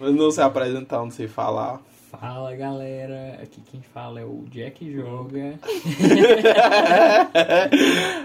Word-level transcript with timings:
Eu 0.00 0.12
não 0.12 0.30
sei 0.30 0.44
apresentar, 0.44 0.98
não 0.98 1.10
sei 1.10 1.28
falar. 1.28 1.80
Fala 2.20 2.54
galera, 2.54 3.40
aqui 3.42 3.62
quem 3.62 3.80
fala 3.80 4.20
é 4.20 4.24
o 4.24 4.44
Jack 4.50 4.92
Joga. 4.92 5.58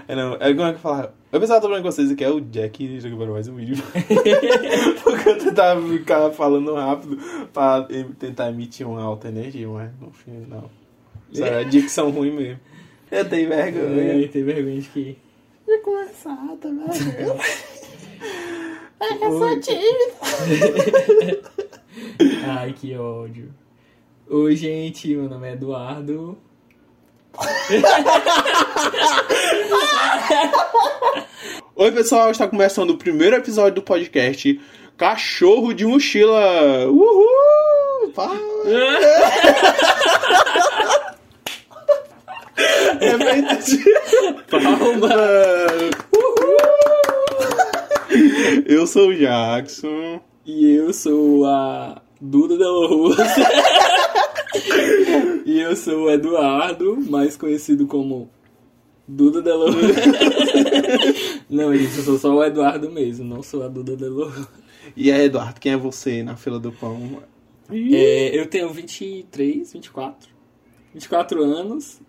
é, 0.06 0.14
não, 0.14 0.34
é 0.34 0.52
como 0.52 0.68
é 0.68 0.74
que 0.74 0.78
fala? 0.78 1.14
Eu 1.32 1.40
pensava 1.40 1.62
também 1.62 1.78
com 1.78 1.90
vocês 1.90 2.12
que 2.12 2.22
é 2.22 2.28
o 2.28 2.38
Jack 2.38 3.00
jogando 3.00 3.32
mais 3.32 3.48
um 3.48 3.54
vídeo. 3.54 3.76
Porque 5.02 5.28
eu 5.30 5.38
tentava 5.38 5.88
ficar 5.88 6.30
falando 6.32 6.74
rápido 6.74 7.16
pra 7.52 7.88
tentar 8.18 8.50
emitir 8.50 8.86
uma 8.86 9.02
alta 9.02 9.28
energia, 9.28 9.66
mas 9.66 9.90
no 9.98 10.10
fim 10.10 10.44
não. 10.46 10.70
Isso 11.32 11.42
era 11.42 11.64
dicção 11.68 12.10
ruim 12.10 12.32
mesmo. 12.32 12.60
Eu 13.10 13.26
tenho 13.26 13.48
vergonha. 13.48 14.02
É, 14.02 14.22
eu 14.22 14.28
tenho 14.30 14.44
vergonha 14.44 14.80
de 14.80 14.88
que. 14.88 15.16
De 15.66 15.78
conversar 15.78 16.36
também. 16.60 16.86
É, 19.00 19.24
eu 19.24 19.38
sou 19.38 19.60
tímido. 19.60 20.12
Ai, 22.46 22.72
que 22.72 22.96
ódio. 22.96 23.52
Oi, 24.28 24.56
gente, 24.56 25.08
meu 25.08 25.28
nome 25.28 25.48
é 25.48 25.52
Eduardo. 25.52 26.38
Oi, 31.76 31.92
pessoal, 31.92 32.30
está 32.30 32.48
começando 32.48 32.90
o 32.90 32.98
primeiro 32.98 33.36
episódio 33.36 33.76
do 33.76 33.82
podcast 33.82 34.60
Cachorro 34.96 35.72
de 35.72 35.86
Mochila. 35.86 36.86
Uhul! 36.88 38.12
Palma! 38.14 38.38
Uhul! 46.12 46.56
Eu 48.66 48.86
sou 48.86 49.08
o 49.10 49.14
Jackson. 49.14 50.20
E 50.48 50.64
eu 50.64 50.94
sou 50.94 51.44
a 51.44 52.00
Duda 52.18 52.56
Dela 52.56 52.88
Rosa. 52.88 53.22
e 55.44 55.60
eu 55.60 55.76
sou 55.76 56.04
o 56.04 56.10
Eduardo, 56.10 56.96
mais 57.02 57.36
conhecido 57.36 57.86
como 57.86 58.30
Duda 59.06 59.42
Dela 59.42 59.70
Rosa. 59.70 59.92
não, 61.50 61.76
gente, 61.76 61.98
eu 61.98 62.02
sou 62.02 62.18
só 62.18 62.34
o 62.34 62.42
Eduardo 62.42 62.90
mesmo, 62.90 63.26
não 63.26 63.42
sou 63.42 63.62
a 63.62 63.68
Duda 63.68 63.94
Dela 63.94 64.24
Rosa. 64.24 64.48
E 64.96 65.12
aí, 65.12 65.26
Eduardo, 65.26 65.60
quem 65.60 65.72
é 65.72 65.76
você 65.76 66.22
na 66.22 66.34
fila 66.34 66.58
do 66.58 66.72
pão? 66.72 67.22
É, 67.70 68.34
eu 68.34 68.46
tenho 68.46 68.70
23, 68.70 69.70
24. 69.70 70.30
24 70.94 71.44
anos. 71.44 72.00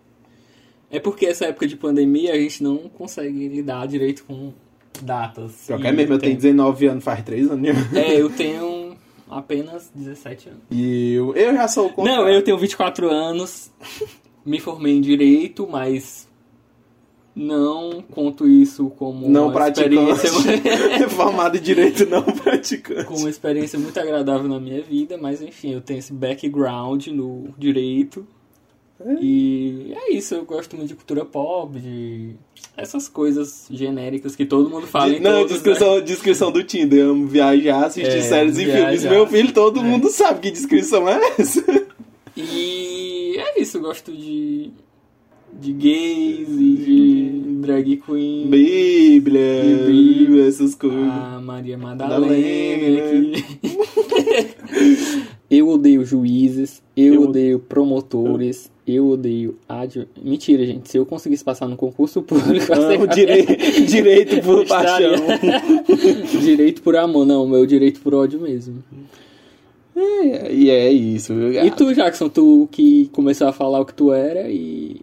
É 0.90 0.98
porque 0.98 1.26
essa 1.26 1.44
época 1.44 1.66
de 1.66 1.76
pandemia 1.76 2.32
a 2.32 2.38
gente 2.38 2.62
não 2.62 2.88
consegue 2.88 3.48
lidar 3.48 3.86
direito 3.86 4.24
com 4.24 4.54
datas. 5.00 5.68
É 5.70 5.92
mesmo, 5.92 6.14
eu 6.14 6.18
tenho 6.18 6.36
19 6.36 6.86
anos, 6.86 7.04
faz 7.04 7.22
3 7.22 7.50
anos. 7.50 7.68
É, 7.94 8.20
eu 8.20 8.30
tenho 8.30 8.96
apenas 9.28 9.90
17 9.94 10.48
anos. 10.48 10.62
E 10.70 11.14
eu, 11.14 11.34
eu 11.34 11.54
já 11.54 11.68
sou 11.68 11.86
o 11.86 11.90
contrário. 11.90 12.22
Não, 12.22 12.28
eu 12.28 12.42
tenho 12.42 12.58
24 12.58 13.08
anos, 13.08 13.70
me 14.44 14.58
formei 14.58 14.96
em 14.96 15.00
Direito, 15.00 15.68
mas 15.70 16.28
não 17.34 18.02
conto 18.10 18.46
isso 18.46 18.90
como 18.90 19.28
não 19.28 19.48
uma 19.48 19.68
experiência... 19.68 20.30
Formado 21.10 21.56
em 21.56 21.60
Direito 21.60 22.06
não 22.06 22.22
praticante. 22.22 23.04
Com 23.04 23.16
uma 23.16 23.30
experiência 23.30 23.78
muito 23.78 23.98
agradável 23.98 24.48
na 24.48 24.58
minha 24.58 24.82
vida, 24.82 25.16
mas 25.16 25.40
enfim, 25.40 25.72
eu 25.72 25.80
tenho 25.80 26.00
esse 26.00 26.12
background 26.12 27.06
no 27.08 27.48
Direito. 27.56 28.26
É. 29.04 29.14
E 29.22 29.94
é 29.94 30.12
isso, 30.12 30.34
eu 30.34 30.44
gosto 30.44 30.76
muito 30.76 30.88
de 30.88 30.94
cultura 30.94 31.24
pop, 31.24 31.78
de 31.78 32.34
essas 32.76 33.08
coisas 33.08 33.66
genéricas 33.70 34.36
que 34.36 34.44
todo 34.44 34.68
mundo 34.68 34.86
fala 34.86 35.12
em 35.12 35.20
Não, 35.20 35.40
todos, 35.40 35.52
descrição, 35.52 35.94
né? 35.96 36.00
descrição 36.02 36.52
do 36.52 36.62
Tinder. 36.62 37.00
Eu 37.00 37.10
amo 37.12 37.26
viajar, 37.26 37.86
assistir 37.86 38.18
é, 38.18 38.22
séries 38.22 38.58
e 38.58 38.66
filmes. 38.66 39.04
Meu 39.04 39.26
filho, 39.26 39.52
todo 39.52 39.80
é. 39.80 39.82
mundo 39.82 40.10
sabe 40.10 40.40
que 40.40 40.50
descrição 40.50 41.08
é 41.08 41.18
essa. 41.38 41.64
E 42.36 43.36
é 43.38 43.60
isso, 43.60 43.78
eu 43.78 43.82
gosto 43.82 44.12
de, 44.12 44.70
de 45.52 45.72
gays 45.72 46.48
e 46.48 46.76
de 46.76 47.30
drag 47.60 47.96
queen. 47.96 48.48
Bíblia, 48.48 49.62
de 49.62 49.92
Bíblia 49.92 50.46
essas 50.46 50.74
coisas. 50.74 51.08
A 51.08 51.40
Maria 51.42 51.78
Madalena. 51.78 52.20
Madalena. 52.20 53.36
Que... 53.62 53.80
eu 55.50 55.68
odeio 55.68 56.04
juízes, 56.04 56.80
eu, 56.96 57.14
eu 57.14 57.22
odeio 57.22 57.58
promotores, 57.58 58.70
eu 58.86 59.08
odeio 59.08 59.56
ad... 59.68 60.06
Mentira, 60.22 60.64
gente. 60.64 60.88
Se 60.88 60.96
eu 60.96 61.04
conseguisse 61.04 61.42
passar 61.42 61.66
no 61.66 61.76
concurso 61.76 62.22
público... 62.22 62.66
Não, 62.74 63.06
direito, 63.06 63.56
direito 63.86 64.40
por 64.42 64.64
paixão. 64.68 65.12
direito 66.40 66.82
por 66.82 66.96
amor. 66.96 67.26
Não, 67.26 67.48
meu 67.48 67.66
direito 67.66 68.00
por 68.00 68.14
ódio 68.14 68.40
mesmo. 68.40 68.82
É, 69.96 70.52
e 70.52 70.70
é 70.70 70.90
isso. 70.90 71.32
E 71.32 71.70
tu, 71.72 71.92
Jackson, 71.94 72.28
tu 72.28 72.68
que 72.70 73.08
começou 73.12 73.48
a 73.48 73.52
falar 73.52 73.80
o 73.80 73.84
que 73.84 73.94
tu 73.94 74.12
era 74.12 74.48
e 74.48 75.02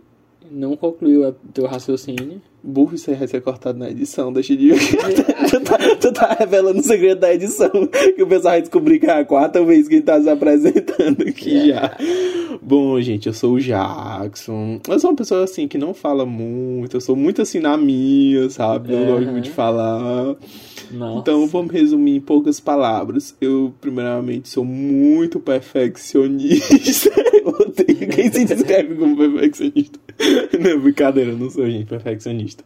não 0.51 0.75
concluiu 0.75 1.27
o 1.27 1.31
teu 1.53 1.65
raciocínio. 1.65 2.41
Burro, 2.63 2.95
isso 2.95 3.09
aí 3.09 3.15
vai 3.15 3.27
ser 3.27 3.41
cortado 3.41 3.79
na 3.79 3.89
edição, 3.89 4.33
deixa 4.33 4.55
de 4.55 4.71
tu, 5.49 5.61
tá, 5.61 5.77
tu 6.01 6.11
tá 6.11 6.35
revelando 6.37 6.79
o 6.79 6.83
segredo 6.83 7.21
da 7.21 7.33
edição, 7.33 7.69
que 8.15 8.21
o 8.21 8.27
pessoal 8.27 8.53
vai 8.53 8.61
descobrir 8.61 8.99
que 8.99 9.05
é 9.05 9.19
a 9.19 9.25
quarta 9.25 9.63
vez 9.63 9.87
que 9.87 9.95
ele 9.95 10.01
tá 10.01 10.21
se 10.21 10.29
apresentando 10.29 11.21
aqui 11.21 11.69
já. 11.69 11.95
Bom, 12.61 12.99
gente, 12.99 13.27
eu 13.27 13.33
sou 13.33 13.53
o 13.53 13.59
Jackson. 13.59 14.81
Eu 14.87 14.99
sou 14.99 15.11
uma 15.11 15.15
pessoa 15.15 15.43
assim 15.43 15.67
que 15.67 15.77
não 15.77 15.93
fala 15.93 16.25
muito, 16.25 16.97
eu 16.97 17.01
sou 17.01 17.15
muito 17.15 17.41
assim 17.41 17.59
na 17.59 17.77
minha, 17.77 18.49
sabe? 18.49 18.93
Eu 18.93 19.05
gosto 19.05 19.31
muito 19.31 19.45
de 19.45 19.51
falar. 19.51 20.35
Nossa. 20.91 21.19
Então 21.19 21.47
vamos 21.47 21.71
resumir 21.71 22.15
em 22.15 22.19
poucas 22.19 22.59
palavras. 22.59 23.35
Eu, 23.39 23.73
primeiramente, 23.79 24.49
sou 24.49 24.65
muito 24.65 25.39
perfeccionista. 25.39 27.11
Odeio 27.81 28.09
quem 28.09 28.31
se 28.31 28.45
descreve 28.45 28.95
como 28.95 29.15
perfeccionista. 29.15 29.99
Não, 30.59 30.79
brincadeira, 30.79 31.31
eu 31.31 31.38
não 31.38 31.49
sou 31.49 31.69
gente 31.69 31.85
perfeccionista. 31.85 32.63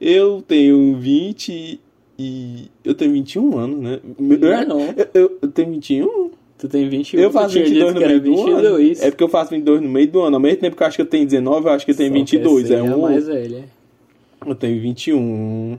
Eu 0.00 0.42
tenho 0.46 0.96
20 0.96 1.80
e. 2.18 2.70
Eu 2.84 2.94
tenho 2.94 3.12
21 3.12 3.58
anos, 3.58 3.80
né? 3.80 4.00
Não, 4.18 4.52
é 4.52 4.64
não. 4.64 4.80
Eu, 4.80 5.08
eu, 5.14 5.38
eu 5.42 5.48
tenho 5.48 5.72
21. 5.72 6.30
Tu 6.58 6.68
tem 6.68 6.88
21 6.88 7.20
Eu 7.20 7.30
faço 7.30 7.54
22 7.54 7.94
no 7.94 8.00
meio 8.00 8.20
do 8.20 8.46
ano. 8.46 8.78
É 9.00 9.10
porque 9.10 9.24
eu 9.24 9.28
faço 9.28 9.50
22 9.50 9.82
no 9.82 9.88
meio 9.88 10.08
do 10.08 10.20
ano. 10.22 10.36
Ao 10.36 10.40
mesmo 10.40 10.60
tempo 10.60 10.76
que 10.76 10.82
eu 10.82 10.86
acho 10.86 10.96
que 10.96 11.02
eu 11.02 11.06
tenho 11.06 11.24
19, 11.26 11.66
eu 11.66 11.72
acho 11.72 11.84
que 11.84 11.90
eu 11.90 11.96
tenho 11.96 12.10
Só 12.10 12.14
22. 12.14 12.70
É 12.70 12.82
um. 12.82 13.02
mais 13.02 13.26
velha. 13.26 13.64
Eu 14.46 14.54
tenho 14.54 14.80
21. 14.80 15.78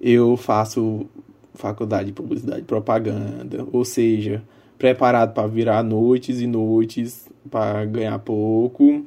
Eu 0.00 0.36
faço 0.36 1.06
faculdade 1.54 2.06
de 2.06 2.12
publicidade 2.12 2.60
e 2.60 2.64
propaganda. 2.64 3.66
Ou 3.72 3.84
seja, 3.84 4.42
preparado 4.78 5.32
para 5.32 5.46
virar 5.46 5.82
noites 5.82 6.40
e 6.40 6.46
noites 6.46 7.28
para 7.50 7.84
ganhar 7.84 8.18
pouco. 8.18 9.04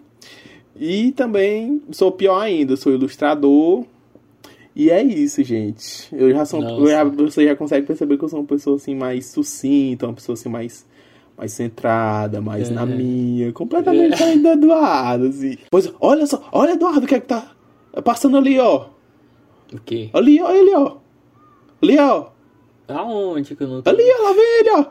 E 0.75 1.11
também 1.11 1.81
sou 1.91 2.11
pior 2.11 2.39
ainda, 2.39 2.77
sou 2.77 2.93
ilustrador. 2.93 3.85
E 4.75 4.89
é 4.89 5.03
isso, 5.03 5.43
gente. 5.43 6.07
Eu 6.15 6.31
já 6.31 6.45
sou, 6.45 6.61
eu 6.61 6.87
já, 6.87 7.03
você 7.03 7.45
já 7.45 7.55
consegue 7.55 7.85
perceber 7.85 8.17
que 8.17 8.23
eu 8.23 8.29
sou 8.29 8.39
uma 8.39 8.45
pessoa 8.45 8.77
assim 8.77 8.95
mais 8.95 9.25
sucinta, 9.25 10.07
uma 10.07 10.13
pessoa 10.13 10.35
assim 10.35 10.49
mais 10.49 10.85
mais 11.37 11.53
centrada, 11.53 12.41
mais 12.41 12.69
é. 12.69 12.73
na 12.73 12.85
minha, 12.85 13.53
completamente 13.53 14.07
é. 14.07 14.09
diferente 14.09 14.41
do 14.41 14.49
Eduardo, 14.49 15.27
assim. 15.27 15.57
Pois, 15.71 15.89
olha 16.01 16.25
só, 16.25 16.43
olha 16.51 16.71
Eduardo, 16.71 17.05
o 17.05 17.07
que 17.07 17.15
é 17.15 17.19
que 17.21 17.27
tá 17.27 17.55
passando 18.03 18.37
ali, 18.37 18.59
ó. 18.59 18.87
O 19.73 19.79
quê? 19.79 20.09
Ali, 20.11 20.41
ó, 20.41 20.51
ele, 20.51 20.75
ó. 20.75 20.97
Ali, 21.81 21.97
ó. 21.97 22.27
Aonde 22.89 23.55
que 23.55 23.63
eu 23.63 23.67
não 23.67 23.81
tô? 23.81 23.89
Ali, 23.89 24.03
lá 24.03 24.33
vem 24.33 24.59
ele, 24.59 24.69
ó. 24.71 24.85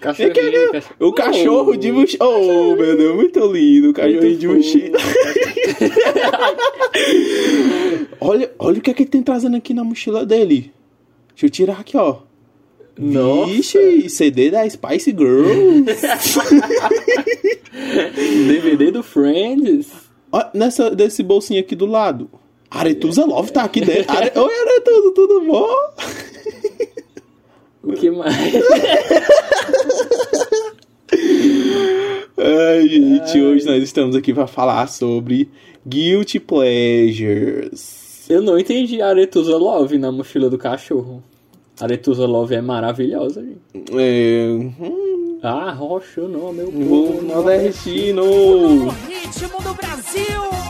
Cachorrinho, 0.00 0.72
cachorro. 0.72 0.96
O 1.00 1.12
cachorro 1.12 1.72
oh, 1.72 1.76
de 1.76 1.92
mochila. 1.92 2.26
Oh, 2.26 2.76
meu 2.76 2.96
Deus, 2.96 3.16
muito 3.16 3.52
lindo. 3.52 3.90
O 3.90 3.94
cachorrinho 3.94 4.38
de 4.38 4.48
mochila. 4.48 4.98
olha, 8.20 8.50
olha 8.58 8.78
o 8.78 8.80
que 8.80 8.90
é 8.90 8.94
que 8.94 9.02
ele 9.02 9.10
tem 9.10 9.22
trazendo 9.22 9.56
aqui 9.56 9.72
na 9.72 9.82
mochila 9.82 10.26
dele. 10.26 10.72
Deixa 11.30 11.46
eu 11.46 11.50
tirar 11.50 11.80
aqui, 11.80 11.96
ó. 11.96 12.18
Nossa. 12.98 13.52
Vixe, 13.52 14.08
CD 14.08 14.50
da 14.50 14.68
Spice 14.68 15.10
Girls. 15.10 15.84
DVD 18.48 18.90
do 18.90 19.02
Friends. 19.02 19.88
Olha, 20.32 20.50
nessa, 20.54 20.90
desse 20.90 21.22
bolsinho 21.22 21.60
aqui 21.60 21.76
do 21.76 21.86
lado. 21.86 22.30
Aretusa 22.70 23.24
Love 23.24 23.52
tá 23.52 23.64
aqui 23.64 23.80
dentro. 23.80 24.16
Are... 24.16 24.30
Oi, 24.38 24.54
Aretusa, 24.54 25.12
tudo 25.14 25.40
bom? 25.46 25.68
O 27.82 27.92
que 27.92 28.10
mais? 28.10 28.34
Ai, 32.38 32.88
gente, 32.88 33.38
Ai. 33.38 33.42
hoje 33.42 33.64
nós 33.64 33.82
estamos 33.82 34.16
aqui 34.16 34.34
para 34.34 34.46
falar 34.46 34.88
sobre 34.88 35.48
Guilty 35.86 36.40
Pleasures. 36.40 38.26
Eu 38.28 38.42
não 38.42 38.58
entendi 38.58 39.00
a 39.00 39.08
Aretusa 39.08 39.56
Love 39.56 39.98
na 39.98 40.10
mochila 40.10 40.50
do 40.50 40.58
cachorro. 40.58 41.22
A 41.80 41.84
Aretusa 41.84 42.26
Love 42.26 42.56
é 42.56 42.60
maravilhosa, 42.60 43.40
gente. 43.42 43.60
É... 43.92 44.48
Hum. 44.48 45.38
Ah, 45.42 45.70
roxo 45.70 46.22
não, 46.22 46.52
meu 46.52 46.72
povo. 46.72 47.22
Nordestino. 47.22 48.24
O 48.24 48.88
ritmo 48.88 49.62
do 49.62 49.74
Brasil. 49.74 50.65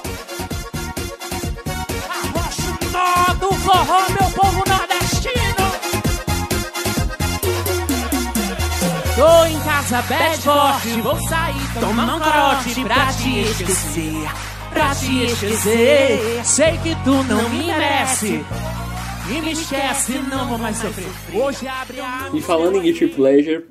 Do 3.39 3.53
forró, 3.53 4.07
meu 4.11 4.31
povo 4.31 4.63
nordestino. 4.69 5.67
Tô 9.17 9.45
em 9.47 9.59
casa, 9.61 10.03
bad 10.03 10.39
forte, 10.39 11.01
vou 11.01 11.29
sair, 11.29 11.81
tomar 11.81 12.17
um 12.17 12.21
corote 12.21 12.83
pra 12.83 13.13
te 13.13 13.41
esquecer. 13.41 14.29
Pra 14.71 14.95
te 14.95 15.25
esquecer, 15.25 16.45
sei 16.45 16.79
que 16.79 16.95
tu 17.03 17.23
não 17.25 17.49
me 17.49 17.67
merece. 17.67 18.45
E 19.29 19.41
me 19.41 19.53
esquece, 19.53 20.13
não 20.31 20.49
vou 20.49 20.59
mais 20.59 20.77
sofrer. 20.77 21.09
Hoje 21.35 21.67
abre 21.67 22.01
a. 22.01 22.31
E 22.33 22.41
falando 22.41 22.77
em 22.77 22.83
Guilty 22.83 23.09
Pleasure, 23.09 23.65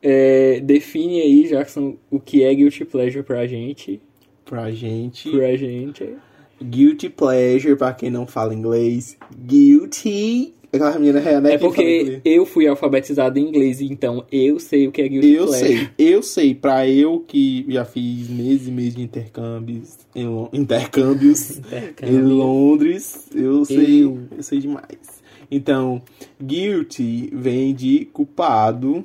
é, 0.00 0.60
define 0.60 1.20
aí, 1.20 1.48
Jackson, 1.48 1.96
o 2.10 2.18
que 2.18 2.44
é 2.44 2.54
Guilty 2.54 2.84
Pleasure 2.84 3.22
pra 3.22 3.46
gente. 3.46 4.00
Pra 4.44 4.70
gente. 4.70 5.30
Pra 5.30 5.56
gente. 5.56 6.16
Guilty 6.62 7.08
pleasure, 7.08 7.76
pra 7.76 7.92
quem 7.92 8.10
não 8.10 8.26
fala 8.26 8.54
inglês. 8.54 9.16
Guilty. 9.46 10.54
Aquela 10.72 10.98
menina 10.98 11.18
é, 11.20 11.38
né, 11.38 11.52
É 11.54 11.58
fala 11.58 11.70
porque 11.70 12.20
eu 12.24 12.46
fui 12.46 12.66
alfabetizado 12.66 13.38
em 13.38 13.46
inglês, 13.46 13.82
então 13.82 14.24
eu 14.32 14.58
sei 14.58 14.88
o 14.88 14.92
que 14.92 15.02
é 15.02 15.08
Guilty 15.08 15.28
Eu 15.32 15.46
Pleasure. 15.46 15.68
sei, 15.76 15.88
eu 15.98 16.22
sei. 16.22 16.54
Pra 16.54 16.88
eu 16.88 17.20
que 17.20 17.66
já 17.68 17.84
fiz 17.84 18.28
meses 18.30 18.68
e 18.68 18.70
meses 18.70 18.94
de 18.94 19.02
intercâmbios 19.02 19.98
em, 20.14 20.26
intercâmbios 20.52 21.58
Intercâmbio. 21.58 22.14
em 22.18 22.22
Londres, 22.22 23.26
eu 23.34 23.64
sei, 23.66 24.04
Eu. 24.04 24.18
eu 24.34 24.42
sei 24.42 24.60
demais. 24.60 25.22
Então, 25.50 26.00
guilty 26.42 27.28
vem 27.34 27.74
de 27.74 28.06
culpado 28.06 29.04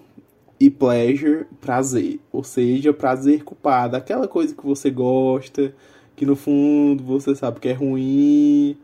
e 0.57 0.69
pleasure, 0.69 1.45
prazer. 1.60 2.19
Ou 2.31 2.45
seja, 2.45 2.94
prazer 2.94 3.44
culpado, 3.44 3.98
aquela 3.98 4.25
coisa 4.27 4.56
que 4.56 4.65
você 4.65 4.89
gosta, 4.89 5.75
que 6.18 6.25
no 6.25 6.36
fundo 6.36 7.02
você 7.04 7.34
sabe 7.34 7.60
que 7.62 7.69
é 7.69 7.74
ruim, 7.74 8.75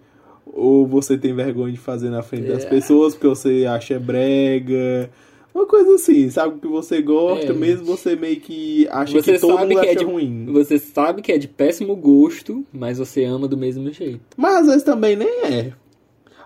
ou 0.45 0.85
você 0.88 1.18
tem 1.18 1.33
vergonha 1.33 1.71
de 1.74 1.80
fazer 1.80 2.09
na 2.09 2.21
frente 2.21 2.47
das 2.47 2.63
É. 2.63 2.69
pessoas 2.69 3.13
porque 3.15 3.27
você 3.27 3.65
acha 3.65 4.00
brega. 4.00 5.09
Uma 5.53 5.65
coisa 5.68 5.95
assim, 5.95 6.30
sabe 6.31 6.59
que 6.59 6.68
você 6.68 7.01
gosta, 7.01 7.51
É. 7.51 7.53
mesmo 7.53 7.85
você 7.85 8.15
meio 8.15 8.39
que 8.39 8.88
acha 8.89 9.13
Você 9.21 9.33
que 9.33 9.39
todo 9.39 9.56
sabe 9.56 9.74
mundo 9.75 9.83
que 9.83 9.89
é 9.89 9.95
de 9.95 10.03
ruim. 10.03 10.45
Você 10.51 10.80
sabe 10.80 11.21
que 11.21 11.31
é 11.31 11.38
de 11.38 11.47
péssimo 11.47 11.95
gosto, 11.95 12.65
mas 12.71 12.97
você 12.97 13.24
ama 13.24 13.47
do 13.47 13.57
mesmo 13.57 13.91
jeito. 13.91 14.21
Mas 14.38 14.56
às 14.62 14.65
vezes 14.68 14.83
também 14.83 15.15
nem 15.15 15.27
é. 15.44 15.74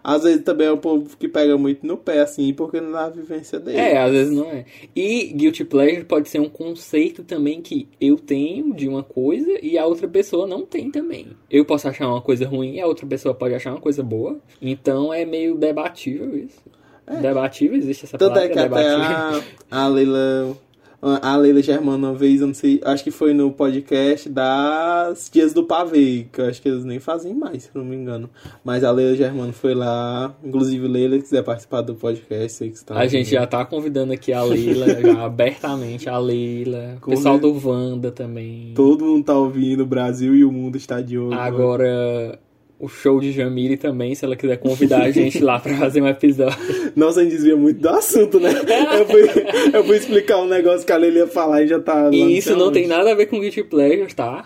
Às 0.08 0.24
vezes 0.24 0.42
também 0.42 0.68
é 0.68 0.72
o 0.72 0.78
povo 0.78 1.18
que 1.18 1.28
pega 1.28 1.58
muito 1.58 1.86
no 1.86 1.98
pé, 1.98 2.22
assim, 2.22 2.54
porque 2.54 2.80
não 2.80 2.94
dá 2.94 3.08
a 3.08 3.10
vivência 3.10 3.60
dele. 3.60 3.78
É, 3.78 3.98
às 3.98 4.10
vezes 4.10 4.34
não 4.34 4.46
é. 4.50 4.64
E 4.96 5.34
guilty 5.34 5.66
pleasure 5.66 6.06
pode 6.06 6.30
ser 6.30 6.40
um 6.40 6.48
conceito 6.48 7.26
também 7.26 7.62
que 7.62 7.90
eu 8.00 8.16
tenho 8.16 8.74
de 8.74 8.88
uma 8.88 9.04
coisa 9.04 9.60
e 9.62 9.78
a 9.78 9.86
outra 9.86 10.08
pessoa 10.08 10.48
não 10.48 10.66
tem 10.66 10.90
também. 10.90 11.28
Eu 11.52 11.66
posso 11.66 11.90
achar 11.90 12.08
uma 12.08 12.22
coisa 12.22 12.48
ruim 12.48 12.76
e 12.76 12.80
a 12.80 12.88
outra 12.88 13.06
pessoa 13.06 13.36
pode 13.36 13.54
achar 13.54 13.72
uma 13.72 13.82
coisa 13.82 14.02
boa. 14.02 14.40
Então 14.62 15.14
é 15.14 15.26
meio 15.26 15.56
debatível 15.56 16.38
isso. 16.38 16.62
Debatível, 17.22 17.78
existe 17.78 18.06
essa 18.06 18.18
Tanto 18.18 18.34
palavra 18.34 18.50
é 18.50 18.54
que 18.54 18.60
até 18.60 18.70
debatível. 18.70 19.44
a, 19.70 19.84
a 19.84 19.88
Leila. 19.90 20.58
A 21.00 21.38
Leila 21.38 21.62
Germana, 21.62 22.08
uma 22.08 22.14
vez, 22.14 22.42
eu 22.42 22.48
não 22.48 22.56
sei, 22.56 22.82
acho 22.84 23.04
que 23.04 23.12
foi 23.12 23.32
no 23.32 23.52
podcast 23.52 24.28
das 24.28 25.30
Dias 25.32 25.54
do 25.54 25.64
Pavê, 25.64 26.26
que 26.32 26.42
eu 26.42 26.48
acho 26.48 26.60
que 26.60 26.68
eles 26.68 26.84
nem 26.84 27.00
fazem 27.00 27.36
mais, 27.36 27.64
se 27.64 27.70
não 27.76 27.86
me 27.86 27.96
engano. 27.96 28.28
Mas 28.64 28.84
a 28.84 28.90
Leila 28.90 29.16
Germana 29.16 29.54
foi 29.54 29.76
lá, 29.76 30.36
inclusive 30.44 30.88
Leila, 30.88 31.16
se 31.18 31.22
quiser 31.22 31.44
participar 31.44 31.82
do 31.82 31.94
podcast, 31.94 32.58
sei 32.58 32.72
que 32.72 32.80
você 32.80 32.86
tá 32.86 32.96
A 32.98 33.06
gente 33.06 33.30
já 33.30 33.46
tá 33.46 33.64
convidando 33.64 34.12
aqui 34.12 34.34
a 34.34 34.42
Leila, 34.42 34.88
abertamente 35.24 36.10
a 36.10 36.18
Leila, 36.18 36.98
o 37.00 37.10
pessoal 37.10 37.38
do 37.38 37.56
Wanda 37.64 38.12
também. 38.12 38.72
Todo 38.74 39.06
mundo 39.06 39.24
tá 39.24 39.38
ouvindo, 39.38 39.84
o 39.84 39.86
Brasil 39.86 40.36
e 40.36 40.44
o 40.44 40.52
mundo 40.52 40.78
está 40.78 41.00
de 41.00 41.18
olho. 41.18 41.36
Agora, 41.36 42.40
o 42.80 42.88
show 42.88 43.20
de 43.20 43.32
Jamile 43.32 43.76
também, 43.76 44.14
se 44.14 44.24
ela 44.24 44.36
quiser 44.36 44.58
convidar 44.58 45.02
a 45.04 45.10
gente 45.12 45.40
lá 45.44 45.60
pra 45.60 45.76
fazer 45.78 46.02
um 46.02 46.08
episódio. 46.08 46.58
Nossa, 46.96 47.22
a 47.22 47.24
gente 47.24 47.34
desvia 47.34 47.56
muito 47.58 47.80
do 47.82 47.90
assunto, 47.90 48.40
né? 48.40 48.52
Eu 49.00 49.06
fui, 49.08 49.22
eu 49.74 49.84
fui 49.84 49.98
explicar 49.98 50.38
um 50.38 50.48
negócio 50.48 50.86
que 50.86 50.92
a 50.92 50.98
Leila 50.98 51.18
ia 51.20 51.28
falar 51.28 51.64
e 51.64 51.68
já 51.68 51.80
tá. 51.80 52.10
E 52.14 52.38
isso 52.38 52.56
não 52.56 52.72
tem 52.72 52.86
nada 52.88 53.12
a 53.12 53.16
ver 53.16 53.26
com 53.26 53.40
Guilty 53.40 53.64
Pleasure, 53.64 54.14
tá? 54.14 54.46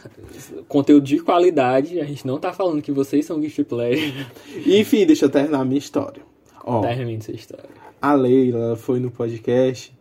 Conteúdo 0.68 1.04
de 1.06 1.19
qualidade, 1.19 2.00
a 2.00 2.06
gente 2.06 2.25
não 2.25 2.39
tá 2.39 2.54
falando 2.54 2.81
que 2.81 2.92
vocês 2.92 3.25
são 3.25 3.39
Guilty 3.39 3.63
Pleasure. 3.66 4.13
Enfim, 4.66 5.06
deixa 5.06 5.25
eu 5.25 5.30
terminar 5.30 5.60
a 5.60 5.66
minha 5.66 5.80
história. 5.80 6.22
Ó, 6.63 6.81
Termine 6.81 7.18
essa 7.18 7.31
história. 7.34 7.66
a 8.01 8.13
Leila 8.13 8.75
foi 8.77 9.00
no 9.00 9.12
podcast 9.12 9.92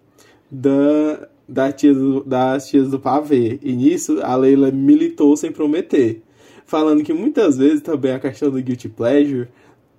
da, 0.50 1.28
da 1.48 1.72
tia 1.72 1.92
do- 1.94 2.22
das 2.24 2.68
tias 2.68 2.88
do 2.90 3.00
pavê. 3.00 3.58
E 3.62 3.72
nisso, 3.72 4.20
a 4.22 4.36
Leila 4.36 4.70
militou 4.70 5.36
sem 5.36 5.50
prometer. 5.50 6.22
Falando 6.70 7.02
que 7.02 7.12
muitas 7.12 7.58
vezes 7.58 7.80
também 7.82 8.12
a 8.12 8.20
questão 8.20 8.48
do 8.48 8.62
Guilty 8.62 8.88
Pleasure 8.88 9.48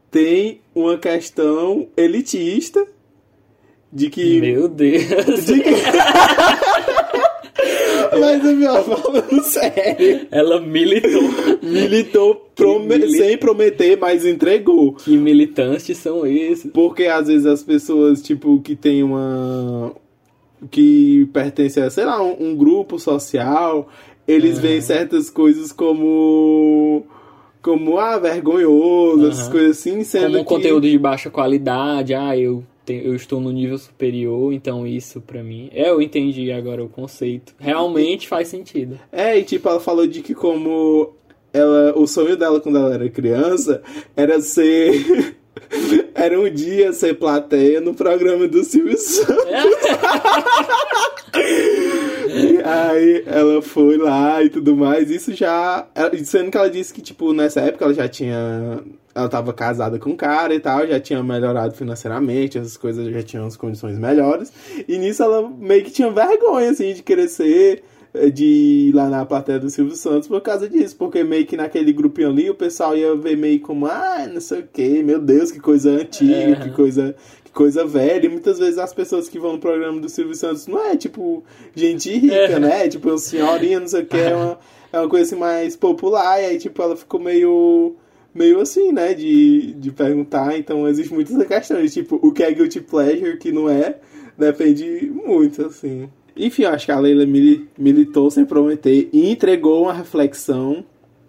tem 0.09 0.61
uma 0.73 0.97
questão 0.97 1.89
elitista 1.97 2.87
de 3.91 4.09
que. 4.09 4.39
Meu 4.39 4.69
Deus. 4.69 5.45
de 5.45 5.59
que... 5.59 5.69
Mas 8.19 8.43
o 8.43 8.55
meu 8.55 8.83
falando 8.83 9.43
sério. 9.43 10.27
Ela 10.31 10.59
militou. 10.61 11.21
Militou 11.61 12.35
prome- 12.55 12.97
mili- 12.99 13.17
sem 13.17 13.37
prometer, 13.37 13.97
mas 13.99 14.25
entregou. 14.25 14.93
Que 14.93 15.17
militantes 15.17 15.97
são 15.97 16.25
esses? 16.25 16.71
Porque 16.71 17.05
às 17.05 17.27
vezes 17.27 17.45
as 17.45 17.63
pessoas, 17.63 18.21
tipo, 18.21 18.59
que 18.61 18.75
tem 18.75 19.03
uma. 19.03 19.93
que 20.69 21.25
pertence 21.33 21.79
a, 21.81 21.89
sei 21.89 22.05
lá, 22.05 22.21
um, 22.21 22.51
um 22.51 22.55
grupo 22.55 22.97
social, 22.99 23.87
eles 24.31 24.59
veem 24.59 24.81
certas 24.81 25.29
coisas 25.29 25.71
como. 25.71 27.05
como, 27.61 27.97
ah, 27.99 28.17
vergonhoso, 28.17 29.27
essas 29.27 29.41
Aham. 29.43 29.51
coisas 29.51 29.77
assim, 29.79 30.03
sendo 30.03 30.25
Como 30.27 30.37
um 30.39 30.43
que. 30.43 30.49
conteúdo 30.49 30.87
de 30.89 30.97
baixa 30.97 31.29
qualidade, 31.29 32.13
ah, 32.13 32.35
eu, 32.37 32.63
te- 32.85 33.01
eu 33.05 33.13
estou 33.15 33.39
no 33.39 33.51
nível 33.51 33.77
superior, 33.77 34.51
então 34.53 34.85
isso 34.87 35.21
pra 35.21 35.43
mim. 35.43 35.69
É, 35.73 35.89
eu 35.89 36.01
entendi 36.01 36.51
agora 36.51 36.83
o 36.83 36.89
conceito. 36.89 37.53
Realmente 37.59 38.27
faz 38.27 38.47
sentido. 38.47 38.99
É, 39.11 39.37
e 39.37 39.43
tipo, 39.43 39.67
ela 39.69 39.79
falou 39.79 40.07
de 40.07 40.21
que 40.21 40.33
como 40.33 41.13
ela, 41.53 41.93
o 41.97 42.07
sonho 42.07 42.35
dela 42.37 42.59
quando 42.59 42.77
ela 42.77 42.93
era 42.93 43.09
criança 43.09 43.81
era 44.15 44.39
ser. 44.41 45.35
era 46.15 46.39
um 46.39 46.49
dia 46.49 46.91
ser 46.93 47.13
plateia 47.15 47.79
no 47.81 47.93
programa 47.93 48.47
do 48.47 48.63
Silvio 48.63 48.97
Santos. 48.97 49.45
E 51.35 52.00
aí 52.63 53.23
ela 53.25 53.61
foi 53.61 53.97
lá 53.97 54.41
e 54.43 54.49
tudo 54.49 54.75
mais. 54.75 55.09
Isso 55.09 55.33
já. 55.33 55.87
Sendo 56.23 56.51
que 56.51 56.57
ela 56.57 56.69
disse 56.69 56.93
que, 56.93 57.01
tipo, 57.01 57.33
nessa 57.33 57.61
época 57.61 57.85
ela 57.85 57.93
já 57.93 58.07
tinha. 58.07 58.79
Ela 59.13 59.27
tava 59.27 59.51
casada 59.51 59.99
com 59.99 60.11
um 60.11 60.15
cara 60.15 60.53
e 60.55 60.59
tal, 60.59 60.87
já 60.87 60.97
tinha 60.99 61.21
melhorado 61.21 61.73
financeiramente, 61.73 62.57
essas 62.57 62.77
coisas 62.77 63.11
já 63.11 63.21
tinham 63.21 63.45
as 63.45 63.57
condições 63.57 63.99
melhores. 63.99 64.53
E 64.87 64.97
nisso 64.97 65.21
ela 65.21 65.49
meio 65.49 65.83
que 65.83 65.91
tinha 65.91 66.09
vergonha, 66.09 66.69
assim, 66.69 66.93
de 66.93 67.03
crescer, 67.03 67.83
eh, 68.13 68.29
de 68.29 68.45
ir 68.45 68.95
lá 68.95 69.09
na 69.09 69.25
plateia 69.25 69.59
do 69.59 69.69
Silvio 69.69 69.97
Santos 69.97 70.29
por 70.29 70.39
causa 70.39 70.69
disso. 70.69 70.95
Porque 70.97 71.25
meio 71.25 71.45
que 71.45 71.57
naquele 71.57 71.91
grupinho 71.91 72.29
ali 72.29 72.49
o 72.49 72.55
pessoal 72.55 72.95
ia 72.95 73.13
ver 73.15 73.35
meio 73.35 73.59
como, 73.59 73.85
ah, 73.85 74.25
não 74.33 74.39
sei 74.39 74.61
o 74.61 74.67
que, 74.71 75.03
meu 75.03 75.19
Deus, 75.19 75.51
que 75.51 75.59
coisa 75.59 75.91
antiga, 75.91 76.33
É. 76.33 76.55
que 76.55 76.69
coisa 76.69 77.13
coisa 77.53 77.85
velha. 77.85 78.25
E 78.25 78.29
muitas 78.29 78.57
vezes 78.59 78.77
as 78.77 78.93
pessoas 78.93 79.27
que 79.29 79.39
vão 79.39 79.53
no 79.53 79.59
programa 79.59 79.99
do 79.99 80.09
Silvio 80.09 80.35
Santos 80.35 80.67
não 80.67 80.83
é 80.85 80.95
tipo 80.95 81.43
gente 81.75 82.09
rica, 82.11 82.33
É. 82.35 82.59
né? 82.59 82.87
Tipo, 82.87 83.09
uma 83.09 83.17
senhorinha, 83.17 83.79
não 83.79 83.87
sei 83.87 84.01
o 84.01 84.05
que, 84.05 84.17
é 84.17 84.35
uma, 84.35 84.59
é 84.93 84.99
uma 84.99 85.09
coisa 85.09 85.25
assim 85.25 85.35
mais 85.39 85.75
popular. 85.75 86.41
E 86.41 86.45
aí, 86.45 86.57
tipo, 86.57 86.81
ela 86.81 86.95
ficou 86.95 87.19
meio. 87.19 87.95
Meio 88.33 88.61
assim, 88.61 88.93
né? 88.93 89.13
De, 89.13 89.73
de 89.73 89.91
perguntar. 89.91 90.57
Então, 90.57 90.87
existe 90.87 91.13
questão 91.47 91.81
de, 91.81 91.89
tipo, 91.89 92.17
o 92.21 92.31
que 92.31 92.41
é 92.43 92.51
guilty 92.53 92.79
pleasure, 92.79 93.31
o 93.31 93.37
que 93.37 93.51
não 93.51 93.69
é. 93.69 93.97
Depende 94.37 95.11
muito, 95.13 95.65
assim. 95.65 96.09
Enfim, 96.35 96.63
eu 96.63 96.69
acho 96.69 96.85
que 96.85 96.91
a 96.93 96.97
Leila 96.99 97.25
mili- 97.25 97.67
militou 97.77 98.31
sem 98.31 98.45
prometer 98.45 99.09
e 99.11 99.29
entregou 99.29 99.83
uma 99.83 99.93
reflexão 99.93 100.85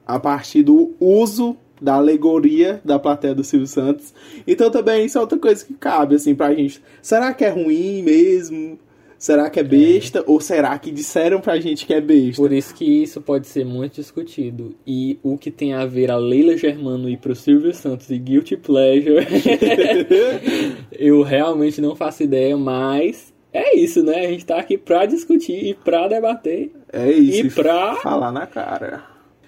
a 0.07 0.19
partir 0.21 0.62
do 0.62 0.93
uso 1.00 1.57
da 1.83 1.95
alegoria 1.95 2.81
da 2.85 2.99
plateia 2.99 3.35
do 3.35 3.43
Silvio 3.45 3.67
Santos. 3.67 4.15
Então 4.47 4.71
também 4.71 5.05
isso 5.05 5.19
é 5.19 5.21
outra 5.21 5.39
coisa 5.39 5.65
que 5.65 5.75
cabe, 5.75 6.15
assim, 6.15 6.35
pra 6.35 6.55
gente. 6.55 6.81
Será 7.03 7.35
que 7.35 7.45
é 7.45 7.49
ruim 7.51 8.03
mesmo? 8.03 8.79
Será 9.19 9.49
que 9.49 9.61
é 9.61 9.62
besta? 9.62 10.25
Ou 10.27 10.41
será 10.41 10.77
que 10.81 10.91
disseram 10.91 11.41
pra 11.41 11.61
gente 11.61 11.87
que 11.87 11.95
é 11.95 12.01
besta? 12.01 12.43
Por 12.43 12.53
isso 12.53 12.75
que 12.75 12.85
isso 12.85 13.21
pode 13.21 13.47
ser 13.47 13.65
muito 13.65 13.95
discutido. 13.95 14.75
E 14.85 15.17
o 15.23 15.39
que 15.39 15.49
tem 15.49 15.75
a 15.75 15.87
ver 15.87 16.11
a 16.11 16.17
Leila 16.17 16.57
Germano 16.57 17.09
ir 17.09 17.19
pro 17.19 17.35
Silvio 17.37 17.73
Santos 17.73 18.11
e 18.11 18.19
Guilty 18.19 18.57
Pleasure, 18.57 19.25
eu 20.93 21.23
realmente 21.23 21.81
não 21.81 21.95
faço 21.95 22.23
ideia, 22.25 22.57
mas 22.57 23.33
é 23.53 23.77
isso, 23.79 24.03
né? 24.03 24.27
A 24.27 24.31
gente 24.31 24.45
tá 24.47 24.57
aqui 24.59 24.77
pra 24.77 25.07
discutir 25.07 25.67
e 25.67 25.75
pra 25.75 26.09
debater. 26.09 26.73
É 26.93 27.11
isso. 27.11 27.47
E 27.47 27.51
pra- 27.51 27.95
falar 27.97 28.33
na 28.33 28.47
cara. 28.47 29.05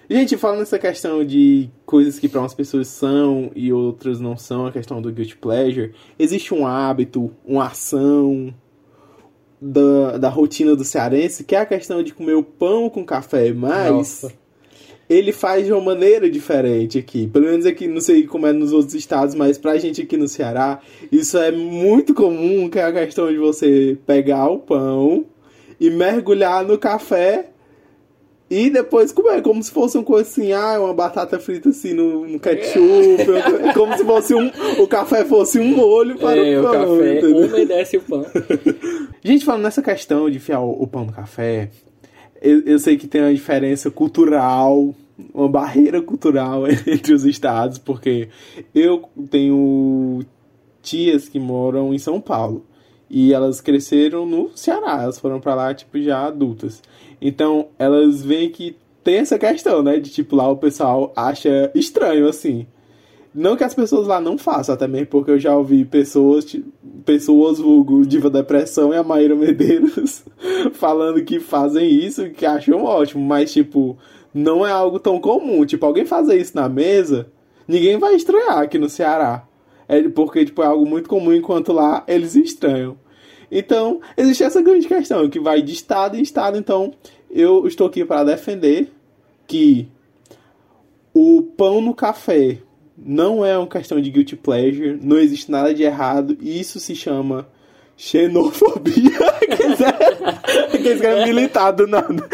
Gente, 0.09 0.37
falando 0.37 0.59
nessa 0.59 0.77
questão 0.77 1.25
de 1.25 1.69
coisas 1.85 2.19
que 2.19 2.29
para 2.29 2.39
umas 2.39 2.53
pessoas 2.53 2.87
são 2.87 3.51
e 3.55 3.73
outras 3.73 4.19
não 4.19 4.37
são, 4.37 4.67
a 4.67 4.71
questão 4.71 5.01
do 5.01 5.11
guilty 5.11 5.35
pleasure, 5.35 5.93
existe 6.19 6.53
um 6.53 6.67
hábito, 6.67 7.31
uma 7.43 7.65
ação 7.65 8.53
da, 9.59 10.17
da 10.17 10.29
rotina 10.29 10.75
do 10.75 10.83
cearense 10.83 11.43
que 11.43 11.55
é 11.55 11.59
a 11.59 11.65
questão 11.65 12.03
de 12.03 12.13
comer 12.13 12.35
o 12.35 12.43
pão 12.43 12.87
com 12.87 13.03
café, 13.03 13.51
mas 13.51 13.91
Nossa. 13.91 14.33
ele 15.09 15.31
faz 15.31 15.65
de 15.65 15.73
uma 15.73 15.81
maneira 15.81 16.29
diferente 16.29 16.99
aqui. 16.99 17.25
Pelo 17.25 17.45
menos 17.45 17.65
aqui, 17.65 17.87
não 17.87 18.01
sei 18.01 18.27
como 18.27 18.45
é 18.45 18.53
nos 18.53 18.73
outros 18.73 18.93
estados, 18.93 19.33
mas 19.33 19.57
pra 19.57 19.77
gente 19.77 20.03
aqui 20.03 20.17
no 20.17 20.27
Ceará, 20.27 20.81
isso 21.11 21.35
é 21.37 21.51
muito 21.51 22.13
comum, 22.13 22.69
que 22.69 22.77
é 22.77 22.83
a 22.83 22.93
questão 22.93 23.31
de 23.31 23.37
você 23.37 23.97
pegar 24.05 24.49
o 24.49 24.59
pão, 24.59 25.25
e 25.79 25.89
mergulhar 25.89 26.63
no 26.63 26.77
café 26.77 27.49
e 28.49 28.69
depois 28.69 29.11
comer, 29.11 29.41
como 29.41 29.61
se 29.63 29.71
fosse 29.71 29.97
uma 29.97 30.03
coisa 30.03 30.29
assim, 30.29 30.51
ah, 30.53 30.79
uma 30.79 30.93
batata 30.93 31.39
frita 31.39 31.69
assim 31.69 31.93
no, 31.93 32.27
no 32.27 32.39
ketchup, 32.39 33.25
como 33.73 33.97
se 33.97 34.05
fosse 34.05 34.35
um, 34.35 34.51
o 34.79 34.87
café 34.87 35.25
fosse 35.25 35.59
um 35.59 35.75
molho 35.75 36.17
para 36.17 36.37
É, 36.37 36.57
o 36.57 36.61
o 36.61 36.63
pão. 36.63 36.71
café 36.97 37.17
entendeu? 37.17 37.47
umedece 37.47 37.97
o 37.97 38.01
pão. 38.01 38.25
Gente, 39.23 39.43
falando 39.45 39.63
nessa 39.63 39.81
questão 39.81 40.29
de 40.29 40.37
enfiar 40.37 40.59
o, 40.61 40.83
o 40.83 40.85
pão 40.87 41.05
no 41.05 41.11
café, 41.11 41.69
eu, 42.41 42.61
eu 42.65 42.77
sei 42.79 42.97
que 42.97 43.07
tem 43.07 43.21
uma 43.21 43.33
diferença 43.33 43.89
cultural, 43.89 44.93
uma 45.33 45.49
barreira 45.49 45.99
cultural 46.01 46.63
entre 46.85 47.13
os 47.13 47.25
estados, 47.25 47.79
porque 47.79 48.29
eu 48.75 49.09
tenho 49.31 50.23
tias 50.83 51.27
que 51.27 51.39
moram 51.39 51.93
em 51.93 51.97
São 51.97 52.21
Paulo 52.21 52.63
e 53.09 53.33
elas 53.33 53.59
cresceram 53.61 54.25
no 54.25 54.51
Ceará, 54.55 55.01
elas 55.01 55.17
foram 55.19 55.39
pra 55.39 55.55
lá 55.55 55.73
tipo 55.73 55.99
já 55.99 56.27
adultas. 56.27 56.81
Então, 57.21 57.67
elas 57.77 58.23
veem 58.23 58.49
que 58.49 58.75
tem 59.03 59.17
essa 59.17 59.37
questão, 59.37 59.83
né, 59.83 59.99
de 59.99 60.09
tipo 60.09 60.35
lá 60.35 60.49
o 60.49 60.57
pessoal 60.57 61.13
acha 61.15 61.71
estranho 61.75 62.27
assim. 62.27 62.65
Não 63.33 63.57
que 63.57 63.65
as 63.65 63.73
pessoas 63.73 64.07
lá 64.07 64.21
não 64.21 64.37
façam, 64.37 64.77
mesmo 64.87 65.07
porque 65.07 65.29
eu 65.29 65.37
já 65.37 65.55
ouvi 65.55 65.83
pessoas, 65.83 66.55
pessoas 67.03 67.59
vulgo 67.59 68.05
Diva 68.05 68.29
Depressão 68.29 68.93
e 68.93 68.97
a 68.97 69.03
Maíra 69.03 69.35
Medeiros 69.35 70.23
falando 70.73 71.21
que 71.21 71.41
fazem 71.41 71.87
isso, 71.87 72.29
que 72.29 72.45
acham 72.45 72.85
ótimo, 72.85 73.21
mas 73.23 73.51
tipo, 73.51 73.97
não 74.33 74.65
é 74.65 74.71
algo 74.71 74.99
tão 74.99 75.19
comum. 75.19 75.65
Tipo, 75.65 75.85
alguém 75.85 76.05
fazer 76.05 76.39
isso 76.39 76.55
na 76.55 76.69
mesa, 76.69 77.27
ninguém 77.67 77.97
vai 77.97 78.15
estranhar 78.15 78.59
aqui 78.59 78.79
no 78.79 78.89
Ceará. 78.89 79.45
É 79.87 80.01
porque 80.09 80.45
tipo, 80.45 80.63
é 80.63 80.65
algo 80.65 80.85
muito 80.85 81.09
comum, 81.09 81.33
enquanto 81.33 81.73
lá 81.73 82.05
eles 82.07 82.35
estranham. 82.35 82.97
Então, 83.51 84.01
existe 84.17 84.43
essa 84.43 84.61
grande 84.61 84.87
questão, 84.87 85.29
que 85.29 85.39
vai 85.39 85.61
de 85.61 85.73
estado 85.73 86.17
em 86.17 86.21
estado, 86.21 86.57
então 86.57 86.93
eu 87.29 87.67
estou 87.67 87.87
aqui 87.87 88.05
para 88.05 88.23
defender 88.23 88.91
que 89.47 89.87
o 91.13 91.41
pão 91.41 91.81
no 91.81 91.93
café 91.93 92.59
não 92.97 93.45
é 93.45 93.57
uma 93.57 93.67
questão 93.67 93.99
de 93.99 94.09
guilty 94.09 94.35
pleasure, 94.35 94.99
não 95.01 95.17
existe 95.17 95.51
nada 95.51 95.73
de 95.73 95.83
errado, 95.83 96.37
e 96.39 96.59
isso 96.59 96.79
se 96.79 96.95
chama 96.95 97.47
xenofobia. 97.97 99.11
Aqueles 100.73 100.99
que 100.99 101.07
é 101.07 101.25
militar 101.25 101.71
do 101.71 101.87
nada. 101.87 102.27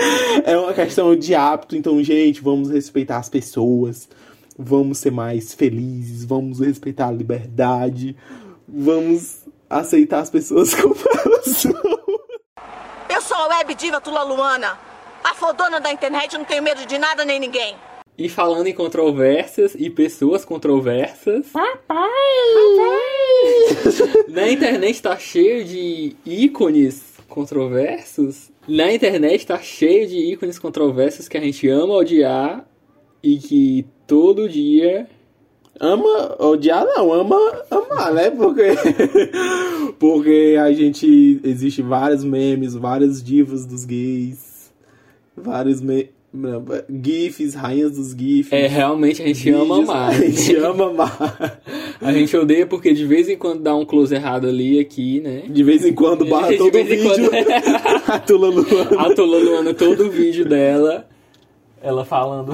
É 0.43 0.57
uma 0.57 0.73
questão 0.73 1.15
de 1.15 1.35
hábito, 1.35 1.75
então, 1.75 2.01
gente, 2.03 2.41
vamos 2.41 2.69
respeitar 2.69 3.17
as 3.17 3.29
pessoas, 3.29 4.07
vamos 4.57 4.99
ser 4.99 5.11
mais 5.11 5.53
felizes, 5.53 6.23
vamos 6.23 6.59
respeitar 6.59 7.07
a 7.07 7.11
liberdade, 7.11 8.15
vamos 8.67 9.45
aceitar 9.79 10.19
as 10.19 10.29
pessoas 10.29 10.73
como 10.75 10.95
elas 11.25 11.45
são. 11.45 11.73
Eu 13.09 13.21
sou 13.21 13.37
a 13.37 13.47
web 13.57 13.73
diva 13.75 13.99
Tula 14.01 14.23
Luana, 14.23 14.77
a 15.23 15.33
fodona 15.33 15.79
da 15.79 15.91
internet, 15.91 16.37
não 16.37 16.45
tenho 16.45 16.63
medo 16.63 16.85
de 16.85 16.97
nada 16.97 17.25
nem 17.25 17.39
ninguém. 17.39 17.75
E 18.17 18.29
falando 18.29 18.67
em 18.67 18.73
controvérsias 18.73 19.73
e 19.75 19.89
pessoas 19.89 20.45
controversas. 20.45 21.47
Na 24.27 24.49
internet 24.49 25.01
tá 25.01 25.17
cheio 25.17 25.63
de 25.65 26.15
ícones 26.25 27.11
controversos. 27.27 28.51
Na 28.67 28.93
internet 28.93 29.47
tá 29.47 29.57
cheio 29.59 30.07
de 30.07 30.17
ícones 30.17 30.59
controversos 30.59 31.27
que 31.27 31.37
a 31.37 31.41
gente 31.41 31.67
ama 31.67 31.95
odiar 31.95 32.65
e 33.23 33.37
que 33.37 33.85
todo 34.05 34.47
dia. 34.47 35.09
Ama 35.83 36.35
odiar 36.37 36.85
não, 36.85 37.11
ama 37.11 37.37
amar, 37.71 38.13
né? 38.13 38.29
Porque 38.29 38.61
porque 39.99 40.55
a 40.61 40.71
gente 40.71 41.41
existe 41.43 41.81
vários 41.81 42.23
memes, 42.23 42.75
várias 42.75 43.23
divas 43.23 43.65
dos 43.65 43.83
gays, 43.83 44.71
vários 45.35 45.81
me... 45.81 46.09
não, 46.31 46.63
gifs, 47.03 47.55
rainhas 47.55 47.93
dos 47.97 48.11
gifs. 48.11 48.53
É, 48.53 48.67
realmente 48.67 49.23
a 49.23 49.25
gente 49.25 49.49
ama 49.49 49.75
vídeos, 49.77 49.89
amar. 49.89 50.09
A 50.13 50.13
gente 50.21 50.55
ama 50.57 50.85
amar. 50.91 51.61
A 51.99 52.11
gente 52.13 52.37
odeia 52.37 52.67
porque 52.67 52.93
de 52.93 53.05
vez 53.05 53.27
em 53.27 53.35
quando 53.35 53.61
dá 53.63 53.75
um 53.75 53.83
close 53.85 54.13
errado 54.13 54.47
ali 54.47 54.79
aqui, 54.79 55.19
né? 55.19 55.43
De 55.49 55.63
vez 55.63 55.83
em 55.83 55.93
quando 55.93 56.25
barra 56.25 56.55
todo 56.57 56.75
o 56.77 56.83
vídeo. 56.83 57.09
quando- 57.31 58.11
a 58.11 58.19
Tula 58.19 58.49
Luana. 58.49 59.01
A 59.01 59.15
Tula 59.15 59.37
Luana, 59.39 59.73
todo 59.73 60.05
o 60.05 60.09
vídeo 60.11 60.45
dela, 60.45 61.07
ela 61.81 62.05
falando, 62.05 62.53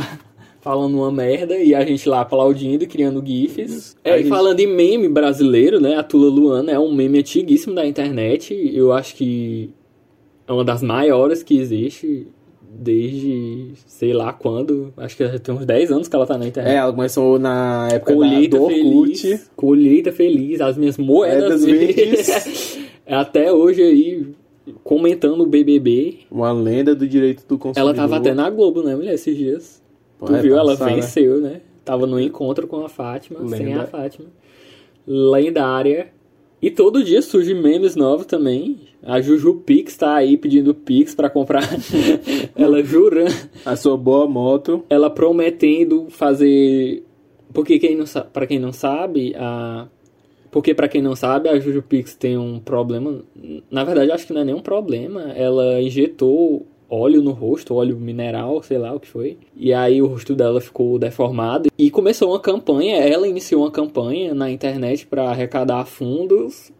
falando 0.67 0.95
uma 0.97 1.09
merda 1.09 1.55
e 1.57 1.73
a 1.73 1.85
gente 1.85 2.09
lá 2.09 2.19
aplaudindo 2.21 2.83
e 2.83 2.87
criando 2.87 3.23
GIFs. 3.25 3.95
É, 4.03 4.15
e 4.15 4.17
gente- 4.19 4.27
falando 4.29 4.59
em 4.59 4.67
meme 4.67 5.07
brasileiro, 5.07 5.79
né? 5.79 5.95
A 5.95 6.03
Tula 6.03 6.29
Luana 6.29 6.71
é 6.73 6.77
um 6.77 6.93
meme 6.93 7.19
antiguíssimo 7.19 7.73
da 7.73 7.85
internet. 7.87 8.53
Eu 8.73 8.91
acho 8.91 9.15
que 9.15 9.69
é 10.45 10.51
uma 10.51 10.65
das 10.65 10.83
maiores 10.83 11.41
que 11.41 11.57
existe 11.57 12.27
desde 12.69 13.71
sei 13.85 14.11
lá 14.11 14.33
quando. 14.33 14.93
Acho 14.97 15.15
que 15.15 15.25
já 15.25 15.39
tem 15.39 15.55
uns 15.55 15.65
10 15.65 15.89
anos 15.89 16.07
que 16.09 16.15
ela 16.17 16.25
tá 16.25 16.37
na 16.37 16.45
internet. 16.45 16.73
É, 16.73 16.77
ela 16.77 16.91
começou 16.91 17.39
na 17.39 17.87
época 17.89 18.13
Colheita 18.13 18.57
da, 18.57 18.57
do 18.57 18.63
Orkut. 18.65 19.21
feliz. 19.21 19.51
Colheita 19.55 20.11
feliz, 20.11 20.59
as 20.59 20.77
minhas 20.77 20.97
moedas 20.97 21.61
Moedas 21.61 21.65
verdes. 21.65 22.77
Até 23.07 23.53
hoje 23.53 23.81
aí, 23.81 24.27
comentando 24.83 25.41
o 25.41 25.45
BBB. 25.45 26.19
Uma 26.29 26.51
lenda 26.51 26.93
do 26.93 27.07
direito 27.07 27.45
do 27.47 27.57
consumidor. 27.57 27.81
Ela 27.81 27.93
tava 27.93 28.17
até 28.17 28.33
na 28.33 28.49
Globo, 28.49 28.83
né, 28.83 28.97
mulher, 28.97 29.13
esses 29.13 29.37
dias. 29.37 29.86
Tu 30.25 30.35
É, 30.35 30.41
viu? 30.41 30.57
Ela 30.57 30.71
passada. 30.77 30.95
venceu, 30.95 31.39
né? 31.41 31.61
Tava 31.85 32.05
no 32.07 32.19
encontro 32.19 32.67
com 32.67 32.83
a 32.83 32.89
Fátima, 32.89 33.39
sem 33.49 33.67
Lenda. 33.67 33.83
a 33.83 33.87
Fátima. 33.87 34.27
Lendária. 35.05 36.07
E 36.61 36.71
todo 36.71 37.03
dia 37.03 37.21
surge 37.21 37.53
memes 37.53 37.95
novos 37.95 38.25
também. 38.25 38.79
A 39.03 39.21
Juju 39.21 39.61
Pix 39.65 39.95
tá 39.95 40.15
aí 40.15 40.35
pedindo 40.37 40.73
Pix 40.73 41.13
pra 41.13 41.29
comprar. 41.29 41.61
ela 42.55 42.83
jurando, 42.83 43.31
A 43.65 43.75
sua 43.75 43.95
boa 43.95 44.27
moto. 44.27 44.83
ela 44.89 45.09
prometendo 45.09 46.07
fazer. 46.09 47.03
Porque 47.53 47.77
quem 47.79 47.95
não 47.95 48.05
sabe, 48.05 48.29
para 48.33 48.47
quem 48.47 48.59
não 48.59 48.73
sabe, 48.73 49.33
a 49.37 49.87
porque 50.49 50.73
pra 50.73 50.87
quem 50.87 51.01
não 51.01 51.15
sabe, 51.15 51.49
a 51.49 51.59
Juju 51.59 51.83
Pix 51.83 52.15
tem 52.15 52.37
um 52.37 52.59
problema, 52.59 53.21
na 53.69 53.83
verdade 53.83 54.11
acho 54.11 54.25
que 54.25 54.33
não 54.33 54.41
é 54.41 54.45
nenhum 54.45 54.61
problema, 54.61 55.31
ela 55.33 55.79
injetou 55.81 56.65
óleo 56.89 57.21
no 57.21 57.31
rosto, 57.31 57.75
óleo 57.75 57.97
mineral, 57.97 58.61
sei 58.63 58.77
lá 58.77 58.93
o 58.93 58.99
que 58.99 59.07
foi. 59.07 59.37
E 59.55 59.73
aí 59.73 60.01
o 60.01 60.07
rosto 60.07 60.35
dela 60.35 60.61
ficou 60.61 60.97
deformado 60.97 61.69
e 61.77 61.91
começou 61.91 62.29
uma 62.29 62.39
campanha, 62.39 62.97
ela 62.97 63.27
iniciou 63.27 63.63
uma 63.63 63.71
campanha 63.71 64.33
na 64.33 64.49
internet 64.49 65.05
pra 65.05 65.29
arrecadar 65.29 65.85
fundos 65.85 66.71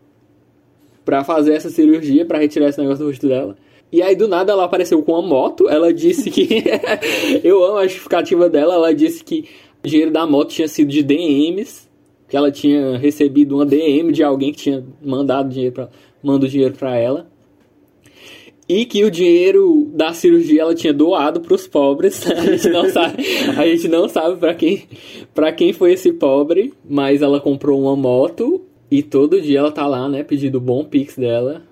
pra 1.04 1.24
fazer 1.24 1.54
essa 1.54 1.70
cirurgia, 1.70 2.26
pra 2.26 2.38
retirar 2.38 2.68
esse 2.68 2.80
negócio 2.80 3.04
do 3.04 3.10
rosto 3.10 3.28
dela. 3.28 3.56
E 3.90 4.02
aí, 4.02 4.16
do 4.16 4.28
nada, 4.28 4.52
ela 4.52 4.66
apareceu 4.66 5.02
com 5.02 5.14
uma 5.14 5.22
moto. 5.22 5.70
Ela 5.70 5.94
disse 5.94 6.30
que. 6.30 6.64
eu 7.44 7.64
amo 7.64 7.78
a 7.78 7.84
justificativa 7.88 8.50
dela. 8.50 8.74
Ela 8.74 8.94
disse 8.94 9.24
que 9.24 9.46
o 9.82 9.88
dinheiro 9.88 10.12
da 10.12 10.28
moto 10.28 10.50
tinha 10.50 10.68
sido 10.68 10.90
de 10.90 11.02
DMs. 11.02 11.88
Que 12.28 12.36
ela 12.36 12.52
tinha 12.52 12.98
recebido 12.98 13.56
uma 13.56 13.66
DM 13.66 14.12
de 14.12 14.22
alguém 14.22 14.52
que 14.52 14.58
tinha 14.58 14.86
mandado 15.02 15.48
dinheiro 15.48 15.74
pra, 15.74 15.90
mandou 16.22 16.50
dinheiro 16.50 16.76
pra 16.76 16.98
ela. 16.98 17.30
E 18.70 18.86
que 18.86 19.06
o 19.06 19.12
dinheiro 19.12 19.90
da 19.94 20.14
cirurgia 20.14 20.62
ela 20.62 20.76
tinha 20.76 20.94
doado 20.94 21.40
pros 21.40 21.68
pobres. 21.68 22.26
A 22.30 22.46
gente 22.46 22.70
não 22.70 22.90
sabe, 22.90 23.24
a 23.58 23.66
gente 23.66 23.88
não 23.88 24.10
sabe 24.10 24.38
para 24.38 24.54
quem, 24.54 24.84
para 25.34 25.52
quem 25.54 25.72
foi 25.72 25.94
esse 25.94 26.12
pobre, 26.12 26.74
mas 26.88 27.22
ela 27.22 27.40
comprou 27.40 27.82
uma 27.82 27.96
moto 27.96 28.62
e 28.92 29.02
todo 29.02 29.42
dia 29.42 29.60
ela 29.60 29.72
tá 29.72 29.88
lá, 29.88 30.10
né, 30.10 30.24
pedindo 30.24 30.58
o 30.58 30.62
bom 30.62 30.84
pix 30.84 31.16
dela. 31.16 31.64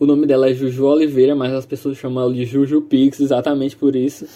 O 0.00 0.06
nome 0.06 0.26
dela 0.26 0.48
é 0.48 0.54
Juju 0.54 0.86
Oliveira, 0.86 1.36
mas 1.36 1.52
as 1.52 1.66
pessoas 1.66 1.98
chamam 1.98 2.24
ela 2.24 2.32
de 2.32 2.46
Juju 2.46 2.80
Pix 2.80 3.20
exatamente 3.20 3.76
por 3.76 3.94
isso. 3.94 4.26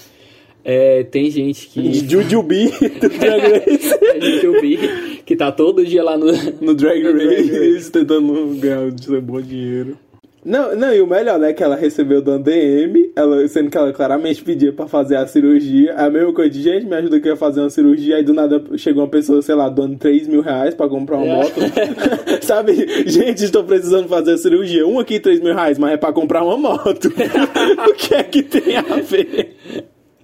É, 0.63 1.03
tem 1.05 1.31
gente 1.31 1.69
que 1.69 1.95
Jujubi 2.07 2.67
do 3.01 3.09
Drag 3.09 3.41
Race. 3.41 3.99
gente 4.21 4.47
ouvi 4.47 4.79
que 5.25 5.35
tá 5.35 5.51
todo 5.51 5.85
dia 5.85 6.05
lá 6.05 6.19
no 6.19 6.27
no 6.61 6.75
Drag 6.75 7.03
No 7.03 7.13
Drag 7.15 7.51
Race, 7.51 7.91
tentando 7.91 8.55
ganhar 8.57 8.83
um 8.83 9.21
bom 9.23 9.41
dinheiro. 9.41 9.99
Não, 10.45 10.77
não, 10.77 10.93
e 10.95 11.01
o 11.01 11.07
melhor, 11.07 11.39
né, 11.39 11.53
que 11.55 11.63
ela 11.63 11.75
recebeu 11.75 12.21
da 12.21 12.37
DM, 12.37 13.11
ela, 13.17 13.49
sendo 13.49 13.71
que 13.71 13.79
ela 13.79 13.93
claramente 13.95 14.45
pedia 14.45 14.73
pra 14.73 14.87
fazer 14.87 15.17
a 15.17 15.27
cirurgia. 15.27 15.93
É 15.93 16.03
a 16.05 16.11
mesma 16.11 16.33
coisa 16.35 16.51
de, 16.51 16.61
gente, 16.63 16.85
me 16.85 16.95
ajuda 16.95 17.17
aqui 17.17 17.31
a 17.31 17.37
fazer 17.37 17.61
uma 17.61 17.71
cirurgia, 17.71 18.17
aí 18.17 18.23
do 18.23 18.35
nada 18.35 18.63
chegou 18.77 19.03
uma 19.03 19.09
pessoa, 19.09 19.41
sei 19.41 19.55
lá, 19.55 19.71
dando 19.71 19.97
3 19.97 20.29
mil 20.29 20.43
reais 20.43 20.75
pra 20.75 20.87
comprar 20.89 21.17
uma 21.17 21.27
É. 21.27 21.37
moto. 21.37 21.55
Sabe, 22.45 22.75
gente, 23.07 23.43
estou 23.45 23.65
precisando 23.65 24.07
fazer 24.07 24.33
a 24.33 24.39
cirurgia. 24.39 24.87
Um 24.87 24.99
aqui, 24.99 25.19
3 25.19 25.41
mil 25.41 25.55
reais, 25.55 25.79
mas 25.79 25.93
é 25.93 25.97
pra 25.97 26.13
comprar 26.13 26.45
uma 26.45 26.57
moto. 26.59 27.07
o 27.89 27.95
que 27.95 28.15
é 28.15 28.23
que 28.23 28.43
tem 28.43 28.77
a 28.77 28.83
ver? 28.83 29.57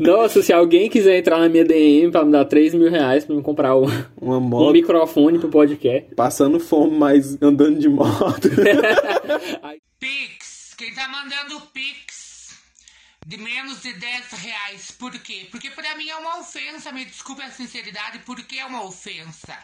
Nossa, 0.00 0.42
se 0.42 0.52
alguém 0.52 0.88
quiser 0.88 1.19
entrar 1.19 1.38
na 1.38 1.49
minha 1.49 1.64
DM 1.64 2.11
pra 2.11 2.25
me 2.25 2.33
dar 2.33 2.47
3 2.47 2.75
mil 2.75 2.90
reais 2.90 3.25
pra 3.25 3.37
me 3.37 3.42
comprar 3.42 3.76
um, 3.76 3.85
Uma 4.21 4.38
um 4.38 4.40
moto, 4.40 4.73
microfone 4.73 5.38
pro 5.38 5.50
podcast. 5.50 6.14
passando 6.14 6.59
fome, 6.59 6.97
mas 6.97 7.40
andando 7.42 7.78
de 7.78 7.88
moto. 7.88 8.49
Pix, 10.00 10.75
quem 10.78 10.95
tá 10.95 11.07
mandando 11.07 11.61
Pix 11.73 12.21
de 13.26 13.37
menos 13.37 13.83
de 13.83 13.92
10 13.92 14.30
reais. 14.33 14.90
Por 14.90 15.12
quê? 15.21 15.47
Porque 15.50 15.71
para 15.71 15.95
mim 15.97 16.09
é 16.09 16.16
uma 16.16 16.40
ofensa, 16.40 16.90
me 16.90 17.04
desculpe 17.04 17.42
a 17.42 17.50
sinceridade, 17.50 18.21
porque 18.21 18.59
é 18.59 18.64
uma 18.64 18.85
ofensa. 18.85 19.57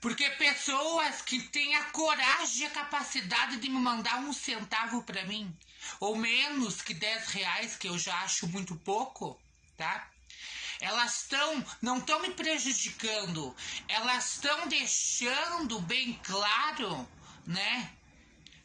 Porque 0.00 0.28
pessoas 0.30 1.22
que 1.22 1.40
têm 1.48 1.74
a 1.76 1.84
coragem 1.84 2.62
e 2.62 2.66
a 2.66 2.70
capacidade 2.70 3.56
de 3.56 3.70
me 3.70 3.78
mandar 3.78 4.18
um 4.18 4.32
centavo 4.32 5.02
para 5.02 5.24
mim, 5.24 5.50
ou 6.00 6.16
menos 6.16 6.82
que 6.82 6.92
10 6.92 7.28
reais, 7.28 7.76
que 7.76 7.88
eu 7.88 7.96
já 7.96 8.14
acho 8.22 8.48
muito 8.48 8.74
pouco, 8.76 9.38
tá? 9.76 10.08
Elas 10.80 11.22
estão, 11.22 11.64
não 11.80 11.98
estão 11.98 12.20
me 12.20 12.30
prejudicando, 12.30 13.54
elas 13.88 14.34
estão 14.34 14.68
deixando 14.68 15.80
bem 15.80 16.18
claro, 16.22 17.06
né? 17.46 17.90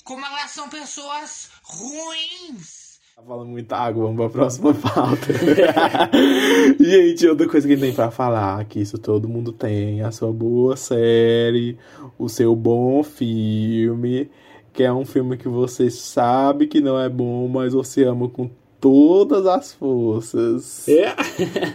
Como 0.03 0.25
elas 0.25 0.51
são 0.51 0.68
pessoas 0.68 1.51
ruins. 1.63 3.00
Tá 3.15 3.22
falando 3.22 3.50
muita 3.50 3.77
água, 3.77 4.06
vamos 4.06 4.18
pra 4.18 4.30
próxima 4.30 4.74
pauta. 4.74 5.27
Gente, 6.80 7.27
outra 7.27 7.48
coisa 7.48 7.68
que 7.68 7.77
tem 7.77 7.94
pra 7.94 8.10
falar, 8.10 8.65
que 8.65 8.80
isso 8.80 8.98
todo 8.98 9.30
mundo 9.30 9.53
tem, 9.53 10.01
a 10.01 10.12
sua 10.12 10.34
boa 10.34 10.75
série, 10.75 11.77
o 12.18 12.27
seu 12.27 12.56
bom 12.56 13.03
filme, 13.03 14.30
que 14.74 14.84
é 14.84 14.91
um 14.91 15.06
filme 15.06 15.38
que 15.38 15.48
você 15.48 15.89
sabe 15.91 16.68
que 16.68 16.82
não 16.82 17.00
é 17.00 17.08
bom, 17.08 17.48
mas 17.48 17.74
você 17.74 18.03
ama 18.03 18.27
com 18.27 18.50
todas 18.82 19.46
as 19.46 19.74
forças. 19.74 20.90
É. 20.90 21.16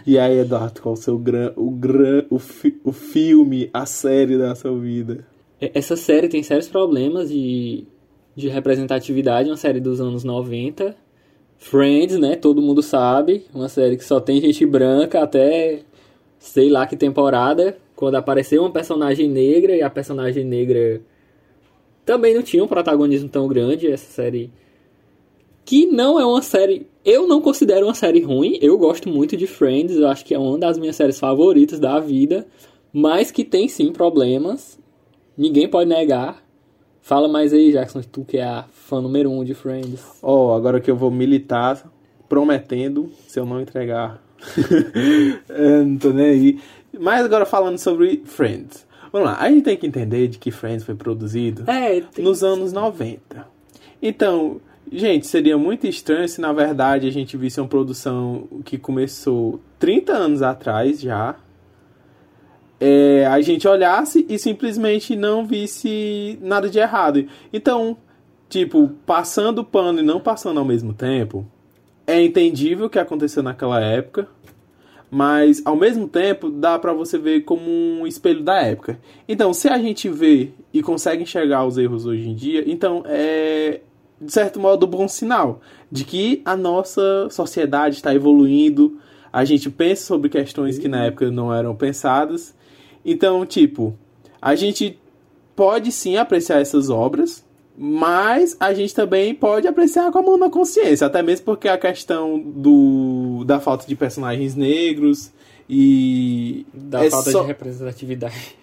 E 0.04 0.18
aí, 0.18 0.40
Eduardo, 0.40 0.82
qual 0.82 0.94
o 0.94 0.96
seu 0.96 1.16
gran, 1.16 1.52
o, 1.56 1.70
gran, 1.70 2.24
o, 2.28 2.38
fi, 2.38 2.78
o 2.84 2.92
filme, 2.92 3.70
a 3.72 3.86
série 3.86 4.36
da 4.36 4.54
sua 4.54 4.76
vida? 4.76 5.24
Essa 5.60 5.96
série 5.96 6.28
tem 6.28 6.42
sérios 6.42 6.68
problemas 6.68 7.30
de, 7.30 7.84
de 8.34 8.48
representatividade, 8.48 9.48
uma 9.48 9.56
série 9.56 9.80
dos 9.80 10.00
anos 10.00 10.24
90. 10.24 10.94
Friends, 11.56 12.18
né? 12.18 12.36
Todo 12.36 12.60
mundo 12.60 12.82
sabe. 12.82 13.46
Uma 13.54 13.68
série 13.68 13.96
que 13.96 14.04
só 14.04 14.20
tem 14.20 14.40
gente 14.40 14.66
branca 14.66 15.22
até 15.22 15.80
sei 16.38 16.68
lá 16.68 16.86
que 16.86 16.96
temporada. 16.96 17.78
Quando 17.94 18.16
apareceu 18.16 18.62
uma 18.62 18.70
personagem 18.70 19.28
negra 19.28 19.74
e 19.74 19.80
a 19.80 19.88
personagem 19.88 20.44
negra 20.44 21.00
também 22.04 22.34
não 22.34 22.42
tinha 22.42 22.62
um 22.62 22.68
protagonismo 22.68 23.28
tão 23.28 23.48
grande. 23.48 23.90
Essa 23.90 24.10
série. 24.10 24.50
Que 25.64 25.86
não 25.86 26.20
é 26.20 26.26
uma 26.26 26.42
série. 26.42 26.86
Eu 27.06 27.28
não 27.28 27.40
considero 27.40 27.86
uma 27.86 27.94
série 27.94 28.20
ruim. 28.20 28.58
Eu 28.60 28.76
gosto 28.76 29.08
muito 29.08 29.36
de 29.36 29.46
Friends. 29.46 29.96
Eu 29.96 30.08
acho 30.08 30.24
que 30.24 30.34
é 30.34 30.38
uma 30.38 30.58
das 30.58 30.76
minhas 30.76 30.96
séries 30.96 31.20
favoritas 31.20 31.78
da 31.78 32.00
vida. 32.00 32.44
Mas 32.92 33.30
que 33.30 33.44
tem 33.44 33.68
sim 33.68 33.92
problemas. 33.92 34.76
Ninguém 35.38 35.68
pode 35.68 35.88
negar. 35.88 36.42
Fala 37.00 37.28
mais 37.28 37.52
aí, 37.52 37.70
Jackson, 37.70 38.02
tu 38.02 38.24
que 38.24 38.38
é 38.38 38.42
a 38.42 38.64
fã 38.72 39.00
número 39.00 39.30
um 39.30 39.44
de 39.44 39.54
Friends. 39.54 40.04
Ó, 40.20 40.48
oh, 40.48 40.52
agora 40.54 40.80
que 40.80 40.90
eu 40.90 40.96
vou 40.96 41.08
militar, 41.08 41.88
prometendo, 42.28 43.08
se 43.28 43.38
eu 43.38 43.46
não 43.46 43.60
entregar. 43.60 44.20
eu 45.48 45.86
não 45.86 45.96
tô 45.98 46.10
nem 46.10 46.26
aí. 46.26 46.60
Mas 46.98 47.24
agora 47.24 47.46
falando 47.46 47.78
sobre 47.78 48.22
Friends. 48.24 48.84
Vamos 49.12 49.28
lá, 49.28 49.36
a 49.38 49.48
gente 49.48 49.62
tem 49.62 49.76
que 49.76 49.86
entender 49.86 50.26
de 50.26 50.38
que 50.38 50.50
Friends 50.50 50.82
foi 50.82 50.96
produzido 50.96 51.70
é, 51.70 52.00
tem... 52.00 52.24
nos 52.24 52.42
anos 52.42 52.72
90. 52.72 53.46
Então, 54.02 54.60
gente, 54.90 55.26
seria 55.26 55.58
muito 55.58 55.86
estranho 55.86 56.28
se 56.28 56.40
na 56.40 56.52
verdade 56.52 57.06
a 57.06 57.12
gente 57.12 57.36
visse 57.36 57.60
uma 57.60 57.68
produção 57.68 58.48
que 58.64 58.78
começou 58.78 59.60
30 59.78 60.12
anos 60.12 60.42
atrás 60.42 61.00
já 61.00 61.36
é, 62.80 63.26
a 63.26 63.40
gente 63.40 63.66
olhasse 63.66 64.26
e 64.28 64.38
simplesmente 64.38 65.16
não 65.16 65.46
visse 65.46 66.38
nada 66.42 66.68
de 66.68 66.78
errado. 66.78 67.26
Então, 67.52 67.96
tipo, 68.48 68.88
passando 69.06 69.60
o 69.60 69.64
pano 69.64 70.00
e 70.00 70.02
não 70.02 70.20
passando 70.20 70.58
ao 70.58 70.64
mesmo 70.64 70.92
tempo, 70.92 71.46
é 72.06 72.22
entendível 72.22 72.86
o 72.86 72.90
que 72.90 72.98
aconteceu 72.98 73.42
naquela 73.42 73.80
época, 73.80 74.28
mas 75.10 75.62
ao 75.64 75.76
mesmo 75.76 76.06
tempo 76.06 76.50
dá 76.50 76.78
para 76.78 76.92
você 76.92 77.18
ver 77.18 77.42
como 77.42 77.68
um 77.68 78.06
espelho 78.06 78.42
da 78.42 78.60
época. 78.60 78.98
Então, 79.28 79.54
se 79.54 79.68
a 79.68 79.78
gente 79.78 80.08
vê 80.08 80.50
e 80.72 80.82
consegue 80.82 81.22
enxergar 81.22 81.64
os 81.64 81.78
erros 81.78 82.06
hoje 82.06 82.28
em 82.28 82.34
dia, 82.34 82.62
então 82.66 83.02
é 83.06 83.80
de 84.20 84.32
certo 84.32 84.58
modo 84.58 84.86
bom 84.86 85.06
sinal 85.06 85.60
de 85.90 86.04
que 86.04 86.42
a 86.44 86.56
nossa 86.56 87.28
sociedade 87.30 87.96
está 87.96 88.14
evoluindo. 88.14 88.98
A 89.32 89.44
gente 89.44 89.70
pensa 89.70 90.04
sobre 90.04 90.28
questões 90.28 90.78
que 90.78 90.88
na 90.88 91.04
época 91.04 91.30
não 91.30 91.52
eram 91.52 91.74
pensadas. 91.74 92.54
Então, 93.04 93.44
tipo, 93.44 93.96
a 94.40 94.54
gente 94.54 94.98
pode 95.54 95.92
sim 95.92 96.16
apreciar 96.16 96.60
essas 96.60 96.90
obras, 96.90 97.44
mas 97.76 98.56
a 98.58 98.72
gente 98.72 98.94
também 98.94 99.34
pode 99.34 99.68
apreciar 99.68 100.10
com 100.10 100.18
a 100.18 100.22
mão 100.22 100.38
na 100.38 100.50
consciência, 100.50 101.06
até 101.06 101.22
mesmo 101.22 101.44
porque 101.44 101.68
a 101.68 101.76
questão 101.76 102.38
do 102.38 103.44
da 103.44 103.60
falta 103.60 103.86
de 103.86 103.94
personagens 103.94 104.54
negros 104.54 105.30
e 105.68 106.66
da 106.72 107.04
é 107.04 107.10
falta 107.10 107.30
só, 107.30 107.40
de 107.42 107.46
representatividade. 107.48 108.56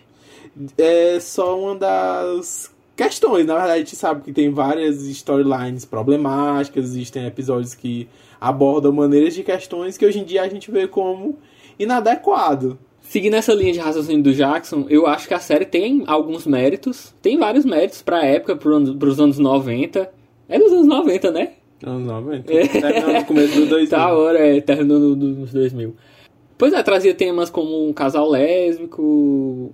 É 0.78 1.20
só 1.20 1.60
uma 1.60 1.76
das 1.76 2.73
questões. 2.96 3.46
Na 3.46 3.54
verdade, 3.56 3.74
a 3.74 3.78
gente 3.80 3.96
sabe 3.96 4.22
que 4.22 4.34
tem 4.34 4.50
várias 4.50 5.02
storylines 5.04 5.86
problemáticas, 5.86 6.86
existem 6.86 7.26
episódios 7.26 7.74
que 7.76 8.08
abordam 8.40 8.92
maneiras 8.92 9.34
de 9.34 9.44
questões 9.44 9.98
que 9.98 10.06
hoje 10.06 10.20
em 10.20 10.24
dia 10.24 10.42
a 10.42 10.50
gente 10.50 10.70
vê 10.70 10.88
como 10.88 11.38
inadequado. 11.80 12.78
Seguindo 13.02 13.36
essa 13.36 13.54
linha 13.54 13.74
de 13.74 13.80
raciocínio 13.80 14.24
do 14.24 14.34
Jackson, 14.34 14.86
eu 14.90 15.06
acho 15.06 15.28
que 15.28 15.34
a 15.34 15.40
série 15.40 15.66
tem 15.66 16.04
alguns 16.08 16.48
méritos. 16.48 17.14
Tem 17.22 17.38
vários 17.38 17.66
méritos 17.66 18.02
pra 18.02 18.26
época, 18.26 18.56
pro, 18.56 18.96
pros 18.96 19.20
anos 19.20 19.38
90. 19.38 20.10
É 20.48 20.58
dos 20.58 20.72
anos 20.72 20.88
90, 20.88 21.32
né? 21.32 21.52
Anos 21.86 22.08
90. 22.08 22.54
É. 22.54 23.20
No 23.20 23.26
começo 23.26 23.60
do 23.60 23.66
2000. 23.68 23.90
Tá, 23.90 24.14
hora, 24.14 24.40
é, 24.40 24.62
terminando 24.62 25.16
nos 25.16 25.52
2000. 25.52 25.96
Pois 26.58 26.74
é, 26.74 26.82
trazia 26.82 27.14
temas 27.14 27.50
como 27.50 27.88
um 27.88 27.94
casal 27.94 28.30
lésbico, 28.30 29.74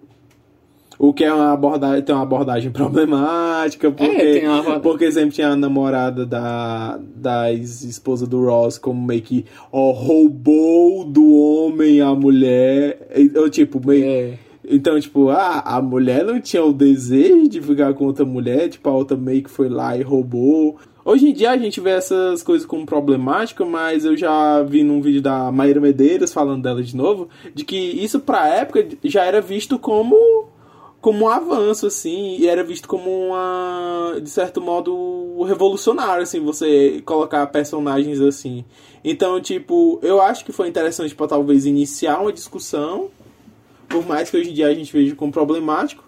o 0.99 1.13
que 1.13 1.23
é 1.23 1.33
uma 1.33 1.53
abordagem, 1.53 2.03
tem 2.03 2.13
uma 2.13 2.23
abordagem 2.23 2.69
problemática, 2.73 3.89
porque, 3.89 4.41
é, 4.43 4.49
uma... 4.49 4.81
porque 4.81 5.09
sempre 5.09 5.33
tinha 5.33 5.47
a 5.47 5.55
namorada 5.55 6.25
da, 6.25 6.99
da 7.15 7.53
esposa 7.53 8.27
do 8.27 8.43
Ross 8.43 8.77
como 8.77 9.01
meio 9.01 9.21
que 9.21 9.45
ó, 9.71 9.91
roubou 9.91 11.05
do 11.05 11.25
homem 11.33 12.01
a 12.01 12.13
mulher. 12.13 13.07
Eu, 13.33 13.49
tipo, 13.49 13.81
meio. 13.83 14.03
É. 14.03 14.33
Então, 14.71 14.99
tipo, 14.99 15.29
ah, 15.29 15.63
a 15.65 15.81
mulher 15.81 16.23
não 16.25 16.39
tinha 16.39 16.63
o 16.63 16.73
desejo 16.73 17.47
de 17.47 17.61
ficar 17.61 17.93
com 17.93 18.05
outra 18.05 18.25
mulher, 18.25 18.67
tipo, 18.67 18.87
a 18.87 18.93
outra 18.93 19.15
meio 19.15 19.41
que 19.41 19.49
foi 19.49 19.69
lá 19.69 19.97
e 19.97 20.03
roubou. 20.03 20.77
Hoje 21.03 21.29
em 21.29 21.33
dia 21.33 21.51
a 21.51 21.57
gente 21.57 21.79
vê 21.79 21.91
essas 21.91 22.43
coisas 22.43 22.67
como 22.67 22.85
problemática, 22.85 23.65
mas 23.65 24.05
eu 24.05 24.15
já 24.17 24.61
vi 24.61 24.83
num 24.83 25.01
vídeo 25.01 25.21
da 25.21 25.51
Maíra 25.51 25.79
Medeiros 25.79 26.33
falando 26.33 26.61
dela 26.61 26.83
de 26.83 26.95
novo, 26.95 27.29
de 27.55 27.63
que 27.63 27.77
isso 27.77 28.19
pra 28.19 28.47
época 28.47 28.85
já 29.05 29.23
era 29.23 29.41
visto 29.41 29.79
como 29.79 30.49
como 31.01 31.25
um 31.25 31.29
avanço, 31.29 31.87
assim, 31.87 32.37
e 32.37 32.47
era 32.47 32.63
visto 32.63 32.87
como 32.87 33.09
uma, 33.09 34.19
de 34.21 34.29
certo 34.29 34.61
modo, 34.61 35.41
revolucionário, 35.43 36.23
assim, 36.23 36.41
você 36.41 37.01
colocar 37.05 37.47
personagens 37.47 38.19
assim. 38.19 38.65
Então, 39.03 39.39
tipo, 39.39 39.99
eu 40.01 40.21
acho 40.21 40.43
que 40.43 40.51
foi 40.51 40.67
interessante 40.67 41.15
para 41.15 41.27
talvez 41.27 41.65
iniciar 41.65 42.19
uma 42.19 42.33
discussão, 42.33 43.09
por 43.87 44.05
mais 44.05 44.29
que 44.29 44.37
hoje 44.37 44.49
em 44.51 44.53
dia 44.53 44.67
a 44.67 44.73
gente 44.73 44.91
veja 44.91 45.15
como 45.15 45.31
problemático, 45.31 46.03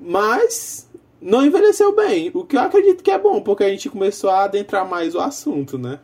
mas 0.00 0.88
não 1.20 1.44
envelheceu 1.44 1.94
bem, 1.94 2.30
o 2.32 2.44
que 2.44 2.56
eu 2.56 2.60
acredito 2.60 3.04
que 3.04 3.10
é 3.10 3.18
bom, 3.18 3.40
porque 3.42 3.64
a 3.64 3.68
gente 3.68 3.90
começou 3.90 4.30
a 4.30 4.44
adentrar 4.44 4.88
mais 4.88 5.14
o 5.14 5.20
assunto, 5.20 5.76
né? 5.76 6.00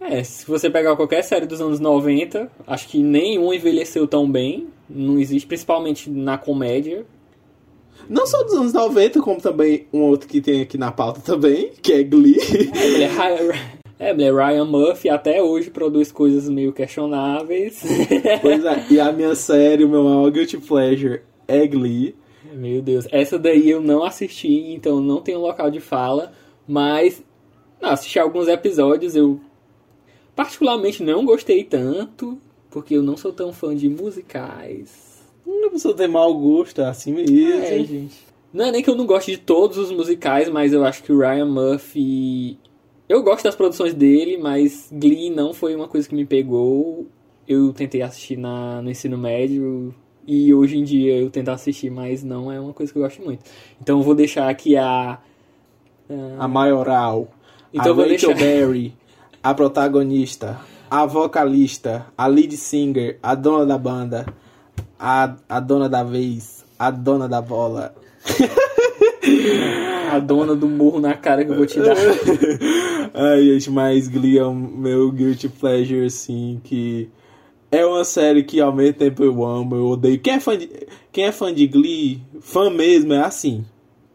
É, 0.00 0.22
se 0.22 0.46
você 0.46 0.70
pegar 0.70 0.96
qualquer 0.96 1.22
série 1.22 1.44
dos 1.44 1.60
anos 1.60 1.80
90, 1.80 2.50
acho 2.66 2.88
que 2.88 3.02
nenhum 3.02 3.52
envelheceu 3.52 4.06
tão 4.06 4.30
bem, 4.30 4.68
não 4.88 5.18
existe, 5.18 5.46
principalmente 5.46 6.08
na 6.08 6.38
comédia, 6.38 7.04
não 8.08 8.26
só 8.26 8.42
dos 8.42 8.54
anos 8.54 8.72
90, 8.72 9.20
como 9.20 9.40
também 9.40 9.86
um 9.92 10.00
outro 10.00 10.28
que 10.28 10.40
tem 10.40 10.62
aqui 10.62 10.78
na 10.78 10.90
pauta 10.90 11.20
também, 11.20 11.72
que 11.82 11.92
é 11.92 12.02
Glee. 12.02 12.38
É, 14.00 14.10
é, 14.10 14.32
Ryan 14.32 14.64
Murphy 14.64 15.08
até 15.08 15.42
hoje 15.42 15.70
produz 15.70 16.12
coisas 16.12 16.48
meio 16.48 16.72
questionáveis. 16.72 17.82
Pois 18.40 18.64
é, 18.64 18.86
e 18.90 19.00
a 19.00 19.12
minha 19.12 19.34
série, 19.34 19.84
o 19.84 19.88
meu 19.88 20.04
maior 20.04 20.30
guilty 20.30 20.56
pleasure 20.58 21.22
é 21.46 21.66
Glee. 21.66 22.14
Meu 22.52 22.80
Deus, 22.80 23.06
essa 23.10 23.38
daí 23.38 23.68
eu 23.68 23.80
não 23.80 24.04
assisti, 24.04 24.72
então 24.72 25.00
não 25.00 25.20
tenho 25.20 25.40
local 25.40 25.70
de 25.70 25.80
fala, 25.80 26.32
mas 26.66 27.22
não, 27.80 27.90
assisti 27.90 28.18
alguns 28.18 28.48
episódios, 28.48 29.14
eu 29.14 29.40
particularmente 30.34 31.02
não 31.02 31.24
gostei 31.24 31.64
tanto, 31.64 32.40
porque 32.70 32.94
eu 32.94 33.02
não 33.02 33.16
sou 33.16 33.32
tão 33.32 33.52
fã 33.52 33.74
de 33.74 33.88
musicais. 33.88 35.07
Uma 35.48 35.70
pessoa 35.70 35.94
tem 35.94 36.06
mau 36.06 36.34
gosto, 36.34 36.82
é 36.82 36.86
assim 36.86 37.14
mesmo. 37.14 37.38
É, 37.38 37.82
gente. 37.82 38.18
Não 38.52 38.66
é 38.66 38.70
nem 38.70 38.82
que 38.82 38.90
eu 38.90 38.94
não 38.94 39.06
goste 39.06 39.30
de 39.30 39.38
todos 39.38 39.78
os 39.78 39.90
musicais, 39.90 40.48
mas 40.50 40.74
eu 40.74 40.84
acho 40.84 41.02
que 41.02 41.10
o 41.10 41.18
Ryan 41.18 41.46
Murphy. 41.46 42.58
Eu 43.08 43.22
gosto 43.22 43.44
das 43.44 43.56
produções 43.56 43.94
dele, 43.94 44.36
mas 44.36 44.90
Glee 44.92 45.30
não 45.30 45.54
foi 45.54 45.74
uma 45.74 45.88
coisa 45.88 46.06
que 46.06 46.14
me 46.14 46.26
pegou. 46.26 47.06
Eu 47.46 47.72
tentei 47.72 48.02
assistir 48.02 48.36
na, 48.36 48.82
no 48.82 48.90
ensino 48.90 49.16
médio 49.16 49.94
e 50.26 50.52
hoje 50.52 50.76
em 50.76 50.84
dia 50.84 51.16
eu 51.16 51.30
tento 51.30 51.48
assistir, 51.48 51.90
mas 51.90 52.22
não 52.22 52.52
é 52.52 52.60
uma 52.60 52.74
coisa 52.74 52.92
que 52.92 52.98
eu 52.98 53.02
gosto 53.02 53.22
muito. 53.22 53.42
Então 53.80 53.98
eu 53.98 54.02
vou 54.02 54.14
deixar 54.14 54.50
aqui 54.50 54.76
a. 54.76 55.18
A, 56.10 56.44
a 56.44 56.48
maioral. 56.48 57.28
Então 57.72 57.92
a 57.92 57.94
vou 57.94 58.06
Rachel 58.06 58.34
deixar... 58.34 58.44
Berry, 58.44 58.94
a 59.42 59.54
protagonista. 59.54 60.60
a 60.90 61.06
vocalista, 61.06 62.06
a 62.16 62.26
lead 62.26 62.56
singer, 62.56 63.18
a 63.22 63.34
dona 63.34 63.66
da 63.66 63.78
banda, 63.78 64.26
a, 64.98 65.36
a 65.48 65.60
dona 65.60 65.88
da 65.88 66.02
vez, 66.02 66.64
a 66.78 66.90
dona 66.90 67.28
da 67.28 67.40
bola. 67.40 67.94
A 70.10 70.18
dona 70.18 70.54
do 70.54 70.66
murro 70.66 71.00
na 71.00 71.14
cara 71.14 71.44
que 71.44 71.50
eu 71.50 71.56
vou 71.56 71.66
te 71.66 71.78
dar. 71.78 71.94
Ai, 73.14 73.44
gente, 73.44 73.70
mas 73.70 74.08
Glee 74.08 74.38
é 74.38 74.44
o 74.44 74.54
meu 74.54 75.10
guilty 75.12 75.48
pleasure, 75.48 76.06
assim, 76.06 76.60
que 76.64 77.10
é 77.70 77.84
uma 77.84 78.04
série 78.04 78.42
que 78.42 78.60
ao 78.60 78.72
mesmo 78.72 78.94
tempo 78.94 79.22
eu 79.22 79.44
amo, 79.44 79.76
eu 79.76 79.86
odeio. 79.86 80.18
Quem 80.18 80.34
é 80.34 80.40
fã 80.40 80.56
de, 80.56 80.70
quem 81.12 81.24
é 81.24 81.32
fã 81.32 81.52
de 81.52 81.66
Glee, 81.66 82.22
fã 82.40 82.70
mesmo, 82.70 83.12
é 83.12 83.22
assim. 83.22 83.64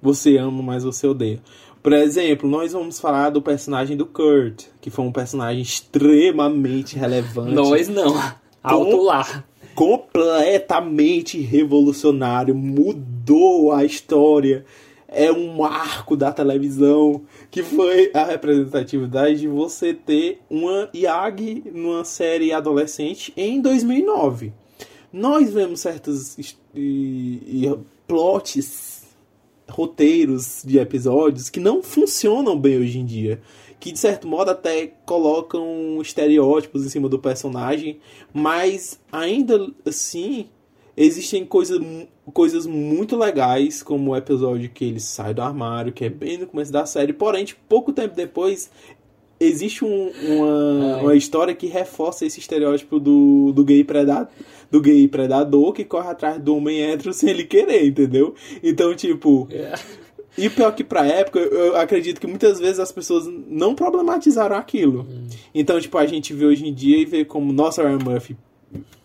Você 0.02 0.38
ama, 0.38 0.62
mas 0.62 0.84
você 0.84 1.08
odeia. 1.08 1.40
Por 1.82 1.94
exemplo, 1.94 2.50
nós 2.50 2.74
vamos 2.74 3.00
falar 3.00 3.30
do 3.30 3.42
personagem 3.42 3.96
do 3.96 4.06
Kurt, 4.06 4.66
que 4.82 4.90
foi 4.90 5.06
um 5.06 5.12
personagem 5.12 5.62
extremamente 5.62 6.98
relevante. 6.98 7.54
Nós 7.54 7.88
não. 7.88 8.16
Alto 8.64 9.02
lá. 9.02 9.44
Completamente 10.14 11.40
revolucionário, 11.42 12.54
mudou 12.54 13.72
a 13.72 13.84
história. 13.84 14.64
É 15.08 15.32
um 15.32 15.58
marco 15.58 16.16
da 16.16 16.32
televisão 16.32 17.24
que 17.50 17.62
foi 17.64 18.12
a 18.14 18.24
representatividade 18.24 19.42
de 19.42 19.48
você 19.48 19.94
ter 19.94 20.40
uma 20.50 20.90
Yagi 20.96 21.64
numa 21.74 22.06
série 22.06 22.54
adolescente 22.54 23.34
em 23.36 23.60
2009. 23.60 24.54
Nós 25.12 25.52
vemos 25.52 25.82
certos 25.82 26.38
e, 26.38 26.56
e 26.76 27.76
plots, 28.08 29.04
roteiros 29.70 30.64
de 30.66 30.80
episódios 30.80 31.50
que 31.50 31.60
não 31.60 31.84
funcionam 31.84 32.60
bem 32.60 32.78
hoje 32.78 33.00
em 33.00 33.06
dia. 33.06 33.40
Que 33.84 33.92
de 33.92 34.00
certo 34.00 34.26
modo 34.26 34.50
até 34.50 34.94
colocam 35.06 36.00
estereótipos 36.02 36.86
em 36.86 36.90
cima 36.90 37.10
do 37.10 37.20
personagem, 37.20 38.00
mas 38.34 38.98
ainda 39.12 39.68
assim 39.86 40.48
existem 40.96 41.44
coisa, 41.46 41.78
coisas 42.34 42.66
muito 42.66 43.18
legais, 43.18 43.84
como 43.84 44.12
o 44.12 44.16
episódio 44.16 44.70
que 44.70 44.86
ele 44.86 45.02
sai 45.02 45.34
do 45.34 45.42
armário, 45.42 45.92
que 45.92 46.06
é 46.06 46.10
bem 46.10 46.38
no 46.38 46.48
começo 46.48 46.72
da 46.72 46.86
série, 46.86 47.12
porém, 47.12 47.44
tipo, 47.44 47.60
pouco 47.68 47.92
tempo 47.92 48.16
depois, 48.16 48.72
existe 49.38 49.84
um- 49.84 50.12
uma, 50.30 50.98
uma 51.02 51.16
história 51.16 51.54
que 51.54 51.68
reforça 51.68 52.26
esse 52.26 52.40
estereótipo 52.40 53.02
do, 53.02 53.52
do 53.54 53.66
gay 53.66 53.84
predador. 53.84 54.28
Do 54.72 54.80
gay 54.82 55.08
predador 55.08 55.74
que 55.74 55.84
corre 55.84 56.08
atrás 56.10 56.40
do 56.42 56.56
homem 56.56 56.82
hétero 56.82 57.12
sem 57.14 57.30
ele 57.30 57.44
querer, 57.44 57.86
entendeu? 57.86 58.34
Então, 58.64 58.96
tipo, 58.96 59.48
e 60.38 60.50
pior 60.50 60.74
que 60.74 60.84
pra 60.84 61.06
época, 61.06 61.40
eu 61.40 61.78
acredito 61.78 62.20
que 62.20 62.28
muitas 62.28 62.60
vezes 62.60 62.80
as 62.80 62.92
pessoas 62.92 63.28
não 63.48 63.76
problematizaram 63.76 64.56
aquilo. 64.56 65.08
Então, 65.54 65.80
tipo, 65.80 65.98
a 65.98 66.06
gente 66.06 66.34
vê 66.34 66.46
hoje 66.46 66.68
em 66.68 66.74
dia 66.74 66.98
e 66.98 67.06
vê 67.06 67.24
como, 67.24 67.54
nossa, 67.54 67.84
Ryan 67.84 68.00
Murphy 68.04 68.36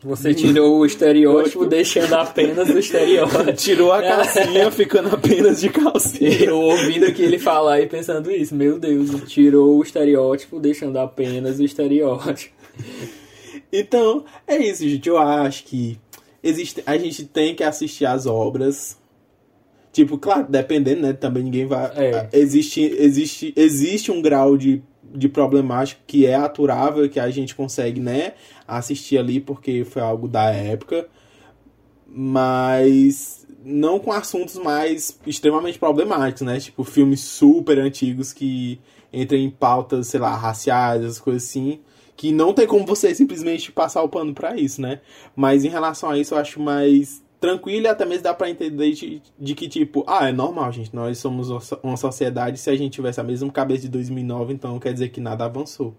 Você 0.02 0.32
tirou 0.32 0.78
o 0.78 0.86
estereótipo, 0.86 1.66
deixando 1.66 2.14
apenas 2.14 2.68
o 2.70 2.78
estereótipo. 2.78 3.52
tirou 3.56 3.92
a 3.92 4.02
calcinha 4.02 4.70
ficando 4.70 5.14
apenas 5.14 5.60
de 5.60 5.68
calcinha. 5.68 6.44
Eu 6.44 6.60
ouvindo 6.60 7.04
aqui 7.04 7.22
ele 7.22 7.38
falar 7.38 7.80
e 7.80 7.86
pensando 7.86 8.30
isso, 8.30 8.54
meu 8.54 8.78
Deus, 8.78 9.10
tirou 9.26 9.76
o 9.76 9.82
estereótipo, 9.82 10.58
deixando 10.58 10.98
apenas 10.98 11.58
o 11.58 11.64
estereótipo. 11.64 12.56
Então, 13.72 14.24
é 14.46 14.56
isso, 14.56 14.88
gente. 14.88 15.08
Eu 15.08 15.18
acho 15.18 15.64
que 15.64 15.98
existe, 16.42 16.82
a 16.86 16.96
gente 16.96 17.24
tem 17.24 17.54
que 17.54 17.62
assistir 17.62 18.06
as 18.06 18.26
obras. 18.26 18.97
Tipo, 19.92 20.18
claro, 20.18 20.46
dependendo, 20.48 21.02
né? 21.02 21.12
Também 21.12 21.42
ninguém 21.42 21.66
vai. 21.66 21.86
É. 21.96 22.28
Existe, 22.32 22.80
existe, 22.80 23.52
existe 23.56 24.10
um 24.10 24.20
grau 24.20 24.56
de, 24.56 24.82
de 25.02 25.28
problemático 25.28 26.02
que 26.06 26.26
é 26.26 26.34
aturável, 26.34 27.08
que 27.08 27.18
a 27.18 27.30
gente 27.30 27.54
consegue, 27.54 28.00
né? 28.00 28.34
Assistir 28.66 29.18
ali 29.18 29.40
porque 29.40 29.84
foi 29.84 30.02
algo 30.02 30.28
da 30.28 30.50
época. 30.50 31.08
Mas 32.06 33.46
não 33.64 33.98
com 33.98 34.12
assuntos 34.12 34.56
mais 34.56 35.18
extremamente 35.26 35.78
problemáticos, 35.78 36.42
né? 36.42 36.58
Tipo, 36.60 36.84
filmes 36.84 37.20
super 37.20 37.78
antigos 37.78 38.32
que 38.32 38.80
entram 39.12 39.38
em 39.38 39.50
pautas, 39.50 40.08
sei 40.08 40.20
lá, 40.20 40.34
raciais, 40.34 41.02
essas 41.02 41.18
coisas 41.18 41.44
assim. 41.44 41.80
Que 42.16 42.32
não 42.32 42.52
tem 42.52 42.66
como 42.66 42.84
você 42.84 43.14
simplesmente 43.14 43.70
passar 43.70 44.02
o 44.02 44.08
pano 44.08 44.34
pra 44.34 44.56
isso, 44.56 44.80
né? 44.80 45.00
Mas 45.36 45.64
em 45.64 45.68
relação 45.68 46.10
a 46.10 46.18
isso, 46.18 46.34
eu 46.34 46.38
acho 46.38 46.60
mais 46.60 47.22
tranquilo 47.40 47.86
e 47.86 47.88
até 47.88 48.04
mesmo 48.04 48.24
dá 48.24 48.34
pra 48.34 48.50
entender 48.50 48.92
de, 48.92 49.22
de 49.38 49.54
que, 49.54 49.68
tipo, 49.68 50.04
ah, 50.06 50.28
é 50.28 50.32
normal, 50.32 50.72
gente. 50.72 50.94
Nós 50.94 51.18
somos 51.18 51.50
uma 51.50 51.60
so- 51.60 51.78
uma 51.82 51.96
sociedade. 51.96 52.58
Se 52.58 52.68
a 52.70 52.76
gente 52.76 52.92
tivesse 52.94 53.20
a 53.20 53.24
mesma 53.24 53.50
cabeça 53.50 53.82
de 53.82 53.88
2009, 53.88 54.52
então 54.54 54.78
quer 54.78 54.92
dizer 54.92 55.08
que 55.10 55.20
nada 55.20 55.44
avançou. 55.44 55.94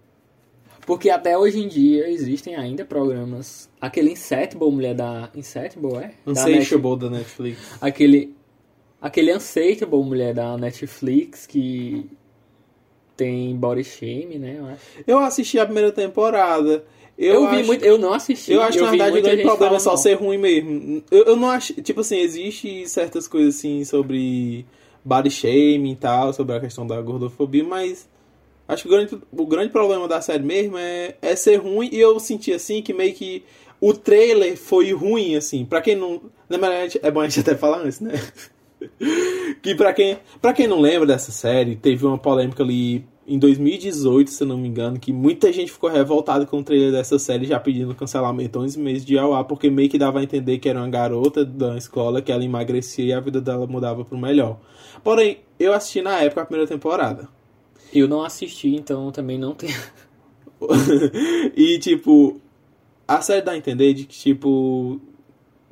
Porque 0.86 1.08
até 1.10 1.36
hoje 1.38 1.60
em 1.60 1.68
dia 1.68 2.08
existem 2.10 2.56
ainda 2.56 2.84
programas. 2.84 3.68
Aquele 3.80 4.10
Insatiable, 4.12 4.70
mulher 4.70 4.94
da. 4.94 5.30
Insatiable, 5.34 5.96
é? 5.96 6.14
Da 6.24 6.32
Net- 6.32 6.50
Insatiable 6.58 6.98
da 6.98 7.10
Netflix. 7.10 7.58
Aquele. 7.80 8.34
Aquele 9.00 9.34
Unsatiable, 9.34 10.02
mulher 10.04 10.34
da 10.34 10.56
Netflix, 10.58 11.46
que 11.46 12.10
tem 13.16 13.54
body 13.56 13.84
shame, 13.84 14.38
né? 14.38 14.56
Eu 14.58 14.66
acho. 14.66 14.80
Eu 15.06 15.18
assisti 15.18 15.58
a 15.58 15.64
primeira 15.64 15.92
temporada. 15.92 16.84
Eu, 17.22 17.34
Eu, 17.34 17.50
vi 17.50 17.56
acho- 17.56 17.66
muito. 17.66 17.84
Eu 17.84 17.98
não 17.98 18.14
assisti. 18.14 18.50
Eu 18.52 18.62
acho 18.62 18.78
que, 18.78 18.84
na 18.84 18.90
verdade, 18.90 19.18
o 19.18 19.22
grande 19.22 19.42
problema 19.42 19.76
é 19.76 19.78
só 19.78 19.94
ser 19.94 20.14
ruim 20.14 20.38
mesmo. 20.38 21.02
Eu, 21.10 21.24
eu 21.24 21.36
não 21.36 21.50
acho. 21.50 21.74
Tipo 21.82 22.00
assim, 22.00 22.16
existe 22.18 22.88
certas 22.88 23.28
coisas 23.28 23.56
assim 23.56 23.84
sobre 23.84 24.64
body 25.04 25.30
shaming 25.30 25.92
e 25.92 25.96
tal, 25.96 26.32
sobre 26.32 26.56
a 26.56 26.60
questão 26.60 26.86
da 26.86 26.98
gordofobia, 27.02 27.62
mas 27.62 28.08
acho 28.66 28.82
que 28.84 28.88
o 28.88 28.90
grande, 28.90 29.18
o 29.32 29.46
grande 29.46 29.70
problema 29.70 30.08
da 30.08 30.20
série 30.22 30.42
mesmo 30.42 30.78
é, 30.78 31.14
é 31.20 31.36
ser 31.36 31.56
ruim. 31.56 31.90
E 31.92 32.00
eu 32.00 32.18
senti 32.18 32.52
assim 32.54 32.80
que 32.80 32.94
meio 32.94 33.12
que 33.12 33.42
o 33.78 33.92
trailer 33.92 34.56
foi 34.56 34.90
ruim, 34.92 35.36
assim. 35.36 35.66
Pra 35.66 35.82
quem 35.82 35.96
não. 35.96 36.22
Na 36.48 36.56
verdade, 36.56 36.98
é 37.02 37.10
bom 37.10 37.20
a 37.20 37.28
gente 37.28 37.40
até 37.40 37.54
falar 37.54 37.82
antes, 37.82 38.00
né? 38.00 38.12
que 39.62 39.74
pra 39.74 39.92
quem, 39.92 40.18
pra 40.40 40.52
quem 40.52 40.66
não 40.66 40.80
lembra 40.80 41.06
dessa 41.06 41.30
série, 41.32 41.76
teve 41.76 42.04
uma 42.06 42.18
polêmica 42.18 42.62
ali 42.62 43.04
em 43.30 43.38
2018, 43.38 44.28
se 44.28 44.42
eu 44.42 44.48
não 44.48 44.58
me 44.58 44.66
engano, 44.66 44.98
que 44.98 45.12
muita 45.12 45.52
gente 45.52 45.70
ficou 45.70 45.88
revoltada 45.88 46.44
com 46.44 46.58
o 46.58 46.64
trailer 46.64 46.90
dessa 46.90 47.16
série, 47.16 47.46
já 47.46 47.60
pedindo 47.60 47.94
cancelamento 47.94 48.58
11 48.58 48.76
meses 48.80 49.04
de 49.04 49.16
ao 49.16 49.32
ar, 49.32 49.44
porque 49.44 49.70
meio 49.70 49.88
que 49.88 49.96
dava 49.96 50.18
a 50.18 50.22
entender 50.24 50.58
que 50.58 50.68
era 50.68 50.80
uma 50.80 50.88
garota 50.88 51.44
da 51.44 51.76
escola, 51.76 52.20
que 52.20 52.32
ela 52.32 52.44
emagrecia 52.44 53.04
e 53.04 53.12
a 53.12 53.20
vida 53.20 53.40
dela 53.40 53.68
mudava 53.68 54.04
pro 54.04 54.18
melhor. 54.18 54.58
Porém, 55.04 55.38
eu 55.60 55.72
assisti 55.72 56.02
na 56.02 56.20
época 56.20 56.42
a 56.42 56.44
primeira 56.44 56.68
temporada. 56.68 57.28
Eu 57.94 58.08
não 58.08 58.24
assisti, 58.24 58.74
então 58.74 59.12
também 59.12 59.38
não 59.38 59.54
tenho. 59.54 59.78
e, 61.56 61.78
tipo, 61.78 62.40
a 63.06 63.20
série 63.22 63.42
dá 63.42 63.52
a 63.52 63.56
entender 63.56 63.94
de 63.94 64.06
que, 64.06 64.18
tipo, 64.18 65.00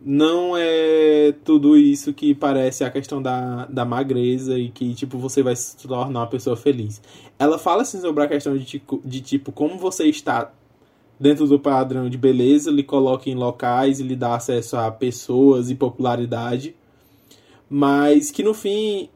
não 0.00 0.56
é 0.56 1.34
tudo 1.44 1.76
isso 1.76 2.12
que 2.12 2.34
parece 2.34 2.84
a 2.84 2.90
questão 2.90 3.20
da, 3.20 3.66
da 3.66 3.84
magreza 3.84 4.56
e 4.58 4.70
que, 4.70 4.94
tipo, 4.94 5.18
você 5.18 5.42
vai 5.42 5.56
se 5.56 5.76
tornar 5.76 6.20
uma 6.20 6.26
pessoa 6.26 6.56
feliz. 6.56 7.02
Ela 7.38 7.58
fala, 7.58 7.82
assim, 7.82 8.00
sobre 8.00 8.22
a 8.22 8.28
questão 8.28 8.56
de, 8.56 8.82
de, 9.04 9.20
tipo, 9.20 9.50
como 9.50 9.76
você 9.76 10.04
está 10.04 10.52
dentro 11.18 11.46
do 11.48 11.58
padrão 11.58 12.08
de 12.08 12.16
beleza, 12.16 12.70
lhe 12.70 12.84
coloca 12.84 13.28
em 13.28 13.34
locais 13.34 13.98
e 13.98 14.04
lhe 14.04 14.14
dá 14.14 14.36
acesso 14.36 14.76
a 14.76 14.90
pessoas 14.90 15.68
e 15.68 15.74
popularidade. 15.74 16.76
Mas 17.68 18.30
que, 18.30 18.44
no 18.44 18.54
fim, 18.54 19.08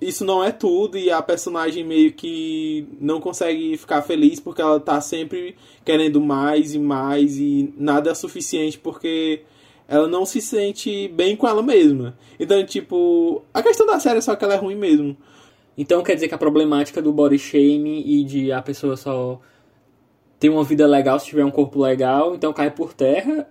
isso 0.00 0.24
não 0.24 0.42
é 0.42 0.50
tudo 0.50 0.96
e 0.96 1.10
a 1.10 1.20
personagem 1.20 1.84
meio 1.84 2.12
que 2.12 2.86
não 2.98 3.20
consegue 3.20 3.76
ficar 3.76 4.00
feliz 4.00 4.40
porque 4.40 4.62
ela 4.62 4.80
tá 4.80 5.00
sempre 5.00 5.54
querendo 5.84 6.20
mais 6.20 6.74
e 6.74 6.78
mais 6.78 7.36
e 7.38 7.72
nada 7.76 8.10
é 8.10 8.14
suficiente 8.14 8.78
porque 8.78 9.42
ela 9.88 10.08
não 10.08 10.24
se 10.24 10.40
sente 10.40 11.08
bem 11.08 11.36
com 11.36 11.46
ela 11.46 11.62
mesma. 11.62 12.16
Então, 12.38 12.64
tipo, 12.64 13.42
a 13.52 13.62
questão 13.62 13.86
da 13.86 14.00
série 14.00 14.18
é 14.18 14.20
só 14.20 14.34
que 14.34 14.44
ela 14.44 14.54
é 14.54 14.58
ruim 14.58 14.76
mesmo. 14.76 15.16
Então 15.76 16.02
quer 16.02 16.14
dizer 16.14 16.28
que 16.28 16.34
a 16.34 16.38
problemática 16.38 17.00
do 17.00 17.12
body 17.12 17.38
shame 17.38 18.02
e 18.06 18.24
de 18.24 18.52
a 18.52 18.60
pessoa 18.60 18.96
só 18.96 19.40
ter 20.38 20.48
uma 20.50 20.64
vida 20.64 20.86
legal 20.86 21.18
se 21.18 21.26
tiver 21.26 21.44
um 21.44 21.50
corpo 21.50 21.80
legal, 21.80 22.34
então 22.34 22.52
cai 22.52 22.70
por 22.70 22.92
terra. 22.92 23.48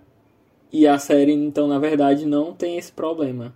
E 0.72 0.86
a 0.86 0.98
série, 0.98 1.32
então, 1.32 1.68
na 1.68 1.78
verdade, 1.78 2.24
não 2.24 2.52
tem 2.52 2.78
esse 2.78 2.90
problema. 2.90 3.52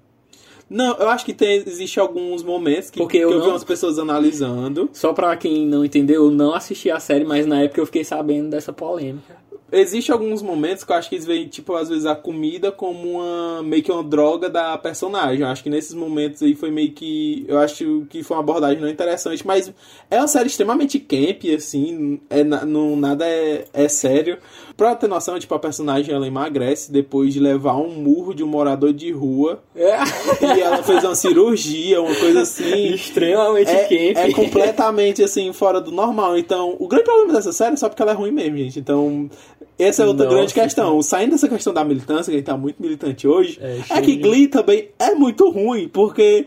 Não, 0.68 0.96
eu 0.96 1.08
acho 1.08 1.24
que 1.24 1.32
tem, 1.32 1.62
existe 1.64 2.00
alguns 2.00 2.42
momentos 2.42 2.90
que, 2.90 2.98
Porque 2.98 3.18
que 3.18 3.24
eu 3.24 3.30
eu, 3.30 3.40
vi 3.40 3.48
umas 3.48 3.64
pessoas 3.64 3.98
analisando. 3.98 4.90
Só 4.92 5.12
pra 5.12 5.36
quem 5.36 5.64
não 5.64 5.84
entendeu, 5.84 6.24
eu 6.24 6.30
não 6.30 6.54
assisti 6.54 6.90
a 6.90 6.98
série, 6.98 7.24
mas 7.24 7.46
na 7.46 7.62
época 7.62 7.80
eu 7.80 7.86
fiquei 7.86 8.04
sabendo 8.04 8.50
dessa 8.50 8.72
polêmica. 8.72 9.36
Existem 9.72 10.12
alguns 10.12 10.42
momentos 10.42 10.84
que 10.84 10.92
eu 10.92 10.96
acho 10.96 11.08
que 11.08 11.16
eles 11.16 11.26
veem, 11.26 11.48
tipo, 11.48 11.74
às 11.74 11.88
vezes 11.88 12.06
a 12.06 12.14
comida 12.14 12.70
como 12.70 13.18
uma. 13.18 13.62
meio 13.64 13.82
que 13.82 13.90
uma 13.90 14.04
droga 14.04 14.48
da 14.48 14.78
personagem. 14.78 15.40
Eu 15.40 15.48
acho 15.48 15.62
que 15.62 15.68
nesses 15.68 15.92
momentos 15.92 16.40
aí 16.40 16.54
foi 16.54 16.70
meio 16.70 16.92
que. 16.92 17.44
Eu 17.48 17.58
acho 17.58 18.06
que 18.08 18.22
foi 18.22 18.36
uma 18.36 18.42
abordagem 18.42 18.80
não 18.80 18.88
interessante, 18.88 19.44
mas 19.44 19.72
é 20.08 20.18
uma 20.18 20.28
série 20.28 20.46
extremamente 20.46 21.00
camp, 21.00 21.42
assim. 21.56 22.20
É, 22.30 22.44
não, 22.44 22.94
nada 22.94 23.26
é, 23.26 23.64
é 23.72 23.88
sério. 23.88 24.38
Pra 24.76 24.94
ter 24.94 25.08
noção, 25.08 25.38
tipo, 25.38 25.54
a 25.54 25.58
personagem 25.58 26.14
ela 26.14 26.26
emagrece 26.26 26.92
depois 26.92 27.32
de 27.32 27.40
levar 27.40 27.76
um 27.76 27.88
murro 27.88 28.34
de 28.34 28.44
um 28.44 28.46
morador 28.46 28.92
de 28.92 29.10
rua. 29.10 29.62
É. 29.74 29.96
E 30.42 30.60
ela 30.60 30.82
fez 30.82 31.02
uma 31.02 31.14
cirurgia, 31.14 32.02
uma 32.02 32.14
coisa 32.14 32.42
assim. 32.42 32.92
Extremamente 32.92 33.70
é, 33.70 33.84
camp. 33.84 34.16
é 34.18 34.32
completamente 34.32 35.22
assim, 35.22 35.50
fora 35.52 35.80
do 35.80 35.90
normal. 35.90 36.36
Então, 36.36 36.76
o 36.78 36.86
grande 36.86 37.04
problema 37.04 37.32
dessa 37.32 37.52
série 37.52 37.72
é 37.72 37.76
só 37.76 37.88
porque 37.88 38.02
ela 38.02 38.12
é 38.12 38.14
ruim 38.14 38.30
mesmo, 38.30 38.58
gente. 38.58 38.78
Então, 38.78 39.30
essa 39.78 40.02
é 40.02 40.06
outra 40.06 40.24
Nossa, 40.24 40.36
grande 40.36 40.54
questão. 40.54 41.02
Saindo 41.02 41.32
dessa 41.32 41.48
questão 41.48 41.72
da 41.72 41.84
militância, 41.84 42.24
que 42.24 42.36
a 42.36 42.38
gente 42.38 42.46
tá 42.46 42.56
muito 42.56 42.80
militante 42.80 43.28
hoje, 43.28 43.58
É, 43.62 43.80
é, 43.90 44.02
que. 44.02 44.16
Glee 44.16 44.48
também 44.48 44.88
é 44.98 45.14
muito 45.14 45.50
ruim, 45.50 45.88
porque 45.88 46.46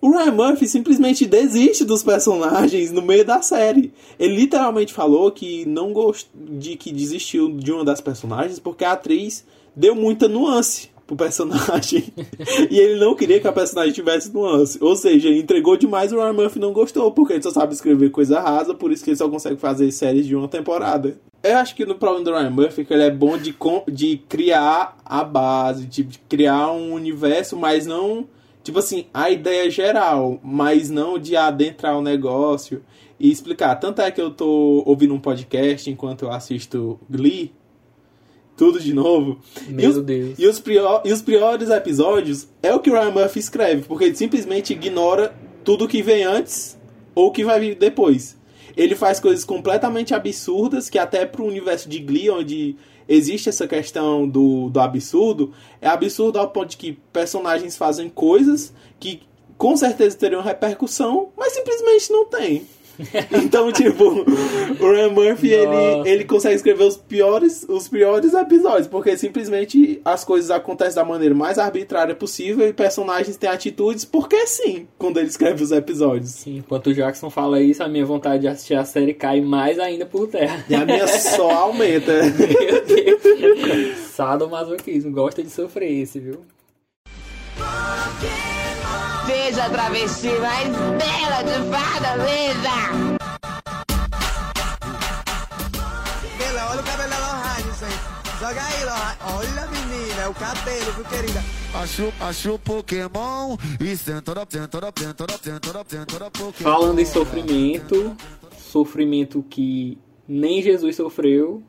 o 0.00 0.10
Ryan 0.10 0.32
Murphy 0.32 0.66
simplesmente 0.66 1.26
desiste 1.26 1.84
dos 1.84 2.02
personagens 2.02 2.90
no 2.90 3.02
meio 3.02 3.24
da 3.24 3.42
série. 3.42 3.92
Ele 4.18 4.36
literalmente 4.36 4.92
falou 4.92 5.30
que 5.30 5.66
não 5.66 5.92
gostou 5.92 6.30
de 6.42 6.76
que 6.76 6.92
desistiu 6.92 7.52
de 7.52 7.70
uma 7.70 7.84
das 7.84 8.00
personagens 8.00 8.58
porque 8.58 8.84
a 8.84 8.92
atriz 8.92 9.44
deu 9.76 9.94
muita 9.94 10.26
nuance 10.26 10.90
pro 11.10 11.16
personagem. 11.16 12.04
e 12.70 12.78
ele 12.78 13.00
não 13.00 13.14
queria 13.14 13.40
que 13.40 13.48
a 13.48 13.52
personagem 13.52 13.92
tivesse 13.92 14.32
nuance. 14.32 14.78
Ou 14.80 14.94
seja, 14.94 15.28
entregou 15.28 15.76
demais 15.76 16.12
o 16.12 16.16
Ryan 16.16 16.32
Murphy 16.32 16.58
não 16.60 16.72
gostou, 16.72 17.10
porque 17.10 17.32
ele 17.32 17.42
só 17.42 17.50
sabe 17.50 17.74
escrever 17.74 18.10
coisa 18.10 18.40
rasa, 18.40 18.74
por 18.74 18.92
isso 18.92 19.02
que 19.02 19.10
ele 19.10 19.16
só 19.16 19.28
consegue 19.28 19.56
fazer 19.56 19.90
séries 19.90 20.26
de 20.26 20.36
uma 20.36 20.48
temporada. 20.48 21.18
Eu 21.42 21.56
acho 21.56 21.74
que 21.74 21.84
no 21.84 21.94
problema 21.94 22.24
do 22.24 22.30
Ryan 22.32 22.50
Murphy 22.50 22.82
é 22.82 22.84
que 22.84 22.94
ele 22.94 23.02
é 23.02 23.10
bom 23.10 23.36
de, 23.36 23.54
de 23.88 24.16
criar 24.28 24.96
a 25.04 25.24
base, 25.24 25.86
de 25.86 26.04
criar 26.28 26.70
um 26.70 26.92
universo, 26.92 27.56
mas 27.56 27.86
não. 27.86 28.26
Tipo 28.70 28.78
assim, 28.78 29.06
a 29.12 29.28
ideia 29.28 29.68
geral, 29.68 30.38
mas 30.44 30.90
não 30.90 31.18
de 31.18 31.34
adentrar 31.34 31.98
o 31.98 32.00
negócio 32.00 32.84
e 33.18 33.28
explicar. 33.28 33.74
Tanto 33.74 34.00
é 34.00 34.12
que 34.12 34.20
eu 34.20 34.30
tô 34.30 34.84
ouvindo 34.86 35.12
um 35.12 35.18
podcast 35.18 35.90
enquanto 35.90 36.22
eu 36.22 36.30
assisto 36.30 36.96
Glee, 37.10 37.52
tudo 38.56 38.78
de 38.78 38.94
novo. 38.94 39.40
e 39.68 39.72
Meu 39.72 39.90
os, 39.90 40.00
Deus. 40.04 40.38
E 40.38 40.46
os, 40.46 40.60
prior, 40.60 41.02
e 41.04 41.12
os 41.12 41.20
piores 41.20 41.68
episódios 41.68 42.46
é 42.62 42.72
o 42.72 42.78
que 42.78 42.88
o 42.88 42.92
Ryan 42.92 43.10
Murphy 43.10 43.40
escreve, 43.40 43.82
porque 43.82 44.04
ele 44.04 44.14
simplesmente 44.14 44.72
ignora 44.72 45.34
tudo 45.64 45.88
que 45.88 46.00
vem 46.00 46.22
antes 46.22 46.78
ou 47.12 47.32
que 47.32 47.44
vai 47.44 47.58
vir 47.58 47.74
depois. 47.74 48.38
Ele 48.76 48.94
faz 48.94 49.18
coisas 49.18 49.44
completamente 49.44 50.14
absurdas 50.14 50.88
que 50.88 50.96
até 50.96 51.26
pro 51.26 51.44
universo 51.44 51.88
de 51.88 51.98
Glee, 51.98 52.30
onde 52.30 52.76
existe 53.10 53.48
essa 53.48 53.66
questão 53.66 54.26
do, 54.26 54.70
do 54.70 54.78
absurdo, 54.78 55.52
é 55.82 55.88
absurdo 55.88 56.38
ao 56.38 56.48
ponto 56.48 56.70
de 56.70 56.76
que 56.76 56.92
personagens 57.12 57.76
fazem 57.76 58.08
coisas 58.08 58.72
que 59.00 59.22
com 59.58 59.76
certeza 59.76 60.16
teriam 60.16 60.40
repercussão, 60.40 61.30
mas 61.36 61.52
simplesmente 61.52 62.12
não 62.12 62.24
tem. 62.24 62.66
Então, 63.42 63.72
tipo, 63.72 64.04
o 64.04 64.90
Ryan 64.90 65.10
Murphy, 65.10 65.50
ele, 65.50 65.66
Nossa. 65.66 66.08
ele 66.08 66.24
consegue 66.24 66.56
escrever 66.56 66.84
os 66.84 66.96
piores, 66.96 67.66
os 67.68 67.88
piores 67.88 68.32
episódios, 68.34 68.86
porque 68.86 69.16
simplesmente 69.16 70.00
as 70.04 70.24
coisas 70.24 70.50
acontecem 70.50 70.94
da 70.94 71.04
maneira 71.04 71.34
mais 71.34 71.58
arbitrária 71.58 72.14
possível 72.14 72.68
e 72.68 72.72
personagens 72.72 73.36
têm 73.36 73.50
atitudes 73.50 74.04
porque 74.04 74.46
sim, 74.46 74.86
quando 74.98 75.18
ele 75.18 75.28
escreve 75.28 75.62
os 75.62 75.72
episódios. 75.72 76.30
Sim, 76.30 76.58
enquanto 76.58 76.88
o 76.88 76.94
Jackson 76.94 77.30
fala 77.30 77.60
isso, 77.60 77.82
a 77.82 77.88
minha 77.88 78.04
vontade 78.04 78.42
de 78.42 78.48
assistir 78.48 78.74
a 78.74 78.84
série 78.84 79.14
cai 79.14 79.40
mais 79.40 79.78
ainda 79.78 80.06
por 80.06 80.28
terra. 80.28 80.64
E 80.68 80.74
a 80.74 80.84
minha 80.84 81.06
só 81.08 81.50
aumenta. 81.50 82.12
Meu 82.12 82.84
Deus. 82.84 83.98
Sadomasoquismo, 83.98 85.10
gosta 85.12 85.42
de 85.42 85.50
sofrer 85.50 85.90
esse, 85.90 86.18
viu? 86.18 86.40
Veja 89.50 89.64
a 89.64 89.70
travesti 89.70 90.28
mais 90.28 90.68
bela 90.68 91.42
de 91.42 91.58
Fortaleza. 91.66 92.76
Ela, 96.48 96.70
olha 96.70 96.80
o 96.80 96.84
cabelo 96.84 97.10
dela, 97.10 97.42
Heinz, 97.58 97.82
hein? 97.82 97.88
Joga 98.38 98.62
aí, 98.62 98.84
Lohan. 98.84 99.16
Olha, 99.38 99.66
menina, 99.66 100.22
é 100.22 100.28
o 100.28 100.34
cabelo, 100.34 100.92
viu, 100.92 101.04
querida? 101.04 101.42
Acho, 101.74 102.12
acho 102.20 102.58
Pokémon 102.60 103.56
e 103.80 103.96
sentora, 103.96 104.46
sentora, 104.48 104.92
sentora, 104.96 105.34
sentora, 105.42 105.84
sentora, 105.84 106.30
Pokémon. 106.30 106.70
Falando 106.70 107.00
em 107.00 107.04
sofrimento, 107.04 108.16
sofrimento 108.56 109.44
que 109.50 109.98
nem 110.28 110.62
Jesus 110.62 110.94
sofreu. 110.94 111.60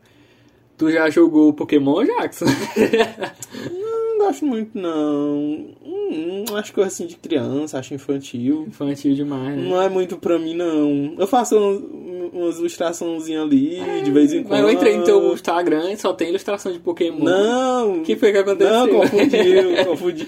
Tu 0.77 0.91
já 0.91 1.09
jogou 1.09 1.51
Pokémon, 1.51 2.05
Jackson? 2.05 2.45
Gosto 4.25 4.45
muito, 4.45 4.77
não. 4.77 5.65
Hum, 5.85 6.45
acho 6.55 6.73
coisa 6.73 6.87
assim 6.89 7.05
de 7.07 7.15
criança, 7.15 7.79
acho 7.79 7.93
infantil. 7.93 8.65
Infantil 8.67 9.13
demais, 9.15 9.57
né? 9.57 9.67
Não 9.69 9.81
é 9.81 9.89
muito 9.89 10.17
pra 10.17 10.37
mim, 10.37 10.55
não. 10.55 11.15
Eu 11.17 11.27
faço 11.27 11.57
um- 11.57 12.29
umas 12.33 12.59
ilustraçõezinhas 12.59 13.43
ali, 13.43 13.79
de 14.03 14.11
vez 14.11 14.31
em 14.33 14.43
quando. 14.43 14.51
Mas 14.51 14.61
eu 14.61 14.71
entrei 14.71 14.97
no 14.97 15.03
teu 15.03 15.33
Instagram 15.33 15.91
e 15.91 15.97
só 15.97 16.13
tem 16.13 16.29
ilustração 16.29 16.71
de 16.71 16.79
Pokémon. 16.79 17.23
Não! 17.23 17.99
O 17.99 18.03
que 18.03 18.15
foi 18.15 18.31
que 18.31 18.37
aconteceu? 18.37 18.73
Não, 18.73 18.87
confundiu, 18.87 19.75
confundi. 19.85 20.27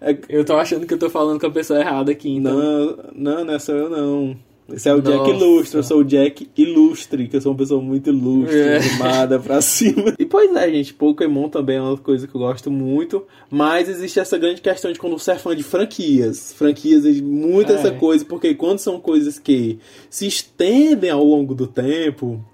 É, 0.00 0.16
Eu 0.28 0.44
tô 0.44 0.54
achando 0.54 0.86
que 0.86 0.94
eu 0.94 0.98
tô 0.98 1.08
falando 1.10 1.38
com 1.38 1.46
a 1.46 1.50
pessoa 1.50 1.78
errada 1.78 2.10
aqui, 2.10 2.30
então. 2.30 2.56
não, 2.56 2.96
não, 3.14 3.44
não 3.44 3.54
é 3.54 3.58
só 3.58 3.72
eu, 3.72 3.88
não. 3.90 4.36
Esse 4.72 4.88
é 4.88 4.94
o 4.94 5.00
Jack 5.00 5.16
Nossa. 5.16 5.30
Ilustre, 5.44 5.76
eu 5.78 5.82
sou 5.84 5.98
o 6.00 6.04
Jack 6.04 6.48
Ilustre, 6.56 7.28
que 7.28 7.36
eu 7.36 7.40
sou 7.40 7.52
uma 7.52 7.58
pessoa 7.58 7.80
muito 7.80 8.10
ilustre, 8.10 8.56
É. 8.58 8.78
animada 8.78 9.38
pra 9.38 9.60
cima. 9.62 10.12
E 10.18 10.26
pois 10.26 10.54
é, 10.56 10.68
gente, 10.70 10.92
Pokémon 10.92 11.48
também 11.48 11.76
é 11.76 11.80
uma 11.80 11.96
coisa 11.96 12.26
que 12.26 12.34
eu 12.34 12.40
gosto 12.40 12.68
muito, 12.70 13.22
mas 13.48 13.88
existe 13.88 14.18
essa 14.18 14.36
grande 14.36 14.60
questão 14.60 14.92
de 14.92 14.98
quando 14.98 15.16
você 15.18 15.30
é 15.32 15.36
fã 15.38 15.54
de 15.54 15.62
franquias. 15.62 16.52
Franquias, 16.52 17.06
é 17.06 17.12
muito 17.22 17.70
É. 17.70 17.76
essa 17.76 17.92
coisa, 17.92 18.24
porque 18.24 18.54
quando 18.56 18.80
são 18.80 18.98
coisas 18.98 19.38
que 19.38 19.78
se 20.10 20.26
estendem 20.26 21.10
ao 21.10 21.22
longo 21.24 21.54
do 21.54 21.68
tempo, 21.68 22.44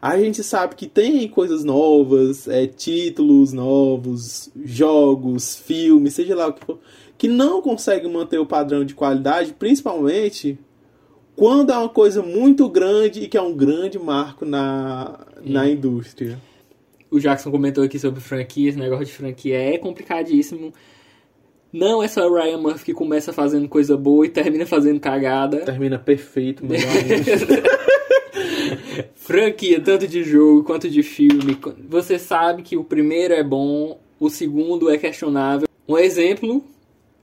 a 0.00 0.16
gente 0.18 0.42
sabe 0.42 0.74
que 0.74 0.86
tem 0.86 1.28
coisas 1.28 1.64
novas, 1.64 2.48
é, 2.48 2.66
títulos 2.66 3.52
novos, 3.52 4.48
jogos, 4.64 5.56
filmes, 5.56 6.14
seja 6.14 6.34
lá 6.34 6.46
o 6.48 6.52
que 6.54 6.64
for, 6.64 6.78
que 7.18 7.28
não 7.28 7.60
conseguem 7.60 8.10
manter 8.10 8.38
o 8.38 8.46
padrão 8.46 8.84
de 8.84 8.94
qualidade, 8.94 9.52
principalmente 9.58 10.56
quando 11.38 11.72
é 11.72 11.78
uma 11.78 11.88
coisa 11.88 12.20
muito 12.20 12.68
grande 12.68 13.22
e 13.22 13.28
que 13.28 13.36
é 13.36 13.40
um 13.40 13.54
grande 13.54 13.96
marco 13.96 14.44
na, 14.44 15.20
na 15.40 15.70
indústria. 15.70 16.36
O 17.08 17.20
Jackson 17.20 17.52
comentou 17.52 17.84
aqui 17.84 17.96
sobre 17.96 18.20
franquia, 18.20 18.70
esse 18.70 18.78
negócio 18.78 19.06
de 19.06 19.12
franquia 19.12 19.56
é 19.56 19.78
complicadíssimo. 19.78 20.74
Não 21.72 22.02
é 22.02 22.08
só 22.08 22.26
o 22.26 22.34
Ryan 22.34 22.58
Murphy 22.58 22.86
que 22.86 22.92
começa 22.92 23.32
fazendo 23.32 23.68
coisa 23.68 23.96
boa 23.96 24.26
e 24.26 24.28
termina 24.28 24.66
fazendo 24.66 24.98
cagada. 24.98 25.58
Termina 25.58 25.96
perfeito, 25.96 26.66
meu. 26.66 26.76
Franquia, 29.14 29.80
tanto 29.80 30.08
de 30.08 30.24
jogo 30.24 30.64
quanto 30.64 30.90
de 30.90 31.04
filme. 31.04 31.56
Você 31.88 32.18
sabe 32.18 32.64
que 32.64 32.76
o 32.76 32.82
primeiro 32.82 33.32
é 33.32 33.44
bom, 33.44 34.00
o 34.18 34.28
segundo 34.28 34.90
é 34.90 34.98
questionável. 34.98 35.68
Um 35.86 35.96
exemplo, 35.96 36.64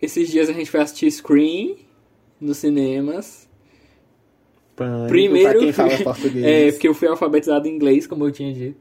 esses 0.01 0.29
dias 0.29 0.49
a 0.49 0.53
gente 0.53 0.71
foi 0.71 0.79
assistir 0.79 1.11
Scream 1.11 1.75
nos 2.39 2.59
cinemas. 2.59 3.44
Pânico, 4.75 5.07
Primeiro 5.07 5.59
quem 5.59 5.71
fala 5.71 5.89
filme- 5.89 6.03
português. 6.03 6.45
É, 6.45 6.71
porque 6.71 6.87
eu 6.87 6.93
fui 6.93 7.07
alfabetizado 7.07 7.67
em 7.67 7.75
inglês, 7.75 8.05
como 8.07 8.25
eu 8.25 8.31
tinha 8.31 8.53
dito. 8.53 8.77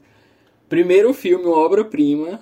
Primeiro 0.67 1.13
filme, 1.13 1.45
obra-prima. 1.45 2.39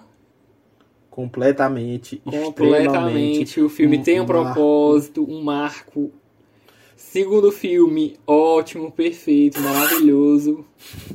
completamente, 1.10 2.22
Completamente. 2.26 3.62
O 3.62 3.70
filme 3.70 4.02
tem 4.02 4.20
um 4.20 4.26
marco. 4.26 4.44
propósito, 4.54 5.24
um 5.30 5.42
marco. 5.44 6.12
Segundo 6.96 7.52
filme, 7.52 8.18
ótimo, 8.26 8.92
perfeito, 8.92 9.60
maravilhoso. 9.62 10.66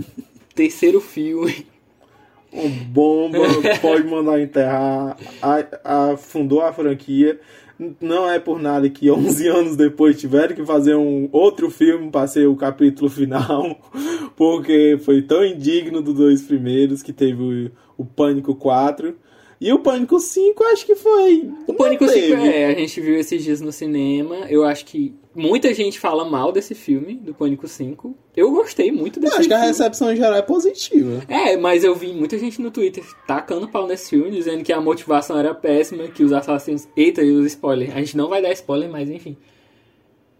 Terceiro 0.54 1.00
filme, 1.00 1.66
Um 2.52 2.68
bomba, 2.68 3.38
pode 3.82 4.04
mandar 4.06 4.40
enterrar, 4.40 5.16
a- 5.42 6.10
afundou 6.12 6.60
a 6.62 6.72
franquia. 6.72 7.40
Não 8.00 8.28
é 8.28 8.40
por 8.40 8.60
nada 8.60 8.88
que 8.90 9.10
11 9.10 9.46
anos 9.48 9.76
depois 9.76 10.18
tiveram 10.18 10.54
que 10.54 10.64
fazer 10.64 10.96
um 10.96 11.28
outro 11.30 11.70
filme 11.70 12.10
para 12.10 12.26
ser 12.26 12.46
o 12.48 12.56
capítulo 12.56 13.08
final, 13.08 13.78
porque 14.36 14.98
foi 15.04 15.22
tão 15.22 15.44
indigno 15.44 16.02
dos 16.02 16.14
dois 16.14 16.42
primeiros 16.42 17.02
que 17.02 17.12
teve 17.12 17.70
o, 17.96 18.02
o 18.02 18.04
Pânico 18.04 18.54
4. 18.54 19.14
E 19.60 19.72
o 19.72 19.80
Pânico 19.80 20.20
5 20.20 20.62
acho 20.64 20.86
que 20.86 20.94
foi. 20.94 21.50
O 21.66 21.74
Pânico 21.74 22.06
5 22.06 22.36
é, 22.36 22.66
a 22.66 22.74
gente 22.74 23.00
viu 23.00 23.16
esses 23.16 23.42
dias 23.42 23.60
no 23.60 23.72
cinema. 23.72 24.36
Eu 24.48 24.64
acho 24.64 24.84
que 24.84 25.14
muita 25.38 25.72
gente 25.72 25.98
fala 26.00 26.24
mal 26.24 26.50
desse 26.52 26.74
filme, 26.74 27.14
do 27.14 27.32
Pânico 27.32 27.68
5. 27.68 28.14
Eu 28.36 28.50
gostei 28.50 28.90
muito 28.92 29.20
desse 29.20 29.36
Acho 29.38 29.48
que 29.48 29.54
a 29.54 29.58
filme. 29.58 29.68
recepção 29.68 30.12
em 30.12 30.16
geral 30.16 30.34
é 30.34 30.42
positiva. 30.42 31.22
É, 31.28 31.56
mas 31.56 31.84
eu 31.84 31.94
vi 31.94 32.12
muita 32.12 32.36
gente 32.38 32.60
no 32.60 32.70
Twitter 32.70 33.04
tacando 33.26 33.68
pau 33.68 33.86
nesse 33.86 34.10
filme, 34.10 34.30
dizendo 34.30 34.64
que 34.64 34.72
a 34.72 34.80
motivação 34.80 35.38
era 35.38 35.54
péssima, 35.54 36.08
que 36.08 36.24
os 36.24 36.32
assassinos. 36.32 36.88
Eita, 36.96 37.22
e 37.22 37.30
os 37.30 37.46
spoilers. 37.46 37.92
A 37.94 37.98
gente 38.00 38.16
não 38.16 38.28
vai 38.28 38.42
dar 38.42 38.52
spoiler, 38.52 38.90
mas 38.90 39.08
enfim. 39.08 39.36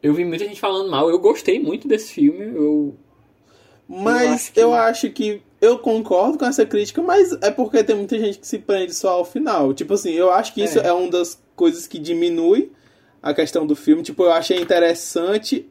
Eu 0.02 0.12
vi 0.14 0.24
muita 0.24 0.44
gente 0.44 0.61
falando 0.61 0.90
mal. 0.90 1.08
Eu 1.08 1.18
gostei 1.18 1.58
muito 1.61 1.87
desse 1.88 2.12
filme. 2.12 2.44
Eu. 2.54 2.94
Mas 3.88 4.32
acho 4.32 4.52
eu 4.56 4.68
que- 4.70 4.74
acho 4.76 5.11
que 5.11 5.42
eu 5.61 5.78
concordo 5.78 6.38
com 6.38 6.44
essa 6.44 6.64
crítica, 6.66 7.02
mas 7.02 7.32
é 7.42 7.50
porque 7.50 7.82
tem 7.82 7.96
muita 7.96 8.18
gente 8.18 8.38
que 8.38 8.46
se 8.46 8.58
prende 8.58 8.94
só 8.94 9.11
ao 9.11 9.24
final. 9.24 9.72
Tipo 9.72 9.94
assim, 9.94 10.12
eu 10.12 10.30
acho 10.30 10.52
que 10.54 10.62
isso 10.62 10.78
É. 10.78 10.88
é, 10.88 10.92
uma 10.92 11.11
das 11.11 11.42
coisas 11.56 11.87
que 11.87 11.98
diminui 11.98 12.70
a 13.29 13.35
questão 13.35 13.67
do 13.67 13.77
filme. 13.77 14.03
Tipo, 14.03 14.25
eu 14.25 14.33
achei 14.33 14.61
interessante 14.61 15.69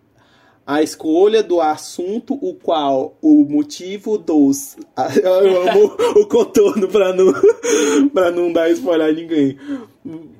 a 0.65 0.83
escolha 0.83 1.41
do 1.41 1.61
assunto, 1.61 2.33
o 2.33 2.53
qual 2.53 3.17
o 3.21 3.45
motivo 3.45 4.17
dos. 4.17 4.75
Eu 5.23 5.61
amo 5.61 5.95
o 6.17 6.27
contorno 6.27 6.87
pra 6.89 7.13
não, 7.13 7.33
pra 8.13 8.31
não 8.31 8.51
dar 8.51 8.69
spoiler 8.71 9.07
a 9.07 9.11
ninguém. 9.11 9.57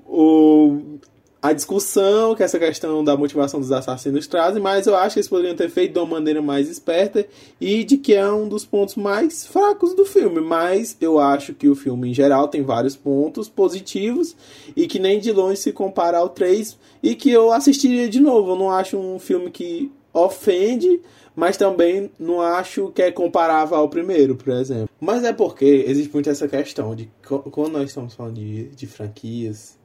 O, 0.06 1.00
a 1.48 1.54
discussão 1.54 2.36
que 2.36 2.44
essa 2.44 2.60
questão 2.60 3.02
da 3.02 3.16
motivação 3.16 3.62
dos 3.62 3.72
assassinos 3.72 4.28
trazem, 4.28 4.62
mas 4.62 4.86
eu 4.86 4.98
acho 4.98 5.14
que 5.14 5.20
eles 5.20 5.30
poderiam 5.30 5.56
ter 5.56 5.70
feito 5.70 5.94
de 5.94 6.00
uma 6.00 6.06
maneira 6.06 6.42
mais 6.42 6.68
esperta 6.68 7.26
e 7.60 7.86
de 7.86 7.96
que 7.96 8.14
é 8.14 8.30
um 8.30 8.50
dos 8.50 8.66
pontos 8.66 8.96
mais 8.96 9.48
fracos 9.48 9.94
do 9.96 10.04
filme. 10.04 10.42
Mas 10.42 10.98
eu 11.00 11.18
acho 11.18 11.54
que 11.54 11.70
o 11.70 11.76
filme, 11.76 12.10
em 12.10 12.14
geral, 12.14 12.50
tem 12.50 12.64
vários 12.64 12.98
pontos 12.98 13.48
positivos 13.48 14.36
e 14.76 14.88
que 14.88 15.00
nem 15.00 15.22
de 15.22 15.32
longe 15.32 15.62
se 15.62 15.72
compara 15.72 16.18
ao 16.18 16.28
3 16.28 16.78
e 17.02 17.16
que 17.16 17.32
eu 17.32 17.54
assistiria 17.54 18.10
de 18.10 18.20
novo. 18.20 18.52
Eu 18.52 18.58
não 18.58 18.70
acho 18.70 18.98
um 18.98 19.18
filme 19.18 19.50
que 19.50 19.90
ofende, 20.14 21.00
mas 21.34 21.56
também 21.56 22.12
não 22.20 22.42
acho 22.42 22.92
que 22.92 23.02
é 23.02 23.10
comparável 23.10 23.78
ao 23.78 23.88
primeiro, 23.88 24.36
por 24.36 24.52
exemplo. 24.52 24.90
Mas 25.00 25.24
é 25.24 25.32
porque 25.32 25.86
existe 25.88 26.12
muito 26.12 26.30
essa 26.30 26.46
questão 26.46 26.94
de 26.94 27.10
quando 27.22 27.72
nós 27.72 27.86
estamos 27.86 28.14
falando 28.16 28.36
de, 28.36 28.68
de 28.68 28.86
franquias, 28.86 29.77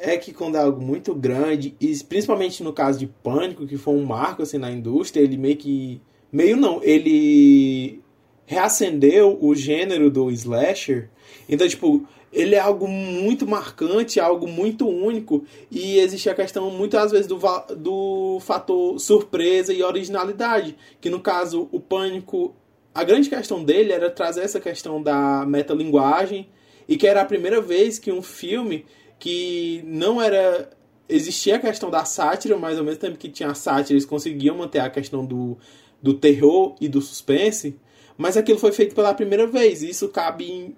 é 0.00 0.16
que 0.16 0.32
quando 0.32 0.56
é 0.56 0.60
algo 0.60 0.80
muito 0.80 1.14
grande, 1.14 1.74
e 1.80 1.96
principalmente 2.04 2.62
no 2.62 2.72
caso 2.72 2.98
de 2.98 3.06
Pânico, 3.06 3.66
que 3.66 3.76
foi 3.76 3.94
um 3.94 4.04
marco 4.04 4.42
assim 4.42 4.58
na 4.58 4.70
indústria, 4.70 5.22
ele 5.22 5.36
meio 5.36 5.56
que 5.56 6.00
meio 6.32 6.56
não, 6.56 6.82
ele 6.82 8.00
reacendeu 8.46 9.38
o 9.40 9.54
gênero 9.54 10.10
do 10.10 10.30
slasher. 10.30 11.10
Então, 11.48 11.66
tipo, 11.66 12.06
ele 12.32 12.56
é 12.56 12.58
algo 12.58 12.88
muito 12.88 13.46
marcante, 13.46 14.18
algo 14.18 14.48
muito 14.48 14.88
único, 14.88 15.44
e 15.70 15.98
existe 15.98 16.28
a 16.28 16.34
questão 16.34 16.68
muitas 16.70 17.12
vezes 17.12 17.26
do, 17.26 17.38
do 17.76 18.38
fator 18.40 18.98
surpresa 18.98 19.72
e 19.72 19.82
originalidade, 19.82 20.76
que 21.00 21.08
no 21.08 21.20
caso 21.20 21.68
o 21.70 21.78
Pânico, 21.78 22.54
a 22.92 23.04
grande 23.04 23.30
questão 23.30 23.62
dele 23.62 23.92
era 23.92 24.10
trazer 24.10 24.42
essa 24.42 24.58
questão 24.58 25.00
da 25.00 25.46
metalinguagem, 25.46 26.48
e 26.88 26.96
que 26.96 27.06
era 27.06 27.22
a 27.22 27.24
primeira 27.24 27.60
vez 27.60 27.98
que 27.98 28.12
um 28.12 28.20
filme 28.20 28.84
que 29.24 29.82
não 29.86 30.20
era 30.20 30.68
existia 31.08 31.56
a 31.56 31.58
questão 31.58 31.88
da 31.88 32.04
sátira, 32.04 32.58
mas 32.58 32.76
ao 32.76 32.84
mesmo 32.84 33.00
tempo 33.00 33.16
que 33.16 33.30
tinha 33.30 33.52
a 33.52 33.54
sátira, 33.54 33.94
eles 33.94 34.04
conseguiam 34.04 34.58
manter 34.58 34.80
a 34.80 34.90
questão 34.90 35.24
do, 35.24 35.56
do 36.02 36.12
terror 36.12 36.76
e 36.78 36.88
do 36.88 37.00
suspense, 37.00 37.74
mas 38.18 38.36
aquilo 38.36 38.58
foi 38.58 38.70
feito 38.70 38.94
pela 38.94 39.14
primeira 39.14 39.46
vez, 39.46 39.82
e 39.82 39.88
isso 39.88 40.10
cabe 40.10 40.44
em, 40.44 40.76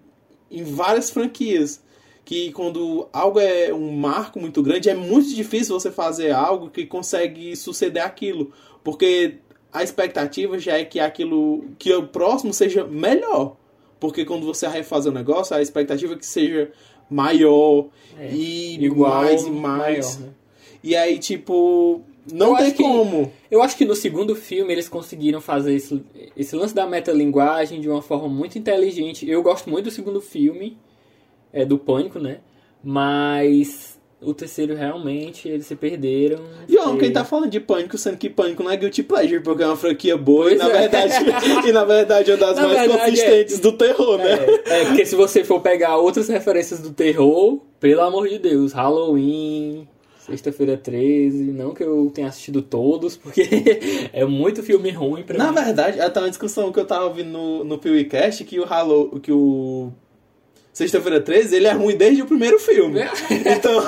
em 0.48 0.62
várias 0.62 1.10
franquias. 1.10 1.84
Que 2.24 2.52
quando 2.52 3.08
algo 3.12 3.40
é 3.40 3.74
um 3.74 3.90
marco 3.90 4.38
muito 4.38 4.62
grande, 4.62 4.88
é 4.88 4.94
muito 4.94 5.34
difícil 5.34 5.78
você 5.78 5.90
fazer 5.90 6.30
algo 6.30 6.70
que 6.70 6.86
consegue 6.86 7.56
suceder 7.56 8.04
aquilo. 8.04 8.52
Porque 8.84 9.38
a 9.72 9.82
expectativa 9.82 10.56
já 10.58 10.78
é 10.78 10.84
que 10.84 10.98
aquilo. 10.98 11.64
que 11.78 11.92
o 11.92 12.06
próximo 12.06 12.52
seja 12.52 12.84
melhor. 12.84 13.56
Porque 14.00 14.24
quando 14.24 14.44
você 14.44 14.82
fazer 14.82 15.10
um 15.10 15.12
negócio, 15.12 15.56
a 15.56 15.62
expectativa 15.62 16.14
é 16.14 16.16
que 16.16 16.26
seja 16.26 16.72
maior 17.10 17.86
e 18.32 18.76
igual, 18.84 19.22
mais 19.22 19.44
e 19.46 19.50
mais. 19.50 20.16
maior, 20.16 20.20
né? 20.28 20.32
E 20.82 20.94
aí, 20.96 21.18
tipo, 21.18 22.00
não 22.32 22.50
Eu 22.52 22.56
tem 22.56 22.66
acho 22.66 22.76
que- 22.76 22.82
como. 22.82 23.32
Eu 23.50 23.62
acho 23.62 23.76
que 23.76 23.84
no 23.84 23.94
segundo 23.96 24.34
filme 24.36 24.72
eles 24.72 24.88
conseguiram 24.88 25.40
fazer 25.40 25.74
esse, 25.74 26.02
esse 26.36 26.54
lance 26.56 26.74
da 26.74 26.86
metalinguagem 26.86 27.80
de 27.80 27.88
uma 27.88 28.02
forma 28.02 28.28
muito 28.28 28.58
inteligente. 28.58 29.28
Eu 29.28 29.42
gosto 29.42 29.68
muito 29.70 29.86
do 29.86 29.90
segundo 29.90 30.20
filme, 30.20 30.76
é 31.52 31.64
do 31.64 31.78
Pânico, 31.78 32.18
né? 32.18 32.38
Mas 32.82 33.95
o 34.20 34.32
terceiro 34.32 34.74
realmente 34.74 35.48
eles 35.48 35.66
se 35.66 35.76
perderam. 35.76 36.40
E 36.68 36.76
ó, 36.78 36.96
quem 36.96 37.12
tá 37.12 37.24
falando 37.24 37.50
de 37.50 37.60
Pânico, 37.60 37.98
sendo 37.98 38.16
que 38.16 38.30
Pânico 38.30 38.62
não 38.62 38.70
é 38.70 38.76
Guilty 38.76 39.02
Pleasure, 39.02 39.42
porque 39.42 39.62
é 39.62 39.66
uma 39.66 39.76
franquia 39.76 40.16
boa 40.16 40.50
e 40.50 40.56
na, 40.56 40.68
é. 40.68 40.88
verdade, 40.88 41.14
e 41.68 41.72
na 41.72 41.84
verdade 41.84 42.30
é 42.30 42.34
uma 42.34 42.46
das 42.46 42.56
Na 42.56 42.66
mais 42.66 42.80
verdade, 42.80 43.10
consistentes 43.10 43.60
do 43.60 43.72
terror, 43.72 44.18
né? 44.18 44.38
É, 44.66 44.82
é, 44.82 44.84
porque 44.86 45.04
se 45.04 45.14
você 45.14 45.44
for 45.44 45.60
pegar 45.60 45.96
outras 45.98 46.28
referências 46.28 46.80
do 46.80 46.92
terror, 46.92 47.60
pelo 47.78 48.00
amor 48.00 48.28
de 48.28 48.38
Deus, 48.38 48.72
Halloween, 48.72 49.86
Sexta-feira 50.26 50.76
13, 50.76 51.52
não 51.52 51.72
que 51.72 51.84
eu 51.84 52.10
tenha 52.12 52.26
assistido 52.26 52.60
todos, 52.60 53.16
porque 53.16 53.48
é 54.12 54.24
muito 54.24 54.60
filme 54.60 54.90
ruim 54.90 55.22
pra 55.22 55.38
Na 55.38 55.52
mim. 55.52 55.62
verdade, 55.62 56.00
até 56.00 56.18
uma 56.18 56.28
discussão 56.28 56.72
que 56.72 56.80
eu 56.80 56.84
tava 56.84 57.04
ouvindo 57.04 57.30
no, 57.30 57.62
no 57.62 57.78
PeeWeeCast 57.78 58.42
que 58.42 58.58
o 58.58 58.64
Halo, 58.64 59.20
que 59.20 59.30
o 59.30 59.92
Sexta-feira 60.76 61.22
13, 61.22 61.56
ele 61.56 61.66
é 61.66 61.72
ruim 61.72 61.96
desde 61.96 62.20
o 62.20 62.26
primeiro 62.26 62.58
filme. 62.58 63.00
Então, 63.56 63.80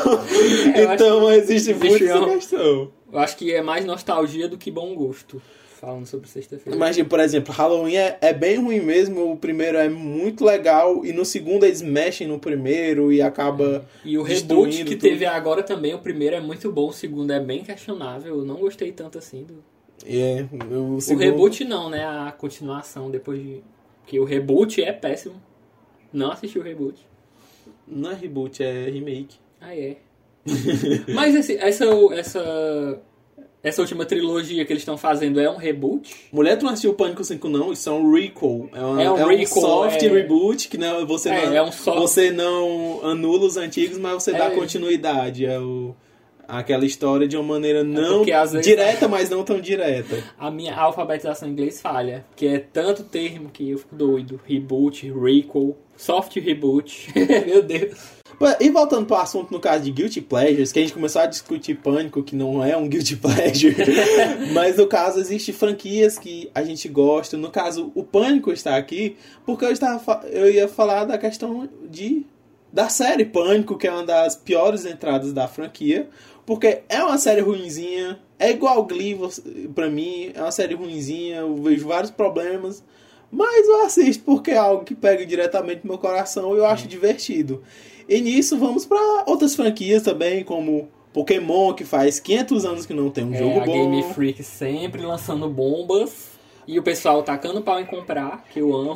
É, 0.75 0.95
então 0.95 1.31
existe 1.31 1.73
o 1.73 1.77
muito 1.79 2.03
essa 2.03 2.25
questão. 2.27 2.91
Eu 3.13 3.19
acho 3.19 3.37
que 3.37 3.53
é 3.53 3.61
mais 3.61 3.85
nostalgia 3.85 4.49
do 4.49 4.57
que 4.57 4.71
bom 4.71 4.95
gosto, 4.95 5.41
falando 5.79 6.07
sobre 6.07 6.27
Sexta-feira. 6.31 6.79
Mas, 6.79 6.97
tipo, 6.97 7.11
por 7.11 7.21
exemplo, 7.21 7.53
Halloween 7.53 7.97
é, 7.97 8.17
é 8.23 8.33
bem 8.33 8.57
ruim 8.57 8.81
mesmo, 8.81 9.31
o 9.33 9.37
primeiro 9.37 9.77
é 9.77 9.87
muito 9.91 10.47
legal, 10.47 11.05
e 11.05 11.13
no 11.13 11.27
segundo 11.27 11.67
eles 11.67 11.83
mexem 11.83 12.27
no 12.27 12.39
primeiro 12.39 13.13
e 13.13 13.21
acaba 13.21 13.85
E 14.03 14.17
o 14.17 14.23
reboot 14.23 14.79
que 14.85 14.97
tudo. 14.97 15.01
teve 15.11 15.27
agora 15.27 15.63
também, 15.63 15.93
o 15.93 15.99
primeiro 15.99 16.37
é 16.37 16.41
muito 16.41 16.73
bom, 16.73 16.89
o 16.89 16.93
segundo 16.93 17.31
é 17.35 17.39
bem 17.39 17.63
questionável. 17.63 18.39
Eu 18.39 18.45
não 18.47 18.57
gostei 18.57 18.93
tanto 18.93 19.19
assim 19.19 19.45
do. 19.45 19.63
É, 20.07 20.47
o, 20.75 20.95
O 20.95 21.01
segundo- 21.03 21.21
reboot 21.23 21.65
não, 21.67 21.91
né? 21.91 22.03
A 22.07 22.33
continuação 22.33 23.11
depois 23.11 23.39
de. 23.43 23.63
Porque 24.01 24.19
o 24.19 24.25
reboot 24.25 24.83
é 24.83 24.91
péssimo. 24.91 25.35
Não 26.13 26.31
assisti 26.33 26.59
o 26.59 26.63
reboot. 26.63 26.99
Não 27.87 28.11
é 28.11 28.15
reboot, 28.15 28.63
é 28.63 28.89
remake. 28.91 29.37
Ah, 29.61 29.75
é. 29.77 29.97
Mas 31.15 31.35
esse- 31.35 31.57
essa, 31.59 31.85
essa, 32.13 33.01
essa 33.63 33.83
última 33.83 34.05
trilogia 34.05 34.65
que 34.65 34.73
eles 34.73 34.83
estão 34.83 34.97
fazendo 34.97 35.41
é 35.41 35.51
um 35.51 35.57
reboot? 35.57 36.15
Mulher, 36.33 36.57
tu 36.57 36.65
não 36.65 36.73
assistiu 36.73 36.95
Pânico 36.95 37.23
5 37.25 37.49
não? 37.49 37.73
Isso 37.73 37.89
é 37.89 37.93
um 37.93 38.13
recall. 38.13 38.69
É, 38.73 38.81
uma- 38.81 39.03
É 39.03 39.11
um 39.11 39.31
é 39.31 39.37
recall, 39.37 39.61
soft 39.63 40.03
é. 40.03 40.09
reboot, 40.09 40.69
que 40.69 40.79
não, 40.79 41.07
você, 41.07 41.29
É, 41.31 41.47
não, 41.47 41.55
é 41.57 41.63
um 41.63 41.73
soft- 41.73 41.99
você 41.99 42.31
não 42.31 43.01
anula 43.05 43.45
os 43.47 43.57
antigos, 43.57 43.99
mas 43.99 44.23
você 44.23 44.33
dá 44.33 44.47
É. 44.47 44.51
continuidade. 44.55 45.45
É 45.45 45.59
o, 45.59 45.95
aquela 46.47 46.87
história 46.87 47.27
de 47.29 47.37
uma 47.37 47.45
maneira 47.55 47.83
não 47.85 48.23
É 48.23 48.41
vezes- 48.47 48.65
direta, 48.65 49.07
mas 49.09 49.29
não 49.29 49.43
tão 49.45 49.61
direta. 49.61 50.23
A 50.39 50.51
minha 50.51 50.75
alfabetização 50.75 51.49
em 51.49 51.53
inglês 51.53 51.81
falha. 51.81 52.25
Que 52.37 52.47
é 52.47 52.59
tanto 52.59 53.03
termo 53.03 53.51
que 53.51 53.69
eu 53.71 53.79
fico 53.79 53.95
doido. 53.95 54.41
Reboot, 54.47 55.11
recall, 55.13 55.77
soft 55.99 56.35
reboot. 56.37 57.13
Meu 57.47 57.63
Deus. 57.63 57.99
E 58.61 58.71
voltando 58.71 59.05
para 59.05 59.19
o 59.19 59.21
assunto 59.21 59.53
no 59.53 59.59
caso 59.59 59.83
de 59.83 59.91
Guilty 59.91 60.21
Pleasures, 60.21 60.71
que 60.71 60.79
a 60.79 60.83
gente 60.83 60.95
começou 60.95 61.23
a 61.23 61.27
discutir 61.27 61.75
Pânico, 61.75 62.23
que 62.23 62.37
não 62.37 62.65
é 62.65 62.77
um 62.77 62.89
Guilty 62.89 63.17
Pleasure, 63.19 63.75
mas 64.55 64.77
no 64.77 64.87
caso 64.87 65.19
existem 65.19 65.53
franquias 65.53 66.19
que 66.19 66.49
a 66.55 66.63
gente 66.63 66.89
gosta. 66.89 67.37
No 67.37 67.51
caso, 67.51 67.91
o 67.97 68.05
Pânico 68.05 68.53
está 68.53 68.77
aqui 68.77 69.17
porque 69.45 69.65
eu, 69.65 69.73
estava, 69.73 70.25
eu 70.31 70.49
ia 70.49 70.69
falar 70.69 71.05
da 71.05 71.19
questão 71.19 71.69
de 71.91 72.25
da 72.73 72.89
série 72.89 73.25
Pânico, 73.25 73.77
que 73.77 73.89
é 73.89 73.91
uma 73.91 74.05
das 74.05 74.37
piores 74.37 74.85
entradas 74.85 75.33
da 75.33 75.49
franquia, 75.49 76.09
porque 76.45 76.83
é 76.89 77.03
uma 77.03 77.19
série 77.19 77.41
ruinzinha, 77.41 78.21
é 78.39 78.51
igual 78.51 78.85
Glee 78.85 79.19
pra 79.75 79.89
mim, 79.89 80.31
é 80.35 80.41
uma 80.41 80.53
série 80.53 80.75
ruinzinha, 80.75 81.39
eu 81.39 81.57
vejo 81.57 81.89
vários 81.89 82.11
problemas, 82.11 82.85
mas 83.31 83.67
eu 83.69 83.83
assisto 83.85 84.23
porque 84.25 84.51
é 84.53 84.57
algo 84.57 84.85
que 84.85 84.95
pega 84.95 85.25
diretamente 85.27 85.81
no 85.85 85.91
meu 85.91 85.99
coração 85.99 86.55
e 86.55 86.59
eu 86.59 86.67
acho 86.67 86.87
divertido. 86.89 87.63
E 88.09 88.21
nisso 88.21 88.57
vamos 88.59 88.87
pra 88.87 88.99
outras 89.27 89.55
franquias 89.55 90.03
também, 90.03 90.43
como 90.43 90.89
Pokémon, 91.13 91.73
que 91.75 91.85
faz 91.85 92.19
500 92.21 92.65
anos 92.65 92.87
que 92.87 92.95
não 92.95 93.11
tem 93.11 93.25
um 93.25 93.35
É, 93.35 93.39
jogo 93.39 93.61
a 93.61 93.65
bom. 93.65 93.73
Game 93.73 94.03
Freak 94.15 94.43
sempre 94.43 95.03
lançando 95.03 95.49
bombas. 95.49 96.37
E 96.71 96.79
o 96.79 96.83
pessoal 96.83 97.23
tacando 97.23 97.63
pau 97.63 97.81
em 97.81 97.87
comprar, 97.87 98.45
que 98.53 98.61
eu 98.61 98.77
amo. 98.77 98.95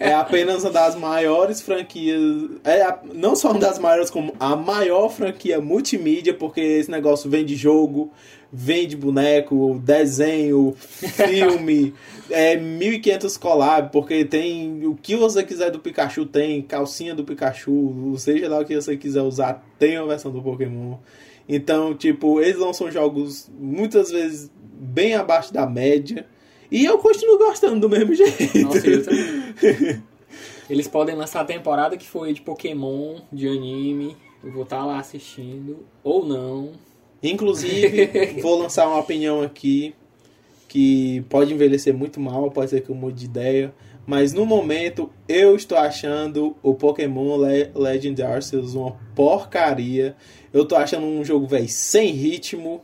É 0.00 0.12
apenas 0.14 0.64
uma 0.64 0.70
das 0.72 0.96
maiores 0.96 1.60
franquias. 1.60 2.20
É 2.64 2.82
a- 2.82 2.98
não 3.12 3.36
só 3.36 3.52
uma 3.52 3.60
das 3.60 3.78
maiores, 3.78 4.10
como 4.10 4.34
a 4.40 4.56
maior 4.56 5.08
franquia 5.10 5.60
multimídia, 5.60 6.34
porque 6.34 6.60
esse 6.60 6.90
negócio 6.90 7.30
vende 7.30 7.54
jogo, 7.54 8.10
vende 8.56 8.96
boneco, 8.96 9.80
desenho, 9.82 10.76
filme, 10.78 11.92
é 12.30 12.56
1500 12.56 13.36
collab, 13.36 13.90
porque 13.90 14.24
tem 14.24 14.86
o 14.86 14.94
que 14.94 15.16
você 15.16 15.42
quiser 15.42 15.72
do 15.72 15.80
Pikachu, 15.80 16.24
tem 16.24 16.62
calcinha 16.62 17.16
do 17.16 17.24
Pikachu, 17.24 18.14
seja 18.16 18.48
lá 18.48 18.60
o 18.60 18.64
que 18.64 18.76
você 18.76 18.96
quiser 18.96 19.22
usar, 19.22 19.66
tem 19.76 19.98
uma 19.98 20.06
versão 20.06 20.30
do 20.30 20.40
Pokémon. 20.40 20.98
Então, 21.48 21.94
tipo, 21.94 22.40
eles 22.40 22.56
lançam 22.56 22.90
jogos 22.90 23.50
muitas 23.58 24.10
vezes 24.10 24.50
bem 24.56 25.14
abaixo 25.14 25.52
da 25.52 25.66
média. 25.66 26.26
E 26.70 26.84
eu 26.84 26.98
continuo 26.98 27.38
gostando 27.38 27.80
do 27.80 27.88
mesmo 27.88 28.14
jeito. 28.16 28.58
Nossa, 28.62 28.86
eu 28.86 29.04
também. 29.04 30.02
Eles 30.70 30.88
podem 30.88 31.14
lançar 31.14 31.40
a 31.40 31.44
temporada 31.44 31.96
que 31.96 32.06
foi 32.06 32.32
de 32.32 32.40
Pokémon, 32.40 33.20
de 33.30 33.48
anime. 33.48 34.16
Eu 34.42 34.52
vou 34.52 34.62
estar 34.62 34.84
lá 34.86 34.98
assistindo. 34.98 35.84
Ou 36.02 36.24
não. 36.24 36.72
Inclusive, 37.24 38.38
vou 38.42 38.58
lançar 38.58 38.86
uma 38.86 38.98
opinião 38.98 39.42
aqui 39.42 39.94
que 40.68 41.24
pode 41.28 41.54
envelhecer 41.54 41.94
muito 41.94 42.20
mal, 42.20 42.50
pode 42.50 42.70
ser 42.70 42.82
que 42.82 42.90
eu 42.90 42.94
mude 42.94 43.20
de 43.20 43.24
ideia. 43.26 43.74
Mas 44.06 44.34
no 44.34 44.44
momento 44.44 45.10
eu 45.26 45.56
estou 45.56 45.78
achando 45.78 46.54
o 46.62 46.74
Pokémon 46.74 47.38
Le 47.38 47.70
Legend 47.74 48.22
Arceus 48.22 48.74
uma 48.74 48.96
porcaria. 49.14 50.14
Eu 50.52 50.66
tô 50.66 50.76
achando 50.76 51.06
um 51.06 51.24
jogo, 51.24 51.46
velho, 51.46 51.68
sem 51.68 52.08
ritmo. 52.08 52.82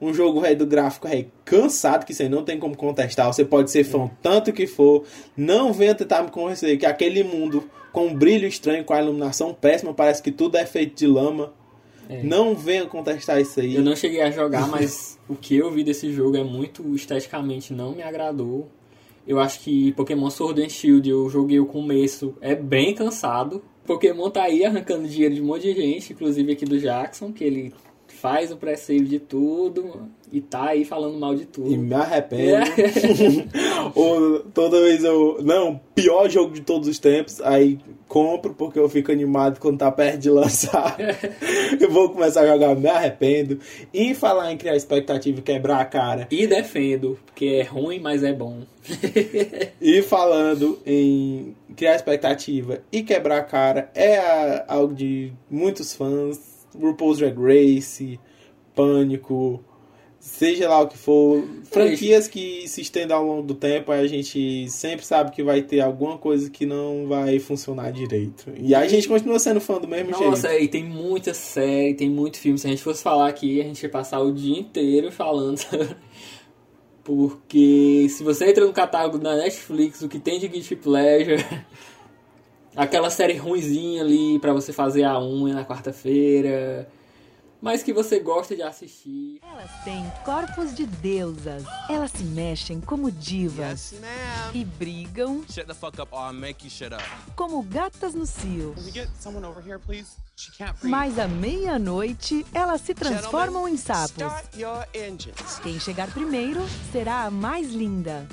Um 0.00 0.12
jogo, 0.12 0.40
velho, 0.40 0.58
do 0.58 0.66
gráfico, 0.66 1.08
velho, 1.08 1.30
cansado, 1.44 2.04
que 2.04 2.12
você 2.12 2.28
não 2.28 2.42
tem 2.42 2.58
como 2.58 2.76
contestar. 2.76 3.32
Você 3.32 3.44
pode 3.44 3.70
ser 3.70 3.84
fã 3.84 4.10
tanto 4.20 4.52
que 4.52 4.66
for. 4.66 5.04
Não 5.36 5.72
venha 5.72 5.94
tentar 5.94 6.22
me 6.22 6.30
convencer 6.30 6.76
que 6.76 6.84
aquele 6.84 7.22
mundo 7.22 7.70
com 7.92 8.08
um 8.08 8.14
brilho 8.14 8.46
estranho, 8.46 8.84
com 8.84 8.92
a 8.92 9.00
iluminação 9.00 9.54
péssima, 9.54 9.94
parece 9.94 10.22
que 10.22 10.32
tudo 10.32 10.58
é 10.58 10.66
feito 10.66 10.96
de 10.96 11.06
lama. 11.06 11.52
É. 12.08 12.22
Não 12.22 12.54
venha 12.54 12.86
contestar 12.86 13.40
isso 13.40 13.60
aí. 13.60 13.74
Eu 13.74 13.82
não 13.82 13.96
cheguei 13.96 14.22
a 14.22 14.30
jogar, 14.30 14.68
mas 14.68 15.18
o 15.28 15.34
que 15.34 15.56
eu 15.56 15.70
vi 15.70 15.82
desse 15.82 16.12
jogo 16.12 16.36
é 16.36 16.44
muito 16.44 16.94
esteticamente 16.94 17.72
não 17.72 17.94
me 17.94 18.02
agradou. 18.02 18.70
Eu 19.26 19.40
acho 19.40 19.60
que 19.60 19.92
Pokémon 19.92 20.30
Sword 20.30 20.62
and 20.62 20.68
Shield, 20.68 21.08
eu 21.08 21.28
joguei 21.28 21.58
o 21.58 21.66
começo, 21.66 22.34
é 22.40 22.54
bem 22.54 22.94
cansado. 22.94 23.62
Pokémon 23.84 24.30
tá 24.30 24.44
aí 24.44 24.64
arrancando 24.64 25.08
dinheiro 25.08 25.34
de 25.34 25.42
um 25.42 25.46
monte 25.46 25.62
de 25.62 25.74
gente, 25.74 26.12
inclusive 26.12 26.52
aqui 26.52 26.64
do 26.64 26.78
Jackson, 26.78 27.32
que 27.32 27.42
ele 27.42 27.74
faz 28.26 28.50
o 28.50 28.56
pré-save 28.56 29.04
de 29.04 29.20
tudo 29.20 30.08
e 30.32 30.40
tá 30.40 30.70
aí 30.70 30.84
falando 30.84 31.16
mal 31.16 31.32
de 31.36 31.42
E 31.44 31.46
tudo. 31.46 31.70
me 31.78 31.94
arrependo. 31.94 32.66
Ou 33.94 34.40
toda 34.52 34.80
vez 34.82 35.04
eu. 35.04 35.38
Não, 35.42 35.80
pior 35.94 36.28
jogo 36.28 36.52
de 36.52 36.62
todos 36.62 36.88
os 36.88 36.98
tempos. 36.98 37.40
Aí 37.40 37.78
compro 38.08 38.52
porque 38.52 38.78
eu 38.80 38.88
fico 38.88 39.12
animado 39.12 39.60
quando 39.60 39.78
tá 39.78 39.92
perto 39.92 40.18
de 40.18 40.30
lançar. 40.30 40.96
eu 41.80 41.88
vou 41.88 42.10
começar 42.10 42.40
a 42.40 42.46
jogar, 42.48 42.74
me 42.74 42.88
arrependo. 42.88 43.60
E 43.94 44.12
falar 44.12 44.52
em 44.52 44.56
criar 44.56 44.74
expectativa 44.74 45.38
e 45.38 45.42
quebrar 45.42 45.80
a 45.80 45.84
cara. 45.84 46.26
E 46.28 46.48
defendo, 46.48 47.16
porque 47.26 47.46
é 47.46 47.62
ruim, 47.62 48.00
mas 48.00 48.24
é 48.24 48.32
bom. 48.32 48.58
E 49.80 50.02
falando 50.02 50.78
em 50.84 51.54
criar 51.76 51.94
expectativa 51.94 52.80
e 52.90 53.02
quebrar 53.04 53.38
a 53.38 53.42
cara, 53.44 53.88
é 53.94 54.18
a- 54.18 54.64
algo 54.66 54.92
de 54.94 55.32
muitos 55.48 55.94
fãs. 55.94 56.55
RuPaul's 56.80 57.18
Drag 57.18 57.36
Race, 57.38 58.20
Pânico, 58.74 59.64
seja 60.18 60.68
lá 60.68 60.80
o 60.80 60.88
que 60.88 60.98
for. 60.98 61.42
Franquias 61.70 62.26
que 62.26 62.66
se 62.68 62.80
estendem 62.80 63.16
ao 63.16 63.24
longo 63.24 63.42
do 63.42 63.54
tempo, 63.54 63.92
a 63.92 64.06
gente 64.06 64.68
sempre 64.68 65.06
sabe 65.06 65.30
que 65.30 65.42
vai 65.42 65.62
ter 65.62 65.80
alguma 65.80 66.18
coisa 66.18 66.50
que 66.50 66.66
não 66.66 67.06
vai 67.06 67.38
funcionar 67.38 67.92
direito. 67.92 68.52
E 68.58 68.74
a 68.74 68.86
gente 68.88 69.06
continua 69.08 69.38
sendo 69.38 69.60
fã 69.60 69.78
do 69.78 69.86
mesmo 69.86 70.10
Nossa, 70.10 70.48
jeito. 70.48 70.64
e 70.64 70.68
tem 70.68 70.84
muita 70.84 71.32
série, 71.32 71.94
tem 71.94 72.10
muito 72.10 72.38
filme. 72.38 72.58
Se 72.58 72.66
a 72.66 72.70
gente 72.70 72.82
fosse 72.82 73.02
falar 73.02 73.28
aqui, 73.28 73.60
a 73.60 73.64
gente 73.64 73.82
ia 73.82 73.88
passar 73.88 74.20
o 74.20 74.32
dia 74.32 74.58
inteiro 74.58 75.12
falando. 75.12 75.60
Porque 77.04 78.08
se 78.10 78.24
você 78.24 78.50
entra 78.50 78.66
no 78.66 78.72
catálogo 78.72 79.18
da 79.18 79.36
Netflix, 79.36 80.02
o 80.02 80.08
que 80.08 80.18
tem 80.18 80.40
de 80.40 80.48
Guilty 80.48 80.74
Pleasure, 80.74 81.44
aquela 82.76 83.10
série 83.10 83.36
ruinzinha 83.36 84.02
ali 84.02 84.38
pra 84.38 84.52
você 84.52 84.72
fazer 84.72 85.04
a 85.04 85.18
unha 85.18 85.54
na 85.54 85.64
quarta-feira, 85.64 86.88
mas 87.60 87.82
que 87.82 87.92
você 87.92 88.20
gosta 88.20 88.54
de 88.54 88.62
assistir. 88.62 89.40
Elas 89.42 89.70
têm 89.82 90.04
corpos 90.24 90.74
de 90.74 90.86
deusas. 90.86 91.64
Elas 91.88 92.10
se 92.12 92.22
mexem 92.22 92.80
como 92.80 93.10
divas. 93.10 93.92
Yes. 93.92 94.02
E 94.54 94.64
brigam 94.64 95.42
Shut 95.50 95.66
the 95.66 95.74
fuck 95.74 96.00
up 96.00 96.12
or 96.12 96.20
I'll 96.28 96.34
make 96.34 96.64
you 96.64 96.70
shut 96.70 96.92
up. 96.92 97.02
como 97.34 97.62
gatas 97.62 98.14
no 98.14 98.26
cio. 98.26 98.72
Can 98.74 98.84
we 98.84 98.92
get 98.92 99.08
someone 99.18 99.44
over 99.46 99.62
here, 99.66 99.78
please? 99.78 100.16
She 100.36 100.52
can't 100.52 100.78
breathe. 100.78 100.90
Mas 100.90 101.18
à 101.18 101.26
meia-noite, 101.26 102.44
elas 102.52 102.82
se 102.82 102.92
transformam 102.94 103.66
em 103.66 103.76
sapos. 103.78 104.22
Quem 105.62 105.80
chegar 105.80 106.10
primeiro 106.12 106.60
será 106.92 107.24
a 107.24 107.30
mais 107.30 107.72
linda. 107.72 108.26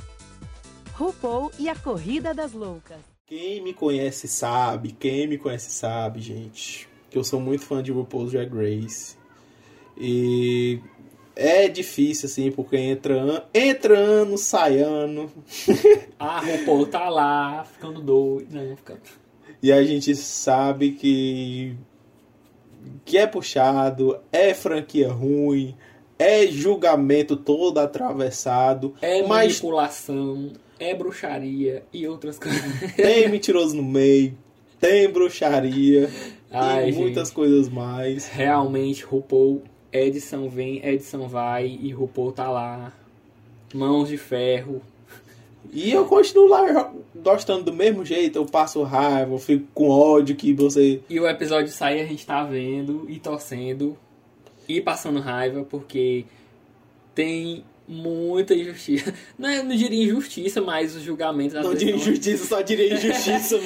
RuPaul 0.96 1.50
e 1.58 1.70
a 1.70 1.76
Corrida 1.76 2.34
das 2.34 2.52
Loucas. 2.52 3.13
Quem 3.26 3.62
me 3.64 3.74
conhece 3.74 4.28
sabe, 4.28 4.92
quem 4.92 5.28
me 5.28 5.38
conhece 5.38 5.72
sabe, 5.72 6.20
gente, 6.20 6.88
que 7.10 7.18
eu 7.18 7.24
sou 7.24 7.40
muito 7.40 7.64
fã 7.64 7.82
de 7.82 7.92
RuPaul's 7.92 8.32
Drag 8.32 8.52
Race. 8.54 9.16
E 9.98 10.80
é 11.36 11.68
difícil, 11.70 12.28
assim, 12.28 12.52
porque 12.52 12.76
entra, 12.76 13.22
an- 13.22 13.44
entra 13.54 13.98
ano, 13.98 14.38
sai 14.38 14.80
ano. 14.80 15.32
Ah, 16.20 16.40
RuPaul 16.40 16.86
tá 16.88 17.10
lá, 17.10 17.64
ficando 17.66 18.02
doido. 18.02 18.48
Não, 18.54 18.76
fica... 18.78 18.98
E 19.62 19.72
a 19.72 19.84
gente 19.84 20.16
sabe 20.16 20.92
que 20.92 21.76
que 23.06 23.18
é 23.18 23.26
puxado, 23.26 24.20
é 24.32 24.54
franquia 24.54 25.10
ruim, 25.12 25.76
é 26.20 26.46
julgamento 26.48 27.36
todo 27.38 27.78
atravessado, 27.78 28.94
É 29.02 29.22
mas 29.26 29.54
manipulação, 29.62 30.52
é 30.80 30.94
bruxaria 30.94 31.84
e 31.92 32.08
outras 32.08 32.38
coisas. 32.40 32.62
tem 32.96 33.28
mentiroso 33.30 33.76
no 33.76 33.84
meio, 33.84 34.38
tem 34.80 35.10
bruxaria 35.10 36.10
Ai, 36.52 36.90
e 36.90 36.92
muitas 36.94 37.30
gente. 37.30 37.36
coisas 37.36 37.70
mais. 37.70 38.28
Realmente, 38.28 39.04
RuPaul, 39.04 39.64
edição 39.92 40.50
vem, 40.50 40.86
edição 40.86 41.28
vai 41.28 41.68
e 41.68 41.92
RuPaul 41.92 42.32
tá 42.32 42.50
lá. 42.50 42.94
Mãos 43.74 44.08
de 44.08 44.18
ferro. 44.18 44.82
E 45.72 45.92
eu 45.92 46.06
continuo 46.06 46.48
lá 46.48 46.94
gostando 47.16 47.64
do 47.64 47.74
mesmo 47.74 48.06
jeito, 48.06 48.38
eu 48.38 48.46
passo 48.46 48.84
raiva, 48.84 49.34
eu 49.34 49.40
fico 49.40 49.66
com 49.74 49.90
ódio 49.90 50.36
que 50.36 50.54
você 50.54 51.02
E 51.10 51.20
o 51.20 51.28
episódio 51.28 51.72
sai 51.72 52.00
a 52.00 52.06
gente 52.06 52.26
tá 52.26 52.44
vendo 52.44 53.06
e 53.10 53.18
torcendo 53.18 53.98
e 54.68 54.80
passando 54.82 55.20
raiva 55.20 55.64
porque 55.64 56.26
tem 57.16 57.64
muita 57.88 58.54
injustiça. 58.54 59.14
Não, 59.38 59.50
é- 59.50 59.62
não 59.64 59.76
diria 59.76 60.04
injustiça, 60.06 60.62
mas 60.62 60.96
os 60.96 61.02
julgamentos 61.04 61.54
não 61.56 61.74
diria 61.74 61.96
injustiça, 61.96 62.46
só 62.46 62.62
diria 62.62 62.94
injustiça 62.96 63.58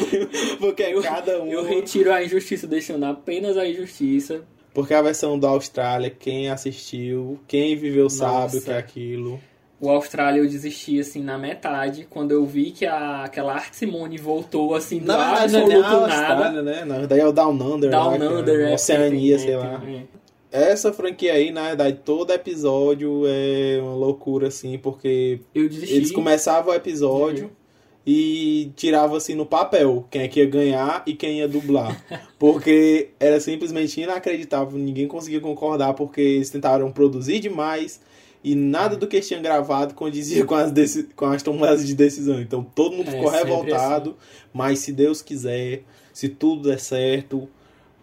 porque 0.59 0.83
é 0.83 1.01
cada 1.01 1.41
um. 1.43 1.47
Eu 1.51 1.63
retiro 1.65 2.11
a 2.13 2.23
injustiça 2.23 2.65
deixando 2.67 3.05
apenas 3.05 3.57
a 3.57 3.67
injustiça. 3.67 4.41
Porque 4.73 4.93
a 4.93 5.01
versão 5.01 5.39
da 5.39 5.49
Austrália, 5.49 6.09
quem 6.09 6.49
assistiu, 6.49 7.39
quem 7.47 7.75
viveu 7.75 8.09
sabe 8.09 8.57
o 8.57 8.61
que 8.61 8.69
é 8.69 8.73
Nossa. 8.73 8.77
aquilo. 8.77 9.39
O 9.79 9.89
Austrália 9.89 10.39
eu 10.39 10.47
desisti 10.47 10.99
assim 10.99 11.21
na 11.21 11.37
metade 11.37 12.07
quando 12.09 12.31
eu 12.31 12.43
vi 12.45 12.71
que 12.71 12.85
a, 12.85 13.23
aquela 13.25 13.53
Arte 13.53 13.75
Simone 13.75 14.17
voltou 14.17 14.73
assim 14.73 14.99
do 14.99 15.05
Na 15.05 15.17
verdade, 15.17 15.53
não 15.53 15.59
é 15.59 15.63
absoluto 15.75 16.07
nada. 16.07 16.33
Austrália, 16.33 16.61
né? 16.63 16.85
Na 16.85 16.97
verdade 16.99 17.21
é 17.21 17.27
o 17.27 17.31
Down 17.31 17.51
Under. 17.53 17.89
Down 17.91 18.17
que 18.17 18.23
é 18.23 18.27
Under, 18.29 18.59
é, 18.69 18.73
Oceania, 18.73 19.35
tem- 19.37 19.45
sei 19.45 19.53
é, 19.53 19.57
lá. 19.57 19.79
tem- 19.79 19.95
é. 19.97 20.03
Essa 20.51 20.93
franquia 20.93 21.33
aí, 21.33 21.51
na 21.51 21.67
verdade, 21.67 21.99
todo 22.05 22.31
episódio 22.31 23.23
é 23.27 23.79
uma 23.81 23.93
loucura, 23.95 24.47
assim, 24.47 24.77
porque 24.77 25.39
eles 25.53 26.11
começavam 26.11 26.71
o 26.71 26.75
episódio 26.75 27.45
Uhum. 27.45 27.49
e 28.05 28.71
tiravam, 28.77 29.17
assim, 29.17 29.35
no 29.35 29.45
papel 29.45 30.05
quem 30.09 30.21
é 30.21 30.27
que 30.29 30.39
ia 30.39 30.45
ganhar 30.45 31.03
e 31.05 31.13
quem 31.13 31.39
ia 31.39 31.47
dublar. 31.47 32.01
Porque 32.39 33.09
era 33.19 33.39
simplesmente 33.41 33.99
inacreditável, 33.99 34.77
ninguém 34.79 35.07
conseguia 35.07 35.41
concordar, 35.41 35.93
porque 35.93 36.21
eles 36.21 36.49
tentaram 36.49 36.91
produzir 36.91 37.39
demais 37.39 37.99
e 38.43 38.53
nada 38.55 38.95
do 38.95 39.07
que 39.07 39.15
eles 39.17 39.27
tinham 39.27 39.41
gravado 39.41 39.93
condizia 39.95 40.45
com 40.45 40.55
as, 40.55 40.71
deci- 40.71 41.09
com 41.15 41.25
as 41.25 41.43
tomadas 41.43 41.85
de 41.85 41.93
decisão. 41.95 42.39
Então 42.39 42.63
todo 42.63 42.95
mundo 42.95 43.09
É, 43.09 43.11
ficou 43.11 43.29
revoltado, 43.29 44.15
mas 44.53 44.79
se 44.79 44.93
Deus 44.93 45.21
quiser, 45.21 45.81
se 46.13 46.29
tudo 46.29 46.69
der 46.69 46.79
certo, 46.79 47.49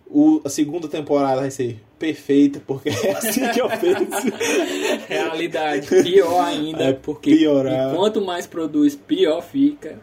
o, 0.06 0.40
a 0.44 0.48
segunda 0.50 0.88
temporada 0.88 1.40
vai 1.40 1.50
ser 1.50 1.80
perfeita, 2.04 2.60
porque 2.66 2.90
é 2.90 3.12
assim 3.12 3.48
que 3.48 3.60
eu 3.60 3.68
penso. 3.68 4.28
Realidade, 5.08 5.86
pior 6.02 6.44
ainda, 6.44 6.84
É 6.84 6.92
porque 6.92 7.34
piorar. 7.34 7.94
quanto 7.94 8.20
mais 8.20 8.46
produz, 8.46 8.94
pior 8.94 9.40
fica. 9.40 9.98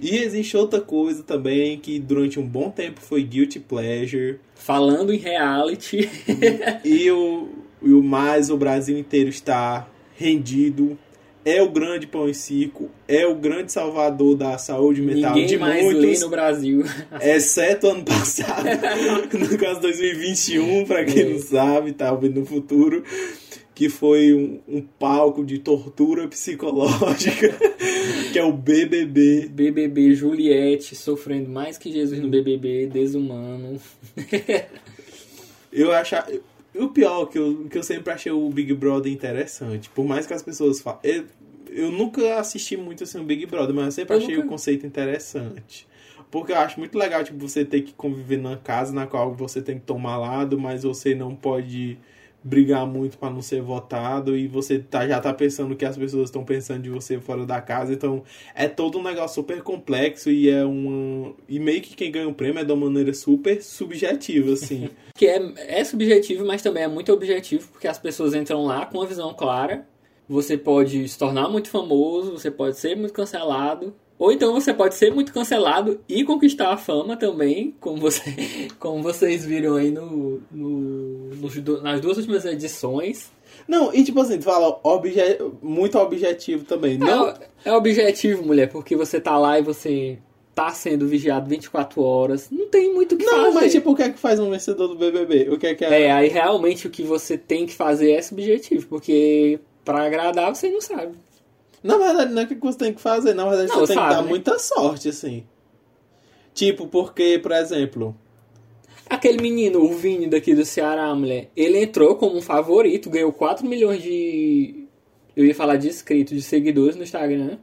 E 0.00 0.16
existe 0.16 0.56
outra 0.56 0.80
coisa 0.80 1.22
também 1.22 1.78
que 1.78 1.98
durante 1.98 2.40
um 2.40 2.46
bom 2.46 2.70
tempo 2.70 3.00
foi 3.00 3.22
Guilty 3.22 3.60
Pleasure. 3.60 4.38
Falando 4.54 5.12
em 5.12 5.18
reality, 5.18 6.08
E 6.84 7.10
o, 7.10 7.48
e 7.82 7.92
o 7.92 8.02
mais 8.02 8.48
o 8.50 8.56
Brasil 8.56 8.98
inteiro 8.98 9.28
está 9.28 9.86
rendido. 10.16 10.98
É 11.44 11.60
o 11.60 11.68
grande 11.70 12.06
pão 12.06 12.28
e 12.28 12.34
circo, 12.34 12.88
é 13.08 13.26
o 13.26 13.34
grande 13.34 13.72
salvador 13.72 14.36
da 14.36 14.56
saúde 14.58 15.02
mental 15.02 15.32
ninguém 15.32 15.46
de 15.46 15.58
mais 15.58 15.84
muitos, 15.84 16.20
no 16.20 16.28
Brasil. 16.28 16.84
exceto 17.20 17.88
ano 17.88 18.04
passado, 18.04 18.64
no 19.36 19.58
caso 19.58 19.80
2021, 19.80 20.84
para 20.84 21.04
quem 21.04 21.22
É. 21.22 21.24
não 21.30 21.38
sabe, 21.40 21.92
talvez 21.92 22.32
no 22.32 22.46
futuro, 22.46 23.02
que 23.74 23.88
foi 23.88 24.32
um, 24.32 24.60
um 24.68 24.80
palco 24.82 25.44
de 25.44 25.58
tortura 25.58 26.28
psicológica, 26.28 27.52
que 28.32 28.38
é 28.38 28.44
o 28.44 28.52
BBB. 28.52 29.48
BBB 29.50 30.14
Juliette 30.14 30.94
sofrendo 30.94 31.50
mais 31.50 31.76
que 31.76 31.90
Jesus 31.90 32.20
no 32.20 32.28
BBB, 32.28 32.86
desumano. 32.86 33.80
Eu 35.72 35.90
acho. 35.90 36.14
O 36.74 36.88
pior 36.88 37.26
que 37.26 37.38
eu, 37.38 37.66
que 37.70 37.76
eu 37.76 37.82
sempre 37.82 38.12
achei 38.12 38.32
o 38.32 38.48
Big 38.48 38.72
Brother 38.74 39.12
interessante. 39.12 39.90
Por 39.90 40.04
mais 40.06 40.26
que 40.26 40.32
as 40.32 40.42
pessoas 40.42 40.80
falem. 40.80 41.00
Eu, 41.02 41.24
eu 41.68 41.90
nunca 41.92 42.38
assisti 42.38 42.76
muito 42.76 43.04
assim 43.04 43.18
o 43.20 43.24
Big 43.24 43.44
Brother, 43.46 43.74
mas 43.74 43.86
eu 43.86 43.92
sempre 43.92 44.14
Eu 44.14 44.18
achei 44.18 44.34
nunca- 44.36 44.46
o 44.46 44.50
conceito 44.50 44.86
interessante. 44.86 45.86
Porque 46.30 46.52
eu 46.52 46.56
acho 46.56 46.78
muito 46.78 46.96
legal, 46.96 47.22
tipo, 47.22 47.38
você 47.46 47.62
ter 47.64 47.82
que 47.82 47.92
conviver 47.92 48.38
numa 48.38 48.56
casa 48.56 48.92
na 48.92 49.06
qual 49.06 49.34
você 49.34 49.60
tem 49.60 49.78
que 49.78 49.84
tomar 49.84 50.16
lado, 50.16 50.58
mas 50.58 50.82
você 50.82 51.14
não 51.14 51.34
pode 51.36 51.98
brigar 52.44 52.86
muito 52.86 53.16
pra 53.18 53.30
não 53.30 53.40
ser 53.40 53.62
votado 53.62 54.36
e 54.36 54.48
você 54.48 54.78
tá, 54.78 55.06
já 55.06 55.20
tá 55.20 55.32
pensando 55.32 55.76
que 55.76 55.84
as 55.84 55.96
pessoas 55.96 56.24
estão 56.24 56.44
pensando 56.44 56.82
de 56.82 56.90
você 56.90 57.20
fora 57.20 57.46
da 57.46 57.60
casa. 57.60 57.92
Então 57.92 58.22
é 58.54 58.68
todo 58.68 58.98
um 58.98 59.02
negócio 59.02 59.36
super 59.36 59.62
complexo 59.62 60.30
e 60.30 60.48
é 60.48 60.64
um. 60.64 61.34
E 61.48 61.58
meio 61.58 61.80
que 61.80 61.94
quem 61.94 62.10
ganha 62.10 62.28
o 62.28 62.34
prêmio 62.34 62.60
é 62.60 62.64
de 62.64 62.72
uma 62.72 62.86
maneira 62.86 63.14
super 63.14 63.62
subjetiva, 63.62 64.52
assim. 64.52 64.88
Que 65.14 65.26
é, 65.26 65.52
é 65.56 65.84
subjetivo, 65.84 66.44
mas 66.44 66.62
também 66.62 66.84
é 66.84 66.88
muito 66.88 67.12
objetivo, 67.12 67.68
porque 67.70 67.86
as 67.86 67.98
pessoas 67.98 68.34
entram 68.34 68.64
lá 68.64 68.86
com 68.86 68.98
uma 68.98 69.06
visão 69.06 69.34
clara. 69.34 69.86
Você 70.26 70.56
pode 70.56 71.06
se 71.06 71.18
tornar 71.18 71.50
muito 71.50 71.68
famoso, 71.68 72.32
você 72.32 72.50
pode 72.50 72.78
ser 72.78 72.96
muito 72.96 73.12
cancelado. 73.12 73.94
Ou 74.22 74.30
então 74.30 74.52
você 74.52 74.72
pode 74.72 74.94
ser 74.94 75.12
muito 75.12 75.32
cancelado 75.32 75.98
e 76.08 76.22
conquistar 76.22 76.72
a 76.72 76.76
fama 76.76 77.16
também, 77.16 77.74
como, 77.80 77.96
você, 77.96 78.22
como 78.78 79.02
vocês 79.02 79.44
viram 79.44 79.74
aí 79.74 79.90
no, 79.90 80.40
no, 80.48 81.30
nas 81.82 82.00
duas 82.00 82.18
últimas 82.18 82.44
edições. 82.44 83.32
Não, 83.66 83.92
e 83.92 84.04
tipo 84.04 84.20
assim, 84.20 84.38
tu 84.38 84.44
fala 84.44 84.78
obje... 84.84 85.18
muito 85.60 85.98
objetivo 85.98 86.64
também. 86.64 86.98
Não, 86.98 87.30
É, 87.30 87.34
é 87.64 87.72
objetivo, 87.72 88.46
mulher, 88.46 88.68
porque 88.68 88.94
você 88.94 89.20
tá 89.20 89.36
lá 89.36 89.58
e 89.58 89.62
você 89.62 90.16
tá 90.54 90.70
sendo 90.70 91.08
vigiado 91.08 91.50
24 91.50 92.00
horas. 92.00 92.48
Não 92.48 92.68
tem 92.68 92.94
muito 92.94 93.16
o 93.16 93.18
que 93.18 93.24
não 93.24 93.46
fazer. 93.46 93.54
mas 93.54 93.72
tipo, 93.72 93.90
o 93.90 93.96
que 93.96 94.04
é 94.04 94.10
que 94.10 94.20
faz 94.20 94.38
um 94.38 94.50
vencedor 94.50 94.86
do 94.86 94.94
BBB? 94.94 95.48
O 95.50 95.58
que 95.58 95.66
é 95.66 95.74
que 95.74 95.84
é? 95.84 96.02
É, 96.02 96.12
aí 96.12 96.28
realmente 96.28 96.86
o 96.86 96.90
que 96.90 97.02
você 97.02 97.36
tem 97.36 97.66
que 97.66 97.74
fazer 97.74 98.12
é 98.12 98.22
subjetivo, 98.22 98.86
porque 98.86 99.58
pra 99.84 100.04
agradar 100.04 100.54
você 100.54 100.70
não 100.70 100.80
sabe. 100.80 101.16
Na 101.82 101.98
verdade, 101.98 102.32
não 102.32 102.42
é 102.42 102.44
o 102.44 102.48
que 102.48 102.54
você 102.54 102.78
tem 102.78 102.94
que 102.94 103.00
fazer, 103.00 103.34
na 103.34 103.48
verdade 103.48 103.68
Não, 103.68 103.80
você 103.80 103.94
tem 103.94 103.96
sabe, 103.96 104.08
que 104.08 104.14
dar 104.14 104.22
né? 104.22 104.28
muita 104.28 104.58
sorte, 104.58 105.08
assim. 105.08 105.44
Tipo, 106.54 106.86
porque, 106.86 107.38
por 107.42 107.52
exemplo. 107.52 108.16
Aquele 109.10 109.42
menino, 109.42 109.82
o 109.82 109.92
Vini 109.94 110.26
daqui 110.26 110.54
do 110.54 110.64
Ceará, 110.64 111.14
mulher, 111.14 111.50
ele 111.56 111.82
entrou 111.82 112.14
como 112.14 112.36
um 112.36 112.42
favorito, 112.42 113.10
ganhou 113.10 113.32
4 113.32 113.66
milhões 113.66 114.02
de. 114.02 114.86
Eu 115.36 115.44
ia 115.44 115.54
falar 115.54 115.76
de 115.76 115.88
inscritos, 115.88 116.34
de 116.34 116.42
seguidores 116.42 116.96
no 116.96 117.02
Instagram. 117.02 117.58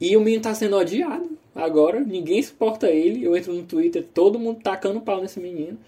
E 0.00 0.16
o 0.16 0.20
menino 0.20 0.42
tá 0.42 0.54
sendo 0.54 0.76
odiado 0.76 1.38
agora, 1.54 2.00
ninguém 2.00 2.42
suporta 2.42 2.88
ele. 2.88 3.24
Eu 3.24 3.36
entro 3.36 3.52
no 3.52 3.62
Twitter, 3.62 4.04
todo 4.12 4.38
mundo 4.38 4.60
tacando 4.62 5.00
pau 5.00 5.20
nesse 5.20 5.38
menino. 5.38 5.78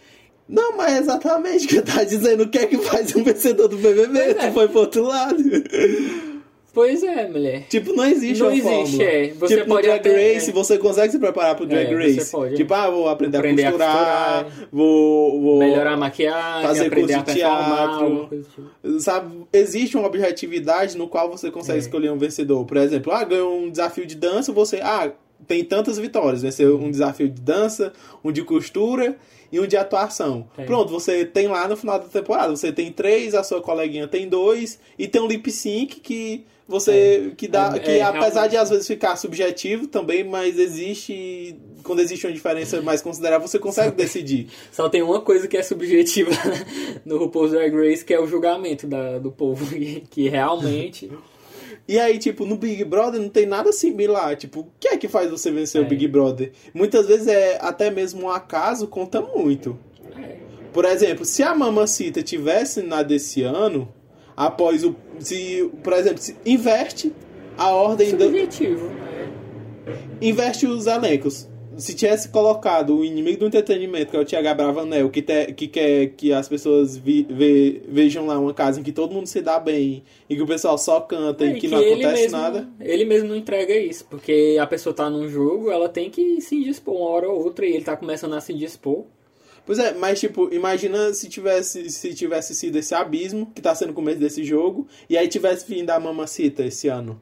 Não, 0.48 0.76
mas 0.76 0.92
é 0.94 0.98
exatamente 0.98 1.66
o 1.66 1.68
que 1.68 1.82
tava 1.82 2.06
dizendo. 2.06 2.44
O 2.44 2.48
que 2.48 2.58
é 2.58 2.66
que 2.66 2.78
faz 2.78 3.14
um 3.16 3.24
vencedor 3.24 3.66
do 3.68 3.76
BBB? 3.76 4.34
Tu 4.34 4.52
foi 4.52 4.68
pro 4.68 4.80
outro 4.80 5.02
lado. 5.02 5.42
Pois 6.76 7.02
é, 7.02 7.26
mulher. 7.26 7.62
Tipo, 7.70 7.94
não 7.94 8.04
existe 8.04 8.38
Não 8.38 8.48
uma 8.48 8.54
existe, 8.54 8.70
fórmula. 8.98 9.02
é. 9.04 9.28
Você 9.32 9.56
tipo, 9.56 9.66
pode 9.68 9.86
no 9.88 9.94
Drag 9.94 9.98
até- 10.10 10.34
Race, 10.34 10.52
você 10.52 10.76
consegue 10.78 11.10
se 11.12 11.18
preparar 11.18 11.54
pro 11.56 11.64
Drag 11.64 11.86
É, 11.86 11.88
você 11.88 12.18
Race. 12.18 12.30
pode, 12.30 12.52
é. 12.52 12.56
tipo, 12.58 12.74
ah, 12.74 12.90
vou 12.90 13.08
aprender, 13.08 13.38
Aprender 13.38 13.64
a 13.64 13.68
a 13.68 13.72
costurar, 13.72 14.44
costurar, 14.44 14.68
vou, 14.70 15.40
vou... 15.40 15.58
Melhorar 15.58 15.92
a 15.92 15.96
maquiagem, 15.96 16.62
fazer 16.68 16.86
aprender 16.88 17.14
curso 17.14 17.26
de 17.30 17.34
teatro. 17.34 18.28
tipo. 18.82 19.00
Sabe, 19.00 19.46
existe 19.54 19.96
uma 19.96 20.06
objetividade 20.06 20.98
no 20.98 21.08
qual 21.08 21.30
você 21.30 21.50
consegue 21.50 21.78
É. 21.78 21.80
escolher 21.80 22.12
um 22.12 22.18
vencedor. 22.18 22.66
Por 22.66 22.76
exemplo, 22.76 23.10
ah, 23.10 23.24
ganhou 23.24 23.58
um 23.58 23.70
desafio 23.70 24.04
de 24.04 24.14
dança, 24.14 24.52
você, 24.52 24.78
ah, 24.82 25.10
tem 25.48 25.64
tantas 25.64 25.98
vitórias. 25.98 26.42
Vai 26.42 26.52
ser 26.52 26.66
um 26.68 26.90
desafio 26.90 27.28
de 27.30 27.40
dança, 27.40 27.92
um 28.22 28.30
de 28.30 28.42
costura 28.42 29.16
e 29.50 29.60
um 29.60 29.66
de 29.66 29.76
atuação. 29.76 30.48
Tem. 30.56 30.66
Pronto, 30.66 30.90
você 30.90 31.24
tem 31.24 31.48
lá 31.48 31.66
no 31.68 31.76
final 31.76 31.98
da 31.98 32.06
temporada. 32.06 32.54
Você 32.54 32.72
tem 32.72 32.92
três, 32.92 33.34
a 33.34 33.42
sua 33.42 33.60
coleguinha 33.60 34.06
tem 34.08 34.28
dois, 34.28 34.78
e 34.98 35.06
tem 35.06 35.20
um 35.20 35.26
lip 35.26 35.50
sync 35.50 36.00
que 36.00 36.44
você. 36.68 37.32
que 37.36 37.46
dá. 37.46 37.72
É, 37.76 37.78
que 37.78 37.90
é, 37.92 38.02
apesar 38.02 38.22
realmente. 38.22 38.50
de 38.50 38.56
às 38.56 38.70
vezes 38.70 38.86
ficar 38.86 39.16
subjetivo 39.16 39.86
também, 39.86 40.24
mas 40.24 40.58
existe. 40.58 41.56
Quando 41.82 42.00
existe 42.00 42.26
uma 42.26 42.32
diferença 42.32 42.82
mais 42.82 43.00
considerável, 43.00 43.46
você 43.46 43.60
consegue 43.60 43.94
decidir. 43.94 44.48
Só 44.72 44.88
tem 44.88 45.02
uma 45.02 45.20
coisa 45.20 45.46
que 45.46 45.56
é 45.56 45.62
subjetiva 45.62 46.30
no 47.06 47.16
RuPaul's 47.18 47.52
Drag 47.52 47.72
Race, 47.72 48.04
que 48.04 48.12
é 48.12 48.20
o 48.20 48.26
julgamento 48.26 48.88
da, 48.88 49.18
do 49.18 49.30
povo, 49.30 49.64
que 50.10 50.28
realmente... 50.28 51.10
E 51.88 51.98
aí, 51.98 52.18
tipo, 52.18 52.44
no 52.44 52.56
Big 52.56 52.84
Brother 52.84 53.20
não 53.20 53.28
tem 53.28 53.46
nada 53.46 53.72
similar. 53.72 54.36
Tipo, 54.36 54.60
o 54.60 54.66
que 54.78 54.88
é 54.88 54.96
que 54.96 55.08
faz 55.08 55.30
você 55.30 55.50
vencer 55.50 55.82
É. 55.82 55.84
o 55.84 55.88
Big 55.88 56.06
Brother? 56.08 56.52
Muitas 56.74 57.06
vezes 57.06 57.26
é 57.28 57.58
até 57.60 57.90
mesmo 57.90 58.24
um 58.26 58.30
acaso, 58.30 58.86
conta 58.86 59.20
muito. 59.20 59.78
É. 60.16 60.36
Por 60.72 60.84
exemplo, 60.84 61.24
se 61.24 61.42
a 61.42 61.54
Mamacita 61.54 62.22
tivesse 62.22 62.82
na 62.82 63.02
desse 63.02 63.42
ano, 63.42 63.88
após 64.36 64.84
o. 64.84 64.94
Se, 65.18 65.70
por 65.82 65.92
exemplo, 65.92 66.18
se 66.18 66.36
inverte 66.44 67.12
a 67.56 67.70
ordem 67.70 68.14
do. 68.14 68.24
Subjetivo. 68.24 68.90
Inverte 70.20 70.66
os 70.66 70.86
elencos. 70.86 71.48
Se 71.76 71.94
tivesse 71.94 72.28
colocado 72.30 72.96
o 72.98 73.04
inimigo 73.04 73.40
do 73.40 73.46
entretenimento, 73.46 74.10
que 74.10 74.16
é 74.16 74.20
o 74.20 74.24
TH 74.24 74.54
Bravanel, 74.54 75.10
que, 75.10 75.20
te, 75.20 75.52
que 75.52 75.68
quer 75.68 76.06
que 76.16 76.32
as 76.32 76.48
pessoas 76.48 76.96
vi- 76.96 77.26
ve- 77.28 77.82
vejam 77.88 78.26
lá 78.26 78.38
uma 78.38 78.54
casa 78.54 78.80
em 78.80 78.82
que 78.82 78.92
todo 78.92 79.12
mundo 79.12 79.26
se 79.26 79.40
dá 79.42 79.58
bem, 79.60 80.02
e 80.28 80.34
que 80.36 80.42
o 80.42 80.46
pessoal 80.46 80.78
só 80.78 81.00
canta 81.00 81.44
É, 81.44 81.48
e 81.48 81.56
e 81.56 81.60
que, 81.60 81.68
não 81.68 81.78
acontece 81.78 82.22
mesmo- 82.22 82.38
nada. 82.38 82.68
Ele 82.80 83.04
mesmo 83.04 83.28
não 83.28 83.36
entrega 83.36 83.76
isso, 83.76 84.06
porque 84.08 84.56
a 84.60 84.66
pessoa 84.66 84.94
tá 84.94 85.10
num 85.10 85.28
jogo, 85.28 85.70
ela 85.70 85.88
tem 85.88 86.08
que 86.08 86.40
se 86.40 86.62
dispor 86.64 86.94
uma 86.96 87.08
hora 87.10 87.28
ou 87.28 87.44
outra, 87.44 87.66
e 87.66 87.74
ele 87.74 87.84
tá 87.84 87.96
começando 87.96 88.34
a 88.34 88.40
se 88.40 88.54
dispor. 88.54 89.04
Pois 89.66 89.78
é, 89.80 89.92
mas 89.94 90.20
tipo, 90.20 90.48
imagina 90.54 91.12
se 91.12 91.28
tivesse, 91.28 91.90
se 91.90 92.14
tivesse 92.14 92.54
sido 92.54 92.78
esse 92.78 92.94
abismo, 92.94 93.50
que 93.54 93.60
tá 93.60 93.74
sendo 93.74 93.90
o 93.90 93.94
começo 93.94 94.20
desse 94.20 94.44
jogo, 94.44 94.86
e 95.10 95.18
aí 95.18 95.26
tivesse 95.26 95.66
vindo 95.68 95.90
a 95.90 95.98
Mamacita 95.98 96.64
esse 96.64 96.86
ano. 96.88 97.20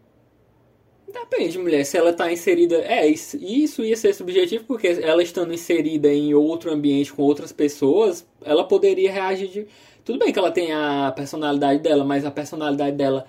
Depende, 1.15 1.59
mulher, 1.59 1.85
se 1.85 1.97
ela 1.97 2.13
tá 2.13 2.31
inserida... 2.33 2.77
É, 2.79 3.07
isso, 3.07 3.37
isso 3.37 3.85
ia 3.85 3.97
ser 3.97 4.13
subjetivo, 4.13 4.65
porque 4.65 4.89
ela 4.89 5.23
estando 5.23 5.55
inserida 5.55 6.13
em 6.13 6.35
outro 6.35 6.73
ambiente 6.73 7.13
com 7.13 7.23
outras 7.23 7.53
pessoas, 7.53 8.27
ela 8.45 8.65
poderia 8.65 9.13
reagir 9.13 9.49
de... 9.49 9.67
Tudo 10.05 10.19
bem 10.19 10.33
que 10.33 10.39
ela 10.39 10.51
tem 10.51 10.73
a 10.73 11.13
personalidade 11.15 11.81
dela, 11.81 12.05
mas 12.05 12.25
a 12.25 12.31
personalidade 12.31 12.97
dela 12.97 13.27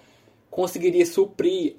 conseguiria 0.49 1.05
suprir 1.05 1.75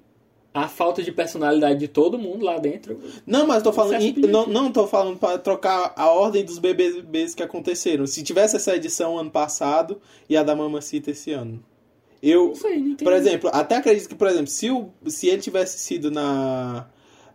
a 0.54 0.68
falta 0.68 1.02
de 1.02 1.12
personalidade 1.12 1.78
de 1.78 1.88
todo 1.88 2.18
mundo 2.18 2.44
lá 2.46 2.56
dentro. 2.56 2.98
Não, 3.26 3.46
mas 3.46 3.62
tô 3.62 3.72
falando. 3.72 4.00
É 4.00 4.04
em- 4.04 4.14
não, 4.20 4.46
não 4.46 4.72
tô 4.72 4.86
falando 4.86 5.18
pra 5.18 5.36
trocar 5.36 5.92
a 5.94 6.10
ordem 6.10 6.42
dos 6.42 6.58
BBBs 6.58 7.34
que 7.34 7.42
aconteceram. 7.42 8.06
Se 8.06 8.22
tivesse 8.22 8.56
essa 8.56 8.74
edição 8.74 9.18
ano 9.18 9.30
passado 9.30 10.00
e 10.30 10.36
a 10.36 10.42
da 10.42 10.56
Mamacita 10.56 11.10
esse 11.10 11.30
ano. 11.32 11.62
Eu, 12.22 12.48
Não 12.48 12.54
sei, 12.54 12.70
não 12.78 12.78
entendi. 12.88 13.04
por 13.04 13.12
exemplo, 13.12 13.50
até 13.52 13.76
acredito 13.76 14.08
que, 14.08 14.14
por 14.14 14.28
exemplo, 14.28 14.46
se, 14.48 14.70
o, 14.70 14.88
se 15.06 15.28
ele 15.28 15.40
tivesse 15.42 15.78
sido 15.78 16.10
na. 16.10 16.86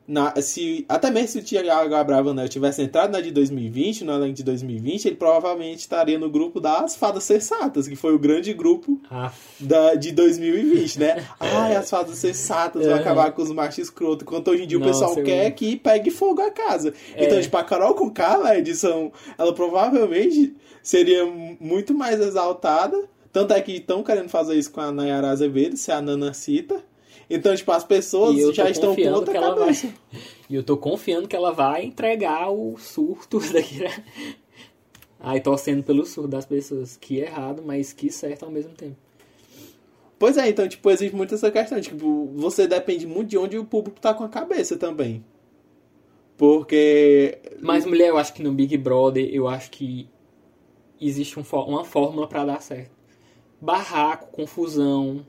na 0.08 0.34
se, 0.42 0.84
até 0.90 1.10
mesmo 1.12 1.28
se 1.30 1.38
o 1.40 1.44
Thiago 1.44 2.04
Bravanel 2.04 2.50
tivesse 2.50 2.82
entrado 2.82 3.12
na 3.12 3.22
de 3.22 3.32
2020, 3.32 4.04
no 4.04 4.12
elenco 4.14 4.34
de 4.34 4.44
2020, 4.44 5.06
ele 5.06 5.16
provavelmente 5.16 5.80
estaria 5.80 6.18
no 6.20 6.30
grupo 6.30 6.60
das 6.60 6.96
Fadas 6.96 7.24
Sensatas, 7.24 7.88
que 7.88 7.96
foi 7.96 8.14
o 8.14 8.20
grande 8.20 8.52
grupo 8.54 9.00
Ah, 9.10 9.32
da, 9.60 9.94
de 9.96 10.12
2020, 10.12 11.00
né? 11.00 11.26
Ai, 11.40 11.76
as 11.76 11.90
fadas 11.90 12.18
sensatas 12.18 12.84
vão 12.84 12.94
Uhum. 12.96 13.00
acabar 13.00 13.32
com 13.32 13.42
os 13.44 13.52
machos 13.52 13.78
escrotos. 13.78 14.24
Enquanto 14.24 14.50
hoje 14.50 14.64
em 14.64 14.68
dia 14.68 14.78
o 14.78 14.82
Nossa, 14.82 15.06
pessoal 15.06 15.24
quer 15.24 15.52
que 15.52 15.76
pegue 15.78 16.10
fogo 16.12 16.42
a 16.42 16.50
casa. 16.52 16.94
É. 17.16 17.24
Então, 17.26 17.40
tipo, 17.40 17.56
a 17.56 17.64
Carol 17.64 17.94
com 17.94 18.10
K, 18.10 18.40
na 18.40 18.58
edição, 18.58 19.12
ela 19.38 19.54
provavelmente 19.54 20.54
seria 20.84 21.24
muito 21.26 21.94
mais 21.94 22.20
exaltada. 22.20 22.98
Tanto 23.32 23.54
é 23.54 23.62
que 23.62 23.74
estão 23.74 24.04
querendo 24.04 24.30
fazer 24.30 24.56
isso 24.56 24.72
com 24.72 24.82
a 24.82 24.92
Nayara 24.92 25.30
Azevedo, 25.30 25.78
se 25.78 25.92
a 25.92 26.02
Nana 26.02 26.34
cita. 26.34 26.84
Então, 27.30 27.56
tipo, 27.56 27.72
as 27.72 27.84
pessoas 27.84 28.54
já 28.54 28.70
estão 28.70 28.94
com 28.94 29.10
outra 29.14 29.34
cabeça. 29.40 29.88
vai. 29.88 30.22
E 30.50 30.56
eu 30.56 30.64
tô 30.64 30.76
confiando 30.76 31.30
que 31.30 31.36
ela 31.36 31.52
vai 31.52 31.86
entregar 31.86 32.52
o 32.52 32.78
surto 32.78 33.40
daqui. 33.54 33.80
né? 33.80 34.04
Aí 35.18 35.40
torcendo 35.40 35.82
pelo 35.82 36.06
surto 36.06 36.28
das 36.28 36.46
pessoas. 36.46 36.98
Que 36.98 37.22
é 37.22 37.28
errado, 37.28 37.64
mas 37.66 37.94
que 37.94 38.12
certo 38.12 38.44
ao 38.44 38.52
mesmo 38.52 38.74
tempo. 38.74 38.98
Pois 40.20 40.38
é, 40.38 40.50
então, 40.50 40.68
tipo, 40.68 40.92
existe 40.92 41.16
muito 41.16 41.34
essa 41.34 41.50
questão. 41.50 41.80
Tipo, 41.80 42.28
você 42.36 42.68
depende 42.68 43.08
muito 43.08 43.30
de 43.30 43.38
onde 43.38 43.58
o 43.58 43.64
público 43.64 44.00
tá 44.00 44.14
com 44.14 44.26
a 44.26 44.30
cabeça 44.30 44.76
também. 44.76 45.24
Porque. 46.36 47.40
Mas, 47.62 47.86
mulher, 47.86 48.10
eu 48.10 48.18
acho 48.18 48.34
que 48.34 48.44
no 48.44 48.52
Big 48.52 48.78
Brother, 48.78 49.30
eu 49.32 49.48
acho 49.48 49.72
que 49.72 50.10
existe 51.00 51.40
um 51.40 51.44
uma 51.66 51.86
fórmula 51.86 52.28
pra 52.28 52.44
dar 52.44 52.62
certo. 52.62 53.01
Barraco, 53.62 54.28
confusão, 54.32 55.24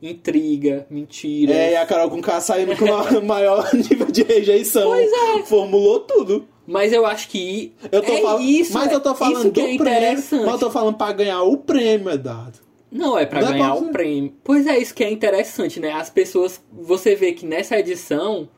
intriga, 0.00 0.86
mentira. 0.90 1.52
É, 1.54 1.72
e 1.72 1.76
a 1.76 1.86
Carol 1.86 2.10
com 2.10 2.20
K 2.20 2.40
saindo 2.40 2.76
com 2.76 2.84
o 2.84 3.22
maior 3.24 3.68
nível 3.74 4.06
de 4.10 4.22
rejeição. 4.22 4.90
Pois 4.90 5.10
é. 5.10 5.42
Formulou 5.44 6.00
tudo. 6.00 6.46
Mas 6.66 6.92
eu 6.92 7.04
acho 7.06 7.28
que 7.28 7.72
Eu 7.90 8.02
tô 8.02 8.12
é 8.12 8.20
falando, 8.20 8.44
isso. 8.44 8.72
mas 8.74 8.92
eu 8.92 9.00
tô 9.00 9.10
é 9.12 9.14
falando 9.14 9.50
do 9.50 9.60
é 9.60 9.76
prêmio. 9.76 10.22
Mas 10.30 10.52
eu 10.52 10.58
tô 10.58 10.70
falando 10.70 10.96
pra 10.96 11.12
ganhar 11.12 11.42
o 11.42 11.56
prêmio, 11.56 12.10
Eduardo. 12.10 12.58
Não, 12.90 13.18
é 13.18 13.24
pra 13.26 13.40
Não 13.40 13.48
é 13.48 13.52
ganhar 13.52 13.74
pra- 13.74 13.82
o 13.84 13.88
prêmio. 13.90 14.34
Pois 14.44 14.66
é, 14.66 14.78
isso 14.78 14.94
que 14.94 15.02
é 15.02 15.10
interessante, 15.10 15.80
né? 15.80 15.92
As 15.92 16.10
pessoas. 16.10 16.62
Você 16.72 17.14
vê 17.16 17.32
que 17.32 17.46
nessa 17.46 17.78
edição. 17.78 18.48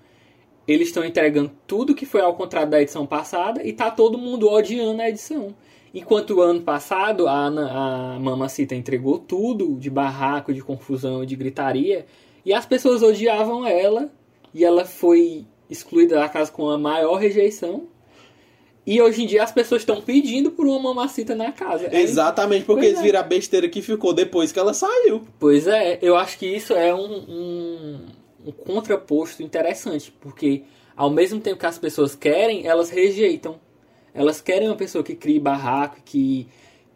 Eles 0.67 0.89
estão 0.89 1.05
entregando 1.05 1.51
tudo 1.67 1.95
que 1.95 2.07
foi 2.07 2.23
ao 2.23 2.33
contrário 2.35 2.71
da 2.71 2.81
edição 2.81 3.05
passada 3.05 3.63
e 3.63 3.71
tá 3.71 3.91
todo 3.91 4.17
mundo 4.17 4.49
odiando 4.51 5.03
a 5.03 5.11
edição. 5.11 5.55
Enquanto 5.95 6.31
o 6.35 6.41
ano 6.43 6.61
passado 6.61 7.29
a, 7.29 7.47
a 7.47 8.19
Mamacita 8.19 8.75
entregou 8.75 9.17
tudo 9.17 9.77
de 9.79 9.89
barraco, 9.89 10.53
de 10.53 10.61
confusão, 10.61 11.25
de 11.25 11.37
gritaria, 11.37 12.05
e 12.45 12.53
as 12.53 12.67
pessoas 12.67 13.01
odiavam 13.01 13.65
ela, 13.65 14.11
e 14.53 14.65
ela 14.65 14.85
foi 14.85 15.47
excluída 15.71 16.17
da 16.17 16.29
casa 16.29 16.51
com 16.51 16.69
a 16.69 16.77
maior 16.77 17.15
rejeição. 17.15 17.87
E 18.87 19.01
hoje 19.01 19.23
em 19.23 19.27
dia 19.27 19.43
as 19.45 19.53
pessoas 19.53 19.83
estão 19.83 20.03
pedindo 20.03 20.51
por 20.51 20.67
uma 20.67 20.79
mamacita 20.79 21.35
na 21.35 21.53
casa. 21.53 21.89
É 21.91 22.03
Exatamente, 22.03 22.65
porque 22.65 22.83
Pois 22.83 22.89
eles 22.89 23.01
é. 23.01 23.03
viram 23.03 23.21
a 23.21 23.23
besteira 23.23 23.69
que 23.69 23.81
ficou 23.81 24.13
depois 24.13 24.51
que 24.51 24.59
ela 24.59 24.75
saiu. 24.75 25.23
Pois 25.39 25.67
é, 25.69 25.99
eu 26.03 26.17
acho 26.17 26.39
que 26.39 26.47
isso 26.47 26.75
é 26.75 26.93
um, 26.93 27.25
um, 27.29 28.07
um 28.47 28.53
contraposto 28.53 29.43
interessante, 29.43 30.13
porque 30.21 30.65
ao 30.97 31.09
mesmo 31.09 31.41
tempo 31.41 31.59
que 31.59 31.67
as 31.67 31.79
pessoas 31.79 32.15
querem, 32.17 32.67
elas 32.67 32.91
rejeitam. 32.91 33.59
Elas 34.15 34.41
querem 34.41 34.69
uma 34.69 34.77
pessoa 34.77 35.03
que 35.03 35.15
crie 35.15 35.41
barraco, 35.41 35.97
que 36.05 36.47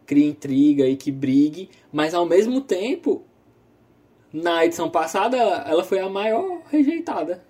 crie 0.06 0.26
intriga 0.28 0.86
e 0.86 0.96
que 0.96 1.10
brigue, 1.10 1.68
mas 1.92 2.14
ao 2.14 2.24
mesmo 2.24 2.60
tempo, 2.60 3.24
na 4.32 4.64
edição 4.64 4.88
passada, 4.88 5.36
ela 5.36 5.84
foi 5.84 5.98
a 5.98 6.08
maior 6.08 6.62
rejeitada. 6.70 7.42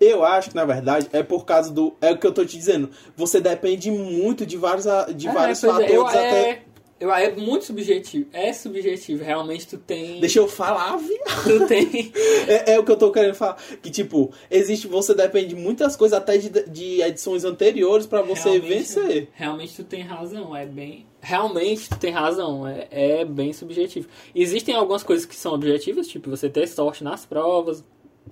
Eu 0.00 0.24
acho 0.24 0.50
que, 0.50 0.56
na 0.56 0.64
verdade, 0.64 1.08
é 1.12 1.22
por 1.22 1.44
causa 1.44 1.72
do. 1.72 1.94
É 2.00 2.10
o 2.10 2.18
que 2.18 2.26
eu 2.26 2.32
tô 2.32 2.44
te 2.44 2.56
dizendo. 2.56 2.90
Você 3.16 3.40
depende 3.40 3.90
muito 3.90 4.44
de 4.44 4.56
vários, 4.56 4.84
de 5.14 5.28
É, 5.28 5.32
vários 5.32 5.62
é, 5.62 5.66
fatores 5.68 5.90
eu, 5.90 6.06
até. 6.06 6.50
é, 6.50 6.62
eu, 7.00 7.12
é 7.12 7.34
muito 7.34 7.64
subjetivo. 7.64 8.26
É 8.32 8.52
subjetivo, 8.52 9.22
realmente 9.24 9.66
tu 9.66 9.76
tem. 9.78 10.20
Deixa 10.20 10.38
eu 10.38 10.48
falar, 10.48 10.96
viado. 10.96 11.42
Tu 11.44 11.66
tem. 11.66 12.12
É, 12.46 12.74
é 12.74 12.78
o 12.78 12.84
que 12.84 12.90
eu 12.92 12.96
tô 12.98 13.10
querendo 13.10 13.34
falar. 13.34 13.56
Que, 13.82 13.90
tipo, 13.90 14.30
existe. 14.50 14.86
Você 14.86 15.14
depende 15.14 15.48
de 15.48 15.54
muitas 15.56 15.96
coisas, 15.96 16.16
até 16.18 16.36
de, 16.36 16.50
de 16.68 17.00
edições 17.00 17.42
anteriores, 17.44 18.06
pra 18.06 18.20
você 18.20 18.50
Realmente- 18.50 18.68
vencer. 18.68 19.28
Realmente 19.32 19.76
tu 19.76 19.84
tem 19.84 20.02
razão, 20.02 20.54
é 20.54 20.66
bem. 20.66 21.06
Realmente 21.22 21.88
tu 21.88 21.98
tem 21.98 22.12
razão, 22.12 22.66
é, 22.68 22.86
é 22.90 23.24
bem 23.24 23.52
subjetivo. 23.54 24.08
Existem 24.34 24.74
algumas 24.74 25.02
coisas 25.02 25.24
que 25.24 25.34
são 25.34 25.54
objetivas, 25.54 26.06
tipo 26.06 26.28
você 26.28 26.50
ter 26.50 26.66
sorte 26.68 27.02
nas 27.02 27.24
provas, 27.24 27.82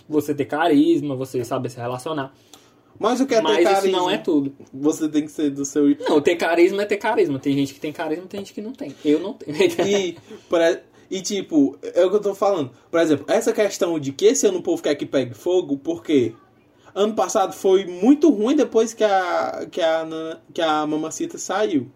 você 0.07 0.35
ter 0.35 0.45
carisma, 0.45 1.17
você 1.17 1.43
saber 1.43 1.71
se 1.71 1.79
relacionar. 1.79 2.35
Mas 3.03 3.21
o 3.21 3.27
que 3.27 3.35
é 3.35 3.39
ter 3.39 3.43
Mas 3.43 3.59
isso 3.59 3.71
carisma? 3.75 3.99
não 3.99 4.11
é 4.11 4.19
tudo. 4.19 4.55
Você 4.73 5.09
tem 5.09 5.25
que 5.25 5.31
ser 5.31 5.51
do 5.51 5.65
seu. 5.65 5.95
Não, 6.09 6.21
ter 6.21 6.37
carisma 6.37 6.83
é 6.83 6.87
ter 6.87 6.97
carisma. 6.97 7.39
Tem 7.39 7.53
gente 7.55 7.75
que 7.75 7.81
tem 7.81 7.93
carisma, 7.93 8.27
tem 8.27 8.41
gente 8.41 8.55
que 8.55 8.63
não 8.63 8.73
tem. 8.73 8.95
Eu 9.05 9.19
não 9.19 9.35
tenho. 9.35 9.57
E, 9.87 10.17
por 10.49 10.61
e- 11.11 11.21
tipo, 11.21 11.77
é 11.83 12.05
o 12.05 12.11
que 12.11 12.17
eu 12.17 12.21
tô 12.21 12.35
falando. 12.35 12.71
Por 12.91 13.01
exemplo, 13.01 13.27
essa 13.29 13.53
questão 13.53 13.99
de 13.99 14.13
que 14.13 14.27
esse 14.27 14.47
ano 14.47 14.59
o 14.59 14.63
povo 14.63 14.83
quer 14.83 14.95
que 14.95 15.05
pegue 15.05 15.35
fogo, 15.35 15.77
porque 15.77 16.33
ano 16.95 17.15
passado 17.15 17.53
foi 17.53 17.85
muito 17.85 18.31
ruim 18.31 18.55
depois 18.57 18.95
que 18.95 19.05
a, 19.05 19.67
que 19.71 19.81
a, 19.81 20.39
que 20.55 20.63
a 20.63 20.87
Mamacita 20.87 21.37
saiu. 21.39 21.91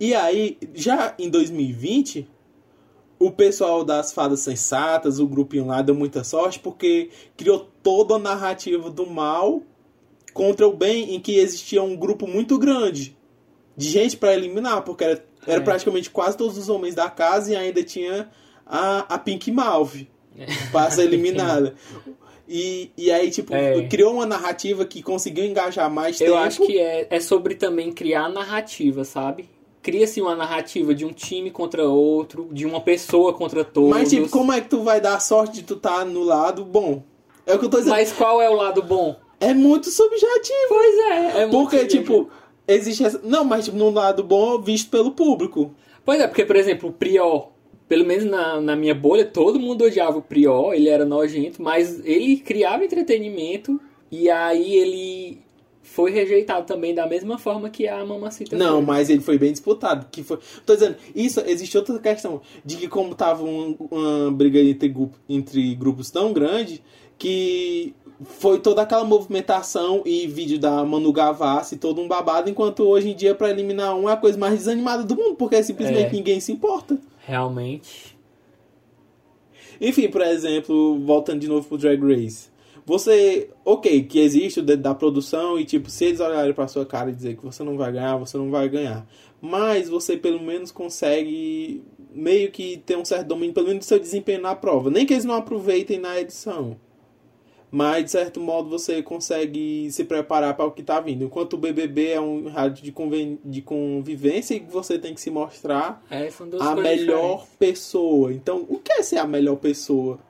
E 0.00 0.14
aí, 0.14 0.56
já 0.74 1.14
em 1.18 1.28
2020, 1.28 2.26
o 3.18 3.30
pessoal 3.30 3.84
das 3.84 4.12
fadas 4.12 4.40
sensatas, 4.40 5.18
o 5.18 5.26
grupinho 5.26 5.66
lá, 5.66 5.82
deu 5.82 5.94
muita 5.94 6.24
sorte 6.24 6.58
porque 6.58 7.10
criou 7.36 7.68
toda 7.82 8.14
a 8.14 8.18
narrativa 8.18 8.90
do 8.90 9.06
mal 9.06 9.62
contra 10.34 10.68
o 10.68 10.72
bem, 10.76 11.14
em 11.14 11.20
que 11.20 11.38
existia 11.38 11.82
um 11.82 11.96
grupo 11.96 12.26
muito 12.26 12.58
grande 12.58 13.16
de 13.76 13.88
gente 13.88 14.16
pra 14.16 14.34
eliminar, 14.34 14.82
porque 14.82 15.04
era, 15.04 15.24
era 15.46 15.60
É. 15.60 15.64
praticamente 15.64 16.10
quase 16.10 16.36
todos 16.36 16.58
os 16.58 16.68
homens 16.68 16.94
da 16.94 17.08
casa 17.08 17.52
e 17.52 17.56
ainda 17.56 17.82
tinha 17.82 18.28
a, 18.66 19.14
a 19.14 19.18
Pink 19.18 19.50
Malve 19.50 20.10
pra 20.70 20.90
ser 20.90 21.04
eliminada. 21.04 21.74
E, 22.48 22.90
e 22.98 23.10
aí, 23.10 23.30
tipo, 23.30 23.54
É. 23.54 23.86
criou 23.88 24.12
uma 24.14 24.26
narrativa 24.26 24.84
que 24.84 25.02
conseguiu 25.02 25.44
engajar 25.46 25.90
mais 25.90 26.20
Eu 26.20 26.26
tempo. 26.32 26.38
acho 26.38 26.66
que 26.66 26.78
é, 26.78 27.06
é 27.08 27.20
sobre 27.20 27.54
também 27.54 27.90
criar 27.92 28.28
narrativa, 28.28 29.02
sabe? 29.04 29.48
Cria-se 29.80 30.20
uma 30.20 30.34
narrativa 30.34 30.94
de 30.94 31.04
um 31.04 31.12
time 31.12 31.50
contra 31.50 31.84
outro, 31.88 32.48
de 32.52 32.64
uma 32.66 32.80
pessoa 32.80 33.32
contra 33.34 33.64
todos. 33.64 33.90
Mas, 33.90 34.08
tipo, 34.10 34.28
como 34.30 34.52
é 34.52 34.60
que 34.60 34.68
tu 34.68 34.82
vai 34.82 35.00
dar 35.00 35.20
sorte 35.20 35.54
de 35.56 35.62
tu 35.62 35.76
tá 35.76 36.04
no 36.04 36.22
lado 36.22 36.64
bom? 36.64 37.02
É 37.46 37.54
o 37.54 37.58
que 37.58 37.66
eu 37.66 37.70
tô 37.70 37.78
dizendo. 37.78 37.92
Mas 37.94 38.10
qual 38.12 38.40
é 38.40 38.48
o 38.48 38.54
lado 38.54 38.82
bom? 38.82 39.16
É 39.40 39.52
muito 39.54 39.90
subjetivo. 39.90 40.68
Pois 40.68 40.98
é, 40.98 41.42
é 41.42 41.46
Porque, 41.48 41.78
subjetivo. 41.78 42.02
tipo, 42.24 42.30
existe 42.66 43.04
essa... 43.04 43.20
Não, 43.22 43.44
mas, 43.44 43.64
tipo, 43.66 43.76
no 43.76 43.90
lado 43.90 44.22
bom 44.22 44.60
visto 44.60 44.90
pelo 44.90 45.10
público. 45.12 45.74
Pois 46.04 46.20
é, 46.20 46.26
porque, 46.26 46.44
por 46.44 46.56
exemplo, 46.56 46.88
o 46.90 46.92
Prior, 46.92 47.50
pelo 47.88 48.04
menos 48.04 48.24
na, 48.24 48.60
na 48.60 48.76
minha 48.76 48.94
bolha, 48.94 49.24
todo 49.24 49.58
mundo 49.58 49.84
odiava 49.84 50.18
o 50.18 50.22
Prior, 50.22 50.72
ele 50.74 50.88
era 50.88 51.04
nojento, 51.04 51.62
mas 51.62 52.00
ele 52.04 52.36
criava 52.36 52.84
entretenimento 52.84 53.80
e 54.10 54.28
aí 54.30 54.76
ele 54.76 55.44
foi 55.82 56.10
rejeitado 56.10 56.66
também 56.66 56.94
da 56.94 57.06
mesma 57.06 57.38
forma 57.38 57.68
que 57.68 57.86
a 57.86 58.04
Mamacita 58.04 58.56
Não, 58.56 58.76
foi. 58.76 58.84
mas 58.86 59.10
ele 59.10 59.20
foi 59.20 59.36
bem 59.38 59.52
disputado. 59.52 60.06
Que 60.10 60.22
foi... 60.22 60.38
Tô 60.64 60.74
dizendo, 60.74 60.96
isso, 61.14 61.40
existe 61.46 61.76
outra 61.76 61.98
questão. 61.98 62.40
De 62.64 62.76
que 62.76 62.88
como 62.88 63.14
tava 63.14 63.44
um- 63.44 63.76
uma 63.90 64.30
briga 64.32 64.58
entre, 64.60 64.92
entre 65.28 65.74
grupos 65.74 66.10
tão 66.10 66.32
grande, 66.32 66.82
que 67.24 67.94
foi 68.22 68.58
toda 68.58 68.82
aquela 68.82 69.02
movimentação 69.02 70.02
e 70.04 70.26
vídeo 70.26 70.58
da 70.58 70.84
Manu 70.84 71.10
Gavassi, 71.10 71.78
todo 71.78 72.02
um 72.02 72.06
babado, 72.06 72.50
enquanto 72.50 72.80
hoje 72.80 73.08
em 73.08 73.16
dia, 73.16 73.34
pra 73.34 73.48
eliminar 73.48 73.96
um, 73.96 74.10
é 74.10 74.12
a 74.12 74.16
coisa 74.16 74.36
mais 74.38 74.58
desanimada 74.58 75.04
do 75.04 75.16
mundo, 75.16 75.34
porque 75.34 75.62
simplesmente 75.62 76.08
É. 76.08 76.12
ninguém 76.12 76.38
se 76.38 76.52
importa. 76.52 76.98
Realmente. 77.26 78.14
Enfim, 79.80 80.08
por 80.10 80.20
exemplo, 80.20 81.00
voltando 81.00 81.40
de 81.40 81.48
novo 81.48 81.66
pro 81.66 81.78
Drag 81.78 81.98
Race. 82.02 82.48
Você, 82.84 83.48
ok, 83.64 84.02
que 84.02 84.18
existe 84.18 84.60
o 84.60 84.62
dedo 84.62 84.82
da 84.82 84.94
produção 84.94 85.58
e 85.58 85.64
tipo, 85.64 85.88
se 85.88 86.04
eles 86.04 86.20
olharem 86.20 86.52
pra 86.52 86.68
sua 86.68 86.84
cara 86.84 87.08
e 87.08 87.14
dizer 87.14 87.38
que 87.38 87.42
você 87.42 87.62
não 87.64 87.78
vai 87.78 87.90
ganhar, 87.90 88.18
você 88.18 88.36
não 88.36 88.50
vai 88.50 88.68
ganhar. 88.68 89.06
Mas 89.40 89.88
você 89.88 90.14
pelo 90.18 90.42
menos 90.42 90.70
consegue 90.70 91.82
meio 92.14 92.50
que 92.50 92.76
ter 92.84 92.98
um 92.98 93.04
certo 93.04 93.28
domínio, 93.28 93.54
pelo 93.54 93.68
menos 93.68 93.86
do 93.86 93.88
seu 93.88 93.98
desempenho 93.98 94.42
na 94.42 94.54
prova. 94.54 94.90
Nem 94.90 95.06
que 95.06 95.14
eles 95.14 95.24
não 95.24 95.34
aproveitem 95.34 95.98
na 95.98 96.20
edição. 96.20 96.76
Mas 97.76 98.04
de 98.04 98.10
certo 98.12 98.40
modo 98.40 98.70
você 98.70 99.02
consegue 99.02 99.90
se 99.90 100.04
preparar 100.04 100.54
para 100.56 100.64
o 100.64 100.70
que 100.70 100.80
tá 100.80 101.00
vindo. 101.00 101.24
Enquanto 101.24 101.54
o 101.54 101.56
BBB 101.58 102.10
é 102.10 102.20
um 102.20 102.46
rádio 102.48 102.84
de, 102.84 102.92
conven- 102.92 103.40
de 103.44 103.60
convivência 103.62 104.54
e 104.54 104.60
você 104.60 104.96
tem 104.96 105.12
que 105.12 105.20
se 105.20 105.28
mostrar 105.28 106.00
É, 106.08 106.28
a 106.60 106.74
melhor 106.76 107.38
diferentes. 107.38 107.56
pessoa. 107.58 108.32
Então, 108.32 108.64
o 108.68 108.78
que 108.78 108.92
é 108.92 109.02
ser 109.02 109.16
a 109.18 109.26
melhor 109.26 109.56
pessoa? 109.56 110.20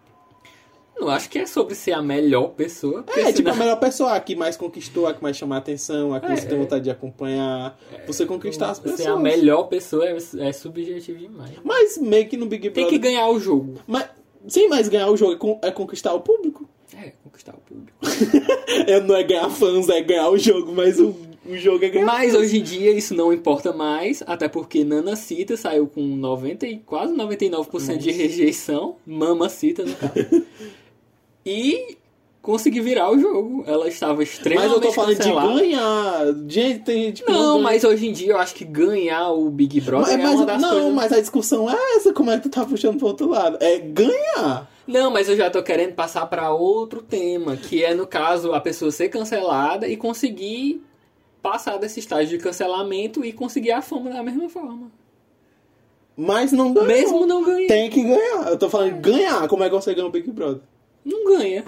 Não 0.99 1.09
acho 1.11 1.28
que 1.28 1.38
é 1.40 1.45
sobre 1.45 1.74
ser 1.74 1.92
a 1.92 2.01
melhor 2.01 2.51
pessoa. 2.53 3.05
É, 3.14 3.30
tipo, 3.32 3.51
a 3.51 3.55
melhor 3.55 3.76
pessoa, 3.80 4.12
a 4.14 4.20
que 4.20 4.34
mais 4.36 4.57
conquistou, 4.57 5.07
a 5.07 5.12
que 5.12 5.22
mais 5.22 5.36
chamou 5.36 5.55
a 5.55 5.59
atenção, 5.59 6.14
a 6.14 6.20
que 6.20 6.26
É, 6.32 6.36
você 6.36 6.47
tem 6.47 6.57
é. 6.57 6.61
vontade 6.61 6.84
de 6.84 6.90
acompanhar. 6.90 7.78
Você 8.07 8.24
conquistar 8.24 8.70
as 8.70 8.78
pessoas. 8.78 9.03
Ser 9.03 9.09
a 9.11 9.16
melhor 9.16 9.64
pessoa 9.64 10.07
é, 10.09 10.16
é 10.38 10.53
subjetivo 10.53 11.18
demais. 11.18 11.51
Mas 11.64 11.99
meio 11.99 12.26
que 12.26 12.36
no 12.38 12.47
Big 12.47 12.70
Tem 12.70 12.84
Brother... 12.84 12.90
que 12.90 12.99
ganhar 12.99 13.28
o 13.28 13.38
jogo. 13.40 13.74
Mas, 13.86 14.09
sim, 14.49 14.68
mas 14.68 14.88
ganhar 14.88 15.11
o 15.11 15.16
jogo 15.16 15.59
é 15.62 15.68
é 15.68 15.70
conquistar 15.72 16.14
o 16.14 16.20
público. 16.20 16.66
Conquistar 17.35 17.55
o 17.55 17.61
público. 17.61 17.99
É, 18.87 19.01
não 19.01 19.14
é 19.16 19.22
ganhar 19.24 19.49
fãs, 19.51 19.89
é 19.89 20.01
ganhar 20.03 20.28
o 20.30 20.39
jogo, 20.39 20.72
mas 20.72 20.99
o, 21.01 21.14
o 21.47 21.57
jogo 21.57 21.85
é 21.85 21.89
ganhar 21.89 22.05
Mas 22.07 22.32
fãs. 22.32 22.41
hoje 22.43 22.59
em 22.59 22.62
dia 22.62 22.91
isso 22.93 23.14
não 23.14 23.32
importa 23.32 23.72
mais, 23.72 24.22
até 24.26 24.49
porque 24.49 24.85
Nana 24.85 25.16
Cita 25.16 25.57
saiu 25.57 25.87
com 25.87 26.01
90 26.03 26.66
e 26.66 26.78
quase 26.78 27.14
99% 27.14 27.97
de 27.99 28.11
rejeição, 28.11 28.97
Mama 29.07 29.49
Cita 29.49 29.85
no 29.85 29.95
caso. 29.95 30.12
e 31.47 31.97
conseguiu 32.43 32.82
virar 32.85 33.11
o 33.11 33.18
jogo. 33.18 33.64
Ela 33.66 33.89
estava 33.89 34.16
Mas 34.16 34.28
extremamente 34.30 34.74
eu 34.74 34.80
tô 34.80 34.93
falando 34.93 35.16
cancelada. 35.16 35.53
de 35.55 35.61
ganhar. 35.61 36.26
Gente, 36.49 36.78
tem 36.80 37.03
gente 37.05 37.22
que 37.22 37.32
Não, 37.32 37.61
mas 37.61 37.85
hoje 37.85 38.07
em 38.07 38.12
dia 38.12 38.32
eu 38.32 38.39
acho 38.39 38.55
que 38.55 38.64
ganhar 38.64 39.30
o 39.30 39.49
Big 39.51 39.80
Brother 39.80 40.18
Mas, 40.18 40.20
é 40.20 40.22
mas- 40.22 40.35
uma 40.37 40.47
das 40.47 40.62
não, 40.62 40.70
coisas... 40.70 40.93
mas 40.95 41.12
a 41.12 41.20
discussão 41.20 41.70
é 41.70 41.97
essa, 41.97 42.12
como 42.12 42.30
é 42.30 42.37
que 42.37 42.45
tu 42.45 42.51
tá 42.51 42.64
puxando 42.66 42.99
pro 42.99 43.07
outro 43.09 43.28
lado? 43.28 43.57
É 43.61 43.78
ganhar. 43.78 44.70
Não, 44.87 45.11
mas 45.11 45.28
eu 45.28 45.37
já 45.37 45.51
tô 45.51 45.62
querendo 45.62 45.95
passar 45.95 46.26
pra 46.26 46.51
outro 46.51 47.01
tema, 47.03 47.57
que 47.57 47.82
é 47.82 47.95
no 47.95 48.07
caso 48.07 48.53
a 48.53 48.61
pessoa 48.61 48.91
ser 48.91 49.09
cancelada 49.09 49.89
e 49.89 49.97
conseguir 49.97 50.82
passar 51.43 51.78
desse 51.78 52.01
estágio 52.01 52.37
de 52.37 52.43
cancelamento 52.43 53.24
e 53.24 53.32
conseguir 53.32 53.72
a 53.72 53.82
fama 53.82 54.11
da 54.11 54.22
mesma 54.22 54.49
forma. 54.49 54.91
Mas 56.16 56.53
não 56.53 56.72
ganha. 56.72 56.87
Mesmo 56.87 57.26
não 57.26 57.45
ganhando. 57.45 57.68
Tem 57.68 57.91
que 57.91 58.03
ganhar. 58.03 58.49
Eu 58.49 58.59
tô 58.59 58.68
falando 58.70 58.95
de 58.95 59.01
ganhar. 59.01 59.49
Como 59.49 59.64
é 59.64 59.68
que 59.68 59.74
você 59.74 59.95
ganha 59.95 60.07
o 60.07 60.11
Big 60.11 60.30
Brother? 60.30 60.62
Não 61.05 61.24
ganha. 61.24 61.64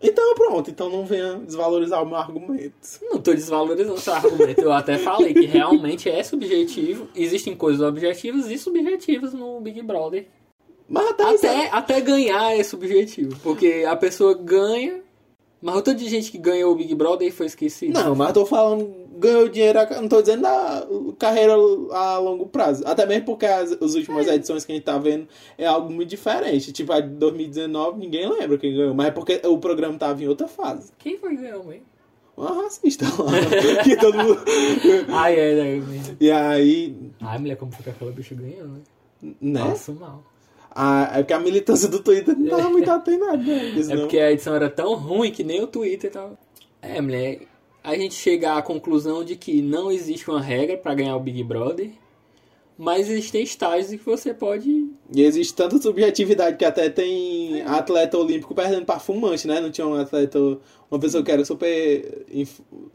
Então 0.00 0.32
pronto, 0.36 0.70
então 0.70 0.88
não 0.88 1.04
venha 1.04 1.34
desvalorizar 1.40 2.00
o 2.02 2.06
meu 2.06 2.16
argumento. 2.16 2.72
Não 3.02 3.20
tô 3.20 3.34
desvalorizando 3.34 3.98
seu 3.98 4.14
argumento. 4.14 4.60
Eu 4.60 4.72
até 4.72 4.96
falei 4.96 5.34
que 5.34 5.46
realmente 5.46 6.08
é 6.08 6.22
subjetivo. 6.22 7.08
Existem 7.16 7.56
coisas 7.56 7.80
objetivas 7.80 8.48
e 8.48 8.56
subjetivas 8.56 9.34
no 9.34 9.60
Big 9.60 9.82
Brother. 9.82 10.28
Mas 10.88 11.10
até, 11.10 11.22
Até, 11.24 11.68
até 11.70 12.00
ganhar 12.00 12.58
é 12.58 12.62
subjetivo. 12.62 13.38
Porque 13.42 13.84
a 13.86 13.94
pessoa 13.94 14.34
ganha. 14.34 15.02
Mas 15.60 15.76
o 15.76 15.82
tanto 15.82 15.98
de 15.98 16.08
gente 16.08 16.30
que 16.30 16.38
ganhou 16.38 16.72
o 16.72 16.76
Big 16.76 16.94
Brother 16.94 17.26
e 17.26 17.32
foi 17.32 17.46
esquecido. 17.46 17.92
Não, 17.92 18.14
mas 18.14 18.28
eu 18.28 18.34
tô 18.34 18.46
falando, 18.46 18.94
ganhou 19.18 19.48
dinheiro, 19.48 19.80
não 20.00 20.08
tô 20.08 20.20
dizendo 20.20 20.42
da 20.42 20.86
carreira 21.18 21.54
a 21.90 22.18
longo 22.18 22.46
prazo. 22.46 22.84
Até 22.86 23.04
mesmo 23.04 23.26
porque 23.26 23.44
as, 23.44 23.72
as 23.72 23.94
últimas 23.94 24.28
edições 24.28 24.64
que 24.64 24.70
a 24.70 24.74
gente 24.76 24.84
tá 24.84 24.96
vendo 24.98 25.26
é 25.58 25.66
algo 25.66 25.92
muito 25.92 26.08
diferente. 26.08 26.72
Tipo, 26.72 26.92
a 26.92 27.00
de 27.00 27.08
2019, 27.08 27.98
ninguém 27.98 28.28
lembra 28.28 28.56
quem 28.56 28.72
ganhou. 28.72 28.94
Mas 28.94 29.08
é 29.08 29.10
porque 29.10 29.40
o 29.44 29.58
programa 29.58 29.98
tava 29.98 30.22
em 30.22 30.28
outra 30.28 30.46
fase. 30.46 30.92
Quem 30.96 31.18
foi 31.18 31.30
que 31.30 31.42
ganhou 31.42 31.64
mesmo? 31.64 31.82
Uma 32.36 32.62
racista 32.62 33.04
lá. 33.04 33.32
que 33.82 33.96
todo 33.96 34.16
mundo... 34.16 34.40
Ai, 35.08 35.34
é, 35.34 35.58
é 35.58 35.80
mesmo. 35.80 36.16
E 36.20 36.30
aí, 36.30 36.96
Ai, 37.20 37.38
mulher, 37.38 37.56
como 37.56 37.72
foi 37.72 37.82
que 37.82 37.90
aquela 37.90 38.12
bicha 38.12 38.36
ganhou, 38.36 38.68
né? 38.68 38.80
né? 39.40 39.64
Passo 39.64 39.92
mal. 39.94 40.22
A, 40.80 41.10
é 41.14 41.18
porque 41.22 41.32
a 41.32 41.40
militância 41.40 41.88
do 41.88 41.98
Twitter 42.00 42.38
não 42.38 42.56
tava 42.56 42.70
muito 42.70 42.88
atenta 42.88 43.26
nada, 43.26 43.36
né? 43.42 43.74
É 43.76 43.82
senão- 43.82 44.00
porque 44.02 44.16
a 44.18 44.30
edição 44.30 44.54
era 44.54 44.70
tão 44.70 44.94
ruim 44.94 45.32
que 45.32 45.42
nem 45.42 45.60
o 45.60 45.66
Twitter 45.66 46.08
tava. 46.10 46.38
É, 46.80 47.00
mulher. 47.00 47.40
a 47.82 47.96
gente 47.96 48.14
chega 48.14 48.54
à 48.56 48.62
conclusão 48.62 49.24
de 49.24 49.34
que 49.34 49.60
não 49.62 49.90
existe 49.90 50.30
uma 50.30 50.40
regra 50.40 50.76
para 50.76 50.94
ganhar 50.94 51.16
o 51.16 51.20
Big 51.20 51.42
Brother, 51.42 51.90
mas 52.76 53.08
existem 53.10 53.42
estágios 53.42 53.92
em 53.92 53.98
que 53.98 54.04
você 54.04 54.32
pode. 54.32 54.88
E 55.12 55.22
existe 55.22 55.52
tanta 55.54 55.78
subjetividade 55.78 56.56
que 56.56 56.64
até 56.64 56.88
tem 56.88 57.62
atleta 57.62 58.16
olímpico 58.16 58.54
perdendo 58.54 58.84
pra 58.84 59.00
fumante, 59.00 59.48
né? 59.48 59.58
Não 59.60 59.70
tinha 59.70 59.86
um 59.86 59.94
atleta, 59.94 60.38
uma 60.90 60.98
pessoa 60.98 61.22
que 61.22 61.30
era 61.30 61.44
super. 61.44 62.24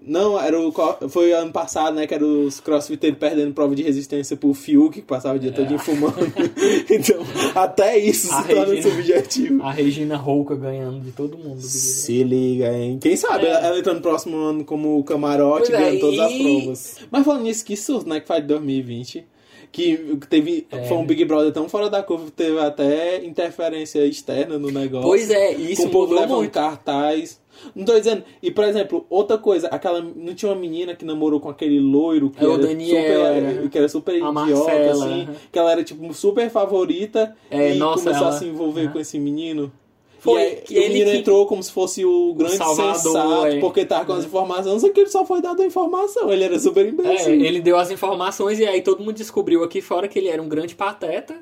Não, 0.06 0.39
era 0.39 0.60
o. 0.60 0.74
Foi 1.10 1.32
ano 1.32 1.52
passado, 1.52 1.96
né? 1.96 2.08
Que 2.08 2.14
era 2.14 2.26
os 2.26 2.60
crossfiteiros 2.60 3.20
perdendo 3.20 3.54
prova 3.54 3.76
de 3.76 3.84
resistência 3.84 4.36
pro 4.36 4.54
Fiuk, 4.54 4.96
que 5.02 5.08
passava 5.08 5.36
o 5.36 5.39
dia 5.39 5.52
todo 5.52 5.78
fumando. 5.80 6.16
então, 6.89 7.20
até 7.56 7.98
isso 7.98 8.34
A 8.34 8.41
se 8.44 8.48
torna 8.50 8.74
Regina- 8.74 8.89
subjetivo. 8.96 9.64
A 9.64 9.72
Regina 9.72 10.18
Rouca 10.18 10.56
ganhando 10.56 11.00
de 11.02 11.12
todo 11.12 11.38
mundo. 11.38 11.62
Se 11.62 12.24
liga, 12.24 12.72
hein? 12.76 12.98
Quem 13.02 13.16
sabe 13.16 13.46
É. 13.46 13.50
ela 13.50 13.68
ela 13.68 13.80
entra 13.80 13.94
no 13.94 14.02
próximo 14.02 14.38
ano 14.38 14.66
como 14.66 15.04
camarote, 15.04 15.70
Pois 15.70 15.80
é, 15.80 15.84
ganhando 15.84 16.00
todas 16.00 16.20
as 16.20 16.34
provas. 16.34 16.96
Mas 17.12 17.26
falando 17.26 17.44
nisso, 17.44 17.64
que 17.66 17.78
surto, 17.78 18.10
né? 18.10 18.20
Que 18.20 18.28
faz 18.28 18.41
de 18.41 18.48
2020. 18.48 19.26
Que 19.72 19.98
teve. 20.30 20.68
É. 20.72 20.84
Foi 20.88 20.98
um 20.98 21.06
Big 21.06 21.26
Brother 21.26 21.52
tão 21.52 21.68
fora 21.68 21.89
da 21.89 22.04
curva, 22.04 22.30
teve 22.36 22.60
até 22.60 23.26
interferência 23.26 24.06
externa 24.06 24.60
no 24.60 24.70
negócio. 24.70 25.08
Pois 25.08 25.32
é, 25.32 25.52
isso 25.54 25.84
Com 25.84 25.88
o 25.88 25.91
povo 25.91 26.14
mudou 26.14 26.38
muito. 26.38 26.52
cartaz. 26.52 27.41
Não 27.76 27.86
tô 27.86 27.97
dizendo. 27.97 28.24
E, 28.41 28.51
por 28.51 28.64
exemplo, 28.64 29.06
outra 29.10 29.38
coisa, 29.38 29.68
aquela. 29.68 30.01
Não 30.01 30.34
tinha 30.34 30.51
uma 30.51 30.60
menina 30.60 30.95
que 30.95 31.06
namorou 31.06 31.39
com 31.39 31.49
aquele 31.49 31.80
loiro 31.80 32.30
que 32.30 32.43
É, 32.43 32.47
o 32.47 32.54
era 32.54 32.62
Daniel, 32.68 33.01
super. 33.01 33.20
era. 33.20 33.70
Que 33.70 33.78
era 33.78 33.89
super 33.89 34.16
idiota, 34.16 34.32
Marcela, 34.34 34.91
assim. 35.06 35.22
aham. 35.24 35.36
Que 35.51 35.60
ela 35.60 35.72
era, 35.72 35.84
tipo, 35.84 36.14
super 36.14 36.49
favorita. 36.49 37.36
É, 37.49 37.76
e 37.76 37.78
nossa, 37.78 38.04
começou 38.04 38.28
ela- 38.28 38.36
a 38.36 38.39
se 38.39 38.45
envolver 38.45 38.84
aham. 38.84 38.91
com 38.93 38.99
esse 38.99 39.20
menino. 39.20 39.72
Foi 40.20 40.39
e 40.41 40.45
aí, 40.45 40.56
que 40.62 40.74
e 40.74 40.78
o 40.78 40.82
ele 40.82 40.93
menino 40.93 41.12
que- 41.12 41.18
entrou 41.18 41.45
como 41.45 41.62
se 41.62 41.70
fosse 41.72 42.06
o 42.06 42.34
grande 42.34 42.56
Salvador, 42.56 42.95
sensato, 42.95 43.45
é. 43.47 43.60
porque 43.60 43.84
tava 43.86 44.06
com 44.06 44.14
as 44.14 44.24
informações, 44.24 44.80
só 44.82 44.89
que 44.89 45.01
ele 45.01 45.10
só 45.10 45.26
foi 45.26 45.41
dado 45.41 45.62
a 45.62 45.66
informação, 45.66 46.32
ele 46.32 46.45
era 46.45 46.58
super 46.58 46.86
É, 46.86 46.89
imbecil. 46.89 47.34
ele 47.34 47.60
deu 47.60 47.78
as 47.78 47.91
informações 47.91 48.58
e 48.58 48.66
aí 48.66 48.82
todo 48.82 48.99
mundo 49.04 49.14
descobriu 49.18 49.66
aqui 49.66 49.82
fora 49.82 50.08
que 50.08 50.18
ele 50.18 50.30
era 50.30 50.41
um 50.41 50.47
grande 50.47 50.76
pateta. 50.76 51.36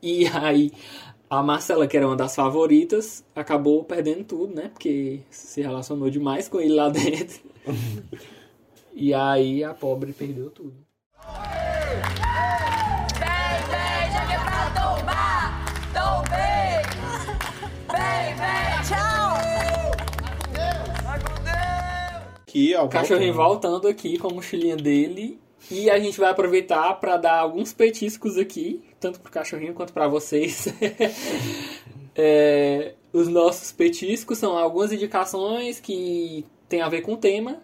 E 0.00 0.24
aí 0.28 0.70
a 1.30 1.42
Marcela, 1.42 1.86
que 1.86 1.96
era 1.96 2.06
uma 2.06 2.16
das 2.16 2.34
favoritas, 2.34 3.24
acabou 3.34 3.84
perdendo 3.84 4.24
tudo, 4.24 4.54
né? 4.54 4.68
Porque 4.72 5.20
se 5.30 5.60
relacionou 5.60 6.08
demais 6.10 6.48
com 6.48 6.58
ele 6.60 6.74
lá 6.74 6.88
dentro. 6.90 7.40
e 8.94 9.12
aí 9.12 9.62
a 9.62 9.74
pobre 9.74 10.12
perdeu 10.12 10.50
tudo. 10.50 10.74
Vem, 13.18 13.60
vem, 13.68 14.12
já 14.12 14.26
que 14.26 14.32
é 14.32 14.38
pra 14.38 14.70
tombar, 14.70 15.64
tombei. 15.92 16.82
Vem, 17.92 18.34
vem, 18.34 18.82
tchau. 18.88 19.28
Aqui, 22.42 22.74
ó, 22.74 22.84
O 22.84 22.88
cachorrinho 22.88 23.34
voltando 23.34 23.86
aqui 23.86 24.16
com 24.18 24.28
a 24.28 24.32
mochilinha 24.34 24.76
dele. 24.76 25.38
E 25.70 25.90
a 25.90 25.98
gente 25.98 26.18
vai 26.18 26.30
aproveitar 26.30 26.94
para 26.94 27.18
dar 27.18 27.38
alguns 27.40 27.74
petiscos 27.74 28.38
aqui, 28.38 28.82
tanto 29.00 29.20
pro 29.20 29.30
cachorrinho 29.30 29.74
quanto 29.74 29.92
para 29.92 30.08
vocês. 30.08 30.66
É, 32.20 32.94
os 33.12 33.28
nossos 33.28 33.70
petiscos 33.70 34.38
são 34.38 34.58
algumas 34.58 34.92
indicações 34.92 35.78
que 35.78 36.44
tem 36.68 36.80
a 36.80 36.88
ver 36.88 37.02
com 37.02 37.12
o 37.12 37.16
tema. 37.16 37.62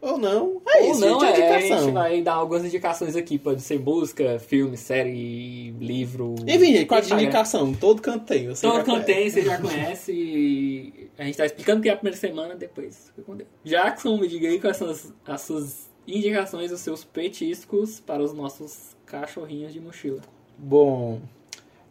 Ou 0.00 0.16
não, 0.16 0.62
é 0.66 0.82
Ou 0.82 0.92
isso, 0.92 1.00
não, 1.00 1.20
gente, 1.20 1.38
é, 1.42 1.44
é 1.44 1.56
a 1.56 1.60
gente 1.60 1.92
vai 1.92 2.22
dar 2.22 2.32
algumas 2.32 2.64
indicações 2.64 3.14
aqui. 3.14 3.38
Pode 3.38 3.60
ser 3.60 3.78
música, 3.78 4.38
filme, 4.38 4.78
série, 4.78 5.72
livro. 5.72 6.34
Enfim, 6.48 6.72
gente, 6.72 6.88
de 6.88 6.94
Instagram. 6.94 7.22
indicação, 7.22 7.74
todo 7.74 8.00
canto 8.00 8.24
tem. 8.24 8.48
você 8.48 8.66
Todo 8.66 9.04
tem, 9.04 9.28
você 9.28 9.42
já 9.42 9.60
conhece. 9.60 10.12
e 10.12 11.10
a 11.18 11.24
gente 11.24 11.36
tá 11.36 11.44
explicando 11.44 11.82
que 11.82 11.90
é 11.90 11.92
a 11.92 11.96
primeira 11.96 12.16
semana, 12.16 12.54
depois 12.54 13.08
fica 13.08 13.20
com 13.20 13.36
Deus. 13.36 13.50
Jackson, 13.62 14.16
me 14.16 14.26
diga 14.26 14.48
aí 14.48 14.58
quais 14.58 14.78
são 14.78 14.88
as, 14.88 15.12
as 15.26 15.42
suas 15.42 15.90
indicações, 16.08 16.72
os 16.72 16.80
seus 16.80 17.04
petiscos 17.04 18.00
para 18.00 18.22
os 18.22 18.32
nossos 18.32 18.96
cachorrinhos 19.04 19.74
de 19.74 19.80
mochila. 19.80 20.22
Bom, 20.62 21.20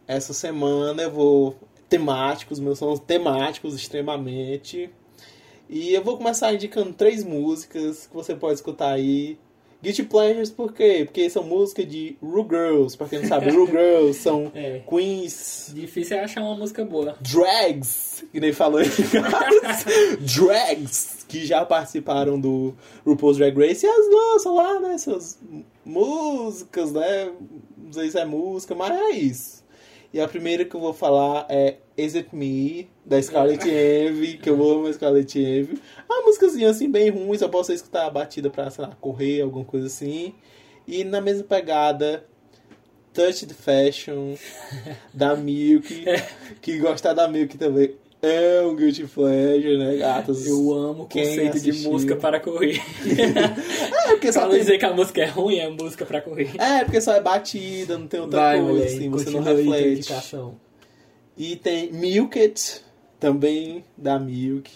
essa 0.06 0.32
semana 0.32 1.02
eu 1.02 1.10
vou 1.10 1.56
temáticos, 1.88 2.60
meus 2.60 2.78
são 2.78 2.96
temáticos 2.96 3.74
extremamente. 3.74 4.88
E 5.68 5.92
eu 5.94 6.02
vou 6.02 6.16
começar 6.16 6.52
indicando 6.54 6.92
três 6.92 7.24
músicas 7.24 8.06
que 8.06 8.14
você 8.14 8.34
pode 8.34 8.54
escutar 8.54 8.92
aí. 8.92 9.36
Guilty 9.82 10.02
Pleasures, 10.02 10.50
por 10.50 10.74
quê? 10.74 11.04
Porque 11.06 11.30
são 11.30 11.42
músicas 11.42 11.88
de 11.88 12.14
Ru 12.22 12.46
Girls. 12.48 12.98
Pra 12.98 13.08
quem 13.08 13.20
não 13.20 13.26
sabe, 13.28 13.50
Ru 13.50 13.66
Girls 13.66 14.18
são 14.20 14.50
É. 14.54 14.80
queens, 14.86 15.72
Difícil 15.74 16.18
é 16.18 16.24
achar 16.24 16.42
uma 16.42 16.54
música 16.54 16.84
boa. 16.84 17.16
drags, 17.22 18.22
que 18.30 18.38
nem 18.40 18.52
falou 18.52 18.80
drags, 20.20 21.24
que 21.26 21.46
já 21.46 21.64
participaram 21.64 22.38
do 22.38 22.74
RuPaul's 23.06 23.38
Drag 23.38 23.56
Race 23.56 23.86
e 23.86 23.88
as 23.88 24.06
lançam 24.14 24.54
lá, 24.54 24.80
né, 24.80 24.98
suas 24.98 25.38
músicas, 25.84 26.92
né, 26.92 27.32
não 27.90 27.94
sei 27.94 28.10
se 28.10 28.18
é 28.18 28.24
música, 28.24 28.74
mas 28.74 28.92
é 28.92 29.10
isso. 29.10 29.64
E 30.12 30.20
a 30.20 30.28
primeira 30.28 30.64
que 30.64 30.74
eu 30.74 30.80
vou 30.80 30.92
falar 30.92 31.46
é 31.48 31.78
Is 31.96 32.14
It 32.14 32.34
Me, 32.34 32.88
da 33.04 33.20
Scarlett 33.20 33.68
Envy, 33.68 34.38
que 34.38 34.48
eu 34.48 34.54
amo 34.54 34.86
a 34.86 34.92
Scarlett 34.92 35.38
Envy. 35.38 35.80
É 36.08 36.12
uma 36.12 36.22
músicazinha 36.22 36.70
assim, 36.70 36.90
bem 36.90 37.10
ruim, 37.10 37.36
só 37.36 37.48
posso 37.48 37.72
escutar 37.72 38.06
a 38.06 38.10
batida 38.10 38.48
pra, 38.48 38.70
sei 38.70 38.84
lá, 38.84 38.96
correr, 39.00 39.40
alguma 39.40 39.64
coisa 39.64 39.86
assim. 39.86 40.34
E 40.86 41.04
na 41.04 41.20
mesma 41.20 41.44
pegada, 41.44 42.24
Touch 43.12 43.46
the 43.46 43.54
Fashion, 43.54 44.34
da 45.12 45.34
Milk, 45.36 46.04
que 46.60 46.78
gostar 46.78 47.12
da 47.12 47.28
Milk 47.28 47.58
também 47.58 47.96
é 48.22 48.62
um 48.62 48.74
guilty 48.76 49.06
pleasure, 49.06 49.78
né, 49.78 49.96
gatas? 49.96 50.46
Eu 50.46 50.72
amo 50.72 51.06
Quem 51.06 51.24
conceito 51.26 51.60
de 51.60 51.72
música 51.88 52.16
para 52.16 52.38
correr. 52.40 52.80
É, 54.10 54.10
porque 54.10 54.32
só 54.32 54.40
Pra 54.40 54.48
não 54.48 54.54
tem... 54.54 54.60
dizer 54.60 54.78
que 54.78 54.84
a 54.84 54.92
música 54.92 55.22
é 55.22 55.26
ruim, 55.26 55.56
é 55.58 55.68
música 55.70 56.04
para 56.04 56.20
correr. 56.20 56.50
É, 56.58 56.84
porque 56.84 57.00
só 57.00 57.12
é 57.14 57.20
batida, 57.20 57.96
não 57.96 58.06
tem 58.06 58.20
outra 58.20 58.40
Vai, 58.40 58.58
coisa, 58.58 58.72
mulher, 58.72 58.86
assim, 58.86 59.08
você 59.10 59.30
não 59.30 59.40
reflete. 59.40 60.12
E 61.36 61.56
tem 61.56 61.92
Milk 61.92 62.38
It, 62.38 62.82
também 63.18 63.84
da 63.96 64.18
Milk. 64.18 64.70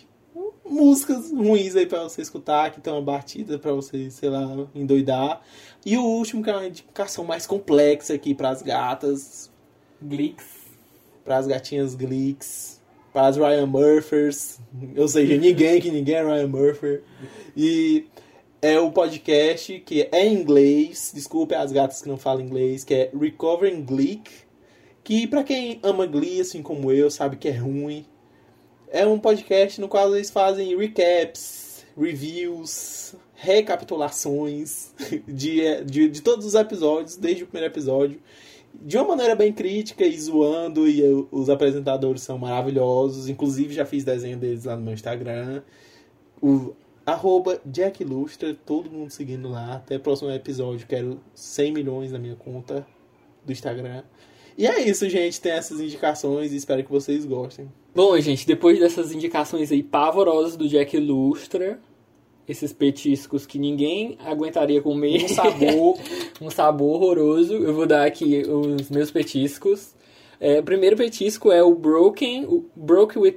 Músicas 0.67 1.31
ruins 1.31 1.77
aí 1.77 1.85
pra 1.85 2.05
você 2.05 2.23
escutar, 2.23 2.71
que 2.71 2.81
tem 2.81 2.91
uma 2.93 3.03
batida 3.03 3.59
pra 3.59 3.73
você, 3.73 4.11
sei 4.11 4.31
lá, 4.31 4.67
endoidar. 4.75 5.43
E 5.85 5.99
o 5.99 6.03
último, 6.03 6.43
que 6.43 6.49
é 6.49 6.55
uma 6.55 6.67
indicação 6.67 7.25
mais 7.25 7.47
complexa 7.47 8.15
aqui 8.15 8.35
pras 8.35 8.63
gatas, 8.63 9.51
Glicks. 10.03 10.47
pras 11.23 11.47
gatinhas 11.47 11.95
Glicks, 11.95 12.81
pras 13.15 13.37
Ryan 13.37 13.67
Murphers, 13.67 14.59
ou 14.97 15.07
seja, 15.07 15.37
ninguém 15.39 15.81
que 15.81 15.89
ninguém 15.89 16.17
é 16.17 16.25
Ryan 16.25 16.49
Murphy. 16.49 17.01
E 17.57 18.07
é 18.61 18.77
o 18.81 18.91
podcast 18.91 19.79
que 19.87 20.09
é 20.11 20.27
em 20.27 20.35
inglês, 20.35 21.13
desculpe 21.15 21.55
as 21.55 21.71
gatas 21.71 22.03
que 22.03 22.09
não 22.09 22.17
falam 22.17 22.45
inglês, 22.45 22.83
que 22.83 22.93
é 22.93 23.11
Recovering 23.17 23.85
Gleek, 23.85 24.29
que 25.05 25.29
pra 25.29 25.45
quem 25.45 25.79
ama 25.85 26.07
Glee, 26.07 26.41
assim 26.41 26.61
como 26.61 26.91
eu, 26.91 27.09
sabe 27.09 27.37
que 27.37 27.47
é 27.47 27.53
ruim. 27.53 28.05
É 28.91 29.07
um 29.07 29.19
podcast 29.19 29.81
no 29.81 29.87
qual 29.87 30.13
eles 30.13 30.31
fazem 30.31 30.77
recaps, 30.77 31.87
reviews, 31.97 33.15
recapitulações 33.37 34.93
de, 35.29 35.85
de, 35.85 36.09
de 36.09 36.21
todos 36.21 36.45
os 36.45 36.55
episódios, 36.57 37.17
desde 37.17 37.45
o 37.45 37.47
primeiro 37.47 37.73
episódio 37.73 38.21
de 38.83 38.97
uma 38.97 39.09
maneira 39.09 39.35
bem 39.35 39.53
crítica 39.53 40.05
e 40.05 40.19
zoando, 40.19 40.89
e 40.89 41.01
eu- 41.01 41.29
os 41.31 41.49
apresentadores 41.49 42.23
são 42.23 42.39
maravilhosos. 42.39 43.29
Inclusive, 43.29 43.75
já 43.75 43.85
fiz 43.85 44.05
desenho 44.05 44.37
deles 44.37 44.65
lá 44.65 44.77
no 44.77 44.83
meu 44.83 44.95
Instagram. 44.95 45.63
O 46.43 46.75
arroba 47.07 47.61
Jack 47.65 48.03
Lustra, 48.05 48.55
todo 48.67 48.91
mundo 48.91 49.11
seguindo 49.11 49.49
lá. 49.49 49.77
Até 49.77 49.97
o 49.97 50.01
próximo 50.01 50.31
episódio, 50.31 50.87
quero 50.87 51.21
100 51.35 51.73
milhões 51.73 52.13
na 52.13 52.19
minha 52.19 52.37
conta 52.37 52.87
do 53.45 53.53
Instagram. 53.53 54.03
E 54.57 54.67
é 54.67 54.81
isso, 54.89 55.09
gente. 55.09 55.41
Tem 55.41 55.53
essas 55.53 55.81
indicações 55.81 56.53
e 56.53 56.57
espero 56.57 56.85
que 56.85 56.91
vocês 56.91 57.25
gostem. 57.25 57.71
Bom, 57.95 58.19
gente, 58.21 58.47
depois 58.47 58.79
dessas 58.79 59.13
indicações 59.13 59.71
aí 59.73 59.83
pavorosas 59.83 60.57
do 60.57 60.69
Jack 60.69 60.99
Lustra, 60.99 61.81
esses 62.49 62.73
petiscos 62.73 63.47
que 63.47 63.59
ninguém 63.59 64.19
aguentaria 64.25 64.81
comer, 64.83 65.25
Um 65.25 65.29
sabor. 65.29 65.99
um 66.41 66.51
sabor 66.51 66.97
horroroso, 67.03 67.55
eu 67.55 67.73
vou 67.75 67.87
dar 67.87 68.07
aqui 68.07 68.43
os 68.47 68.91
meus 68.91 69.11
petiscos. 69.11 69.95
É, 70.41 70.59
o 70.61 70.63
primeiro 70.63 70.97
petisco 70.97 71.51
é 71.51 71.63
o 71.63 71.75
Broken, 71.75 72.45
o 72.47 72.65
Broke 72.77 73.19
with... 73.19 73.37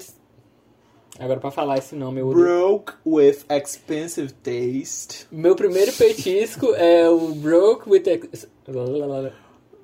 Agora 1.20 1.40
pra 1.40 1.50
falar 1.50 1.78
esse 1.78 1.96
nome 1.96 2.20
eu 2.22 2.28
odeio. 2.28 2.46
Broke 2.46 2.94
with 3.06 3.38
expensive 3.50 4.32
taste. 4.34 5.26
Meu 5.32 5.56
primeiro 5.56 5.92
petisco 5.94 6.74
é 6.76 7.10
o 7.10 7.30
Broke 7.36 7.90
with... 7.90 8.04
Ex- 8.08 8.48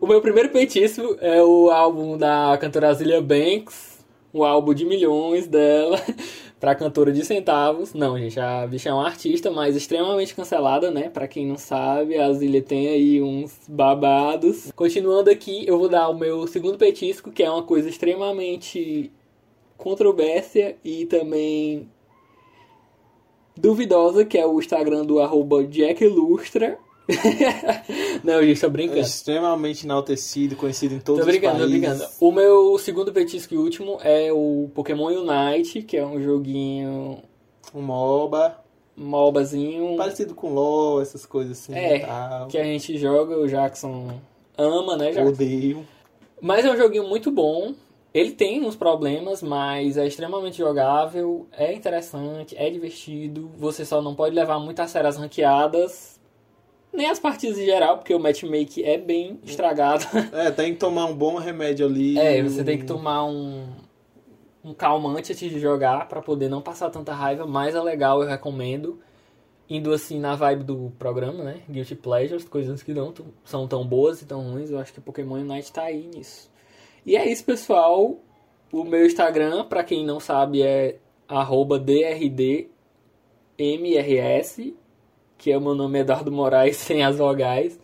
O 0.02 0.06
meu 0.08 0.22
primeiro 0.22 0.50
petisco 0.50 1.18
é 1.22 1.42
o 1.42 1.72
álbum 1.72 2.18
da 2.18 2.58
cantora 2.60 2.90
Azilia 2.90 3.22
Banks, 3.22 3.93
o 4.34 4.44
álbum 4.44 4.74
de 4.74 4.84
milhões 4.84 5.46
dela, 5.46 6.02
pra 6.60 6.74
cantora 6.74 7.12
de 7.12 7.24
centavos. 7.24 7.94
Não, 7.94 8.18
gente, 8.18 8.40
a 8.40 8.66
bicha 8.66 8.90
é 8.90 8.94
uma 8.94 9.06
artista, 9.06 9.52
mas 9.52 9.76
extremamente 9.76 10.34
cancelada, 10.34 10.90
né? 10.90 11.10
Pra 11.10 11.28
quem 11.28 11.46
não 11.46 11.58
sabe, 11.58 12.18
a 12.18 12.26
Azilia 12.26 12.62
tem 12.62 12.88
aí 12.88 13.22
uns 13.22 13.56
babados. 13.68 14.72
Continuando 14.76 15.30
aqui, 15.30 15.64
eu 15.68 15.78
vou 15.78 15.88
dar 15.88 16.10
o 16.10 16.18
meu 16.18 16.48
segundo 16.48 16.80
petisco, 16.80 17.32
que 17.32 17.44
é 17.44 17.50
uma 17.50 17.64
coisa 17.64 17.88
extremamente 17.88 19.12
controvérsia 19.78 20.76
e 20.84 21.06
também 21.06 21.88
duvidosa, 23.56 24.26
que 24.26 24.38
é 24.38 24.48
o 24.48 24.60
Instagram 24.60 25.06
do 25.06 25.20
arroba 25.20 25.64
Jack 25.64 26.04
Ilustra. 26.04 26.80
Não, 28.24 28.42
tô 28.60 28.66
É 28.66 28.70
brincando. 28.70 29.00
extremamente 29.02 29.86
enaltecido, 29.86 30.56
conhecido 30.56 30.96
em 30.96 31.00
todos 31.00 31.22
Tô 31.22 31.26
brincando, 31.30 31.56
os 31.56 31.62
tô 31.64 31.70
países. 31.70 31.90
brincando. 31.98 32.12
O 32.22 32.32
meu 32.32 32.78
segundo 32.78 33.12
petisco 33.12 33.54
e 33.54 33.58
último 33.58 33.98
é 34.02 34.32
o 34.32 34.70
Pokémon 34.74 35.08
Unite, 35.08 35.82
que 35.82 35.98
é 35.98 36.06
um 36.06 36.22
joguinho 36.22 37.20
Um 37.74 37.82
MOBA, 37.82 38.58
MOBAzinho. 38.96 39.96
parecido 39.98 40.34
com 40.34 40.54
LoL, 40.54 41.02
essas 41.02 41.26
coisas 41.26 41.60
assim. 41.60 41.74
É, 41.76 42.00
tal. 42.00 42.48
que 42.48 42.58
a 42.58 42.64
gente 42.64 42.98
joga, 42.98 43.38
o 43.38 43.48
Jackson 43.48 44.20
ama, 44.58 44.96
né, 44.96 45.12
Jackson? 45.12 45.30
Odeio. 45.30 45.88
Mas 46.42 46.66
é 46.66 46.72
um 46.72 46.78
joguinho 46.78 47.08
muito 47.08 47.32
bom. 47.32 47.74
Ele 48.14 48.32
tem 48.32 48.64
uns 48.64 48.76
problemas, 48.76 49.42
mas 49.42 49.98
é 49.98 50.06
extremamente 50.06 50.58
jogável, 50.60 51.48
é 51.52 51.74
interessante, 51.74 52.56
é 52.56 52.70
divertido. 52.70 53.50
Você 53.58 53.84
só 53.84 54.04
não 54.04 54.14
pode 54.14 54.36
levar 54.36 54.60
muito 54.60 54.80
a 54.82 54.88
sério 54.88 55.10
as 55.10 55.18
ranqueadas, 55.18 56.13
nem 56.94 57.10
as 57.10 57.20
partidas 57.20 57.58
em 57.58 57.66
geral, 57.66 57.98
porque 57.98 58.14
o 58.14 58.20
matchmake 58.20 58.84
é 58.84 58.98
bem 58.98 59.40
estragado. 59.44 60.06
É, 60.32 60.52
tem 60.52 60.74
que 60.74 60.80
tomar 60.80 61.06
um 61.06 61.16
bom 61.16 61.38
remédio 61.38 61.86
ali. 61.86 62.18
É, 62.18 62.42
você 62.42 62.64
tem 62.64 62.78
que 62.78 62.86
tomar 62.86 63.26
um, 63.26 63.68
um 64.64 64.74
calmante 64.74 65.32
antes 65.32 65.50
de 65.50 65.60
jogar 65.60 66.08
pra 66.08 66.22
poder 66.22 66.50
não 66.50 66.62
passar 66.62 66.90
tanta 66.90 67.14
raiva, 67.14 67.46
mas 67.46 67.76
é 67.76 67.82
legal, 67.82 68.22
eu 68.22 68.30
recomendo. 68.30 69.00
Indo 69.70 69.94
assim 69.94 70.20
na 70.20 70.36
vibe 70.36 70.64
do 70.64 70.94
programa, 71.00 71.44
né? 71.44 71.62
Guilty 71.70 71.96
Pleasures, 71.96 72.44
coisas 72.44 72.84
que 72.84 72.94
não 72.94 73.14
são 73.44 73.68
tão 73.68 73.86
boas 73.86 74.22
e 74.22 74.26
tão 74.26 74.42
ruins, 74.52 74.70
eu 74.70 74.78
acho 74.78 74.94
que 74.94 75.02
Pokémon 75.02 75.36
Unite 75.36 75.72
tá 75.72 75.84
aí 75.84 76.06
nisso. 76.14 76.52
E 77.06 77.16
é 77.16 77.28
isso, 77.30 77.44
pessoal. 77.46 78.18
O 78.72 78.84
meu 78.84 79.06
Instagram, 79.06 79.66
pra 79.66 79.84
quem 79.84 80.06
não 80.06 80.20
sabe, 80.20 80.62
é 80.62 80.98
arroba 81.28 81.80
DRDMRS, 81.80 82.68
que 85.44 85.52
é 85.52 85.58
o 85.58 85.62
meu 85.62 85.76
nome 85.76 86.00
Eduardo 86.00 86.32
Moraes 86.32 86.78
sem 86.88 87.04
as 87.04 87.18
vogais. 87.18 87.78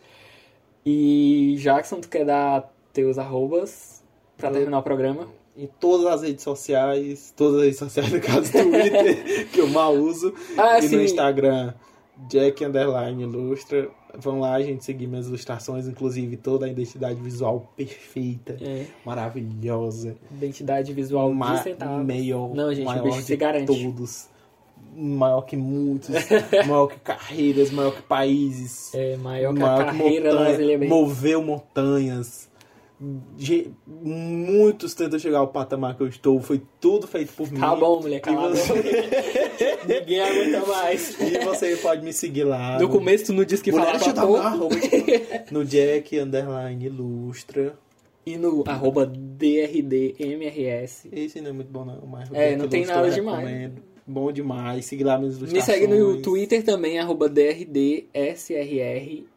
E 0.86 1.56
Jackson, 1.60 2.00
tu 2.00 2.08
quer 2.08 2.26
dar 2.26 2.72
teus 2.94 3.18
arrobas 3.18 4.02
pra 4.38 4.50
terminar 4.50 4.80
o 4.80 4.82
programa? 4.84 5.28
Em 5.58 5.68
todas 5.80 6.06
as 6.08 6.22
redes 6.22 6.42
sociais, 6.44 7.34
todas 7.36 7.56
as 7.58 7.62
redes 7.64 7.80
sociais, 7.80 8.12
no 8.14 8.22
caso 8.22 8.50
Twitter, 8.52 9.50
que 9.52 9.60
eu 9.60 9.68
mal 9.68 9.94
uso. 9.94 10.34
Ah, 10.58 10.80
e 10.80 10.84
sim. 10.84 10.96
no 10.96 11.02
Instagram, 11.04 11.74
Jack 12.30 12.64
Underline 12.64 13.24
Ilustra. 13.24 13.90
Vão 14.18 14.40
lá, 14.40 14.60
gente, 14.62 14.84
seguir 14.86 15.06
minhas 15.06 15.28
ilustrações, 15.28 15.86
inclusive 15.88 16.36
toda 16.38 16.66
a 16.66 16.70
identidade 16.70 17.22
visual 17.22 17.72
perfeita, 17.76 18.58
É. 18.60 18.86
maravilhosa. 19.06 20.16
Identidade 20.32 20.92
visual 20.94 21.32
Ma- 21.32 21.56
de 21.58 21.64
centavos. 21.64 22.08
maior, 22.08 22.56
Não, 22.56 22.74
gente, 22.74 22.86
o 22.86 22.90
maior 22.90 23.04
bicho 23.04 23.18
de 23.20 23.24
se 23.26 23.36
garante. 23.36 23.68
todos. 23.68 24.28
Maior 24.96 25.42
que 25.44 25.56
muitos, 25.56 26.10
maior 26.68 26.88
que 26.88 27.00
carreiras, 27.00 27.72
maior 27.72 27.96
que 27.96 28.02
países. 28.02 28.94
É, 28.94 29.16
maior 29.18 29.54
que 29.54 29.64
a 29.64 29.78
carreira 29.86 30.30
montanha, 30.32 30.50
brasileira. 30.50 30.86
Moveu 30.88 31.42
montanhas. 31.42 32.50
Ge- 33.38 33.72
Muitos 33.88 34.94
tentam 34.94 35.18
chegar 35.18 35.40
ao 35.40 35.48
patamar 35.48 35.96
que 35.96 36.04
eu 36.04 36.08
estou. 36.08 36.42
Foi 36.42 36.62
tudo 36.82 37.08
feito 37.08 37.32
por 37.32 37.50
mim. 37.50 37.58
Tá 37.58 37.74
bom, 37.74 38.02
mulher, 38.02 38.20
cala 38.20 38.48
a 38.48 38.50
você-. 38.50 38.74
Ninguém 39.88 40.20
aguenta 40.20 40.66
mais. 40.66 41.16
E 41.22 41.40
você 41.46 41.78
pode 41.78 42.04
me 42.04 42.12
seguir 42.12 42.44
lá. 42.44 42.78
No 42.78 42.90
começo 42.90 43.28
tu 43.28 43.34
não 43.34 43.46
disse 43.46 43.64
que 43.64 43.72
Mulher, 43.72 43.98
falava 44.00 44.58
pouco. 44.58 44.76
No 45.50 45.64
Jack 45.64 46.20
Underline 46.20 46.88
Ilustra. 46.88 47.74
E 48.26 48.36
no 48.38 48.64
arroba 48.68 49.06
DRDMRS. 49.06 51.08
Esse 51.12 51.42
não 51.42 51.50
é 51.52 51.54
muito 51.54 51.72
bom, 51.72 51.86
não. 51.86 52.06
Mas 52.06 52.30
É, 52.34 52.56
não 52.56 52.68
tem 52.68 52.86
nada 52.86 53.10
demais. 53.10 53.40
recomendo. 53.48 53.82
Bom 54.10 54.32
demais. 54.32 54.86
Siga 54.86 55.06
lá 55.06 55.18
minhas 55.20 55.36
Me 55.36 55.42
ilustrações. 55.42 55.66
segue 55.80 55.86
no 55.94 56.20
Twitter 56.22 56.64
também, 56.64 56.98
arroba 56.98 57.30
DRDSRR. 57.30 59.28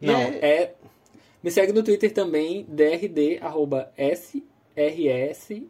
Não, 0.00 0.14
é- 0.14 0.38
é... 0.38 0.74
Me 1.42 1.50
segue 1.50 1.72
no 1.72 1.82
Twitter 1.82 2.12
também, 2.12 2.64
DRD, 2.68 3.38
arroba 3.40 3.90
SRS, 3.96 5.66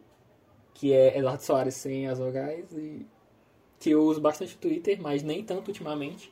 que 0.75 0.93
é 0.93 1.17
Eduardo 1.17 1.41
Soares 1.41 1.73
sem 1.75 2.07
as 2.07 2.19
vogais, 2.19 2.65
e 2.73 3.05
que 3.79 3.89
eu 3.91 4.03
uso 4.03 4.21
bastante 4.21 4.53
o 4.53 4.57
Twitter, 4.59 5.01
mas 5.01 5.23
nem 5.23 5.43
tanto 5.43 5.69
ultimamente. 5.69 6.31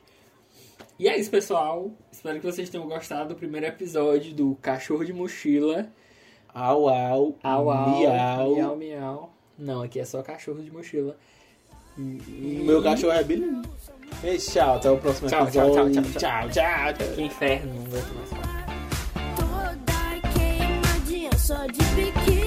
E 0.98 1.08
é 1.08 1.18
isso, 1.18 1.30
pessoal. 1.30 1.90
Espero 2.12 2.38
que 2.38 2.46
vocês 2.46 2.68
tenham 2.70 2.86
gostado 2.86 3.30
do 3.30 3.34
primeiro 3.34 3.66
episódio 3.66 4.32
do 4.34 4.54
Cachorro 4.62 5.04
de 5.04 5.12
Mochila. 5.12 5.90
Au, 6.52 6.88
au. 6.88 7.36
Au, 7.42 7.70
au. 7.70 7.98
Miau. 7.98 8.54
Miau, 8.54 8.76
miau. 8.76 9.32
Não, 9.58 9.82
aqui 9.82 9.98
é 9.98 10.04
só 10.04 10.22
Cachorro 10.22 10.62
de 10.62 10.70
Mochila. 10.70 11.16
Meu 12.28 12.82
cachorro 12.82 13.12
é 13.12 13.22
Billy. 13.22 13.62
E 14.22 14.36
tchau, 14.36 14.76
até 14.76 14.90
o 14.90 14.98
próximo 14.98 15.28
Tchau, 15.28 15.50
tchau, 15.50 15.68
episódio. 15.68 16.02
tchau, 16.02 16.02
tchau, 16.20 16.48
tchau, 16.50 16.94
tchau. 16.94 17.14
Que 17.14 17.22
inferno, 17.22 17.74
não 17.74 17.82
aguento 17.86 18.14
mais 18.16 18.28
falar. 18.30 18.66
Toda 19.36 20.30
queimadinha 20.34 21.30
só 21.38 21.66
de 21.66 21.84
biquíni. 21.94 22.39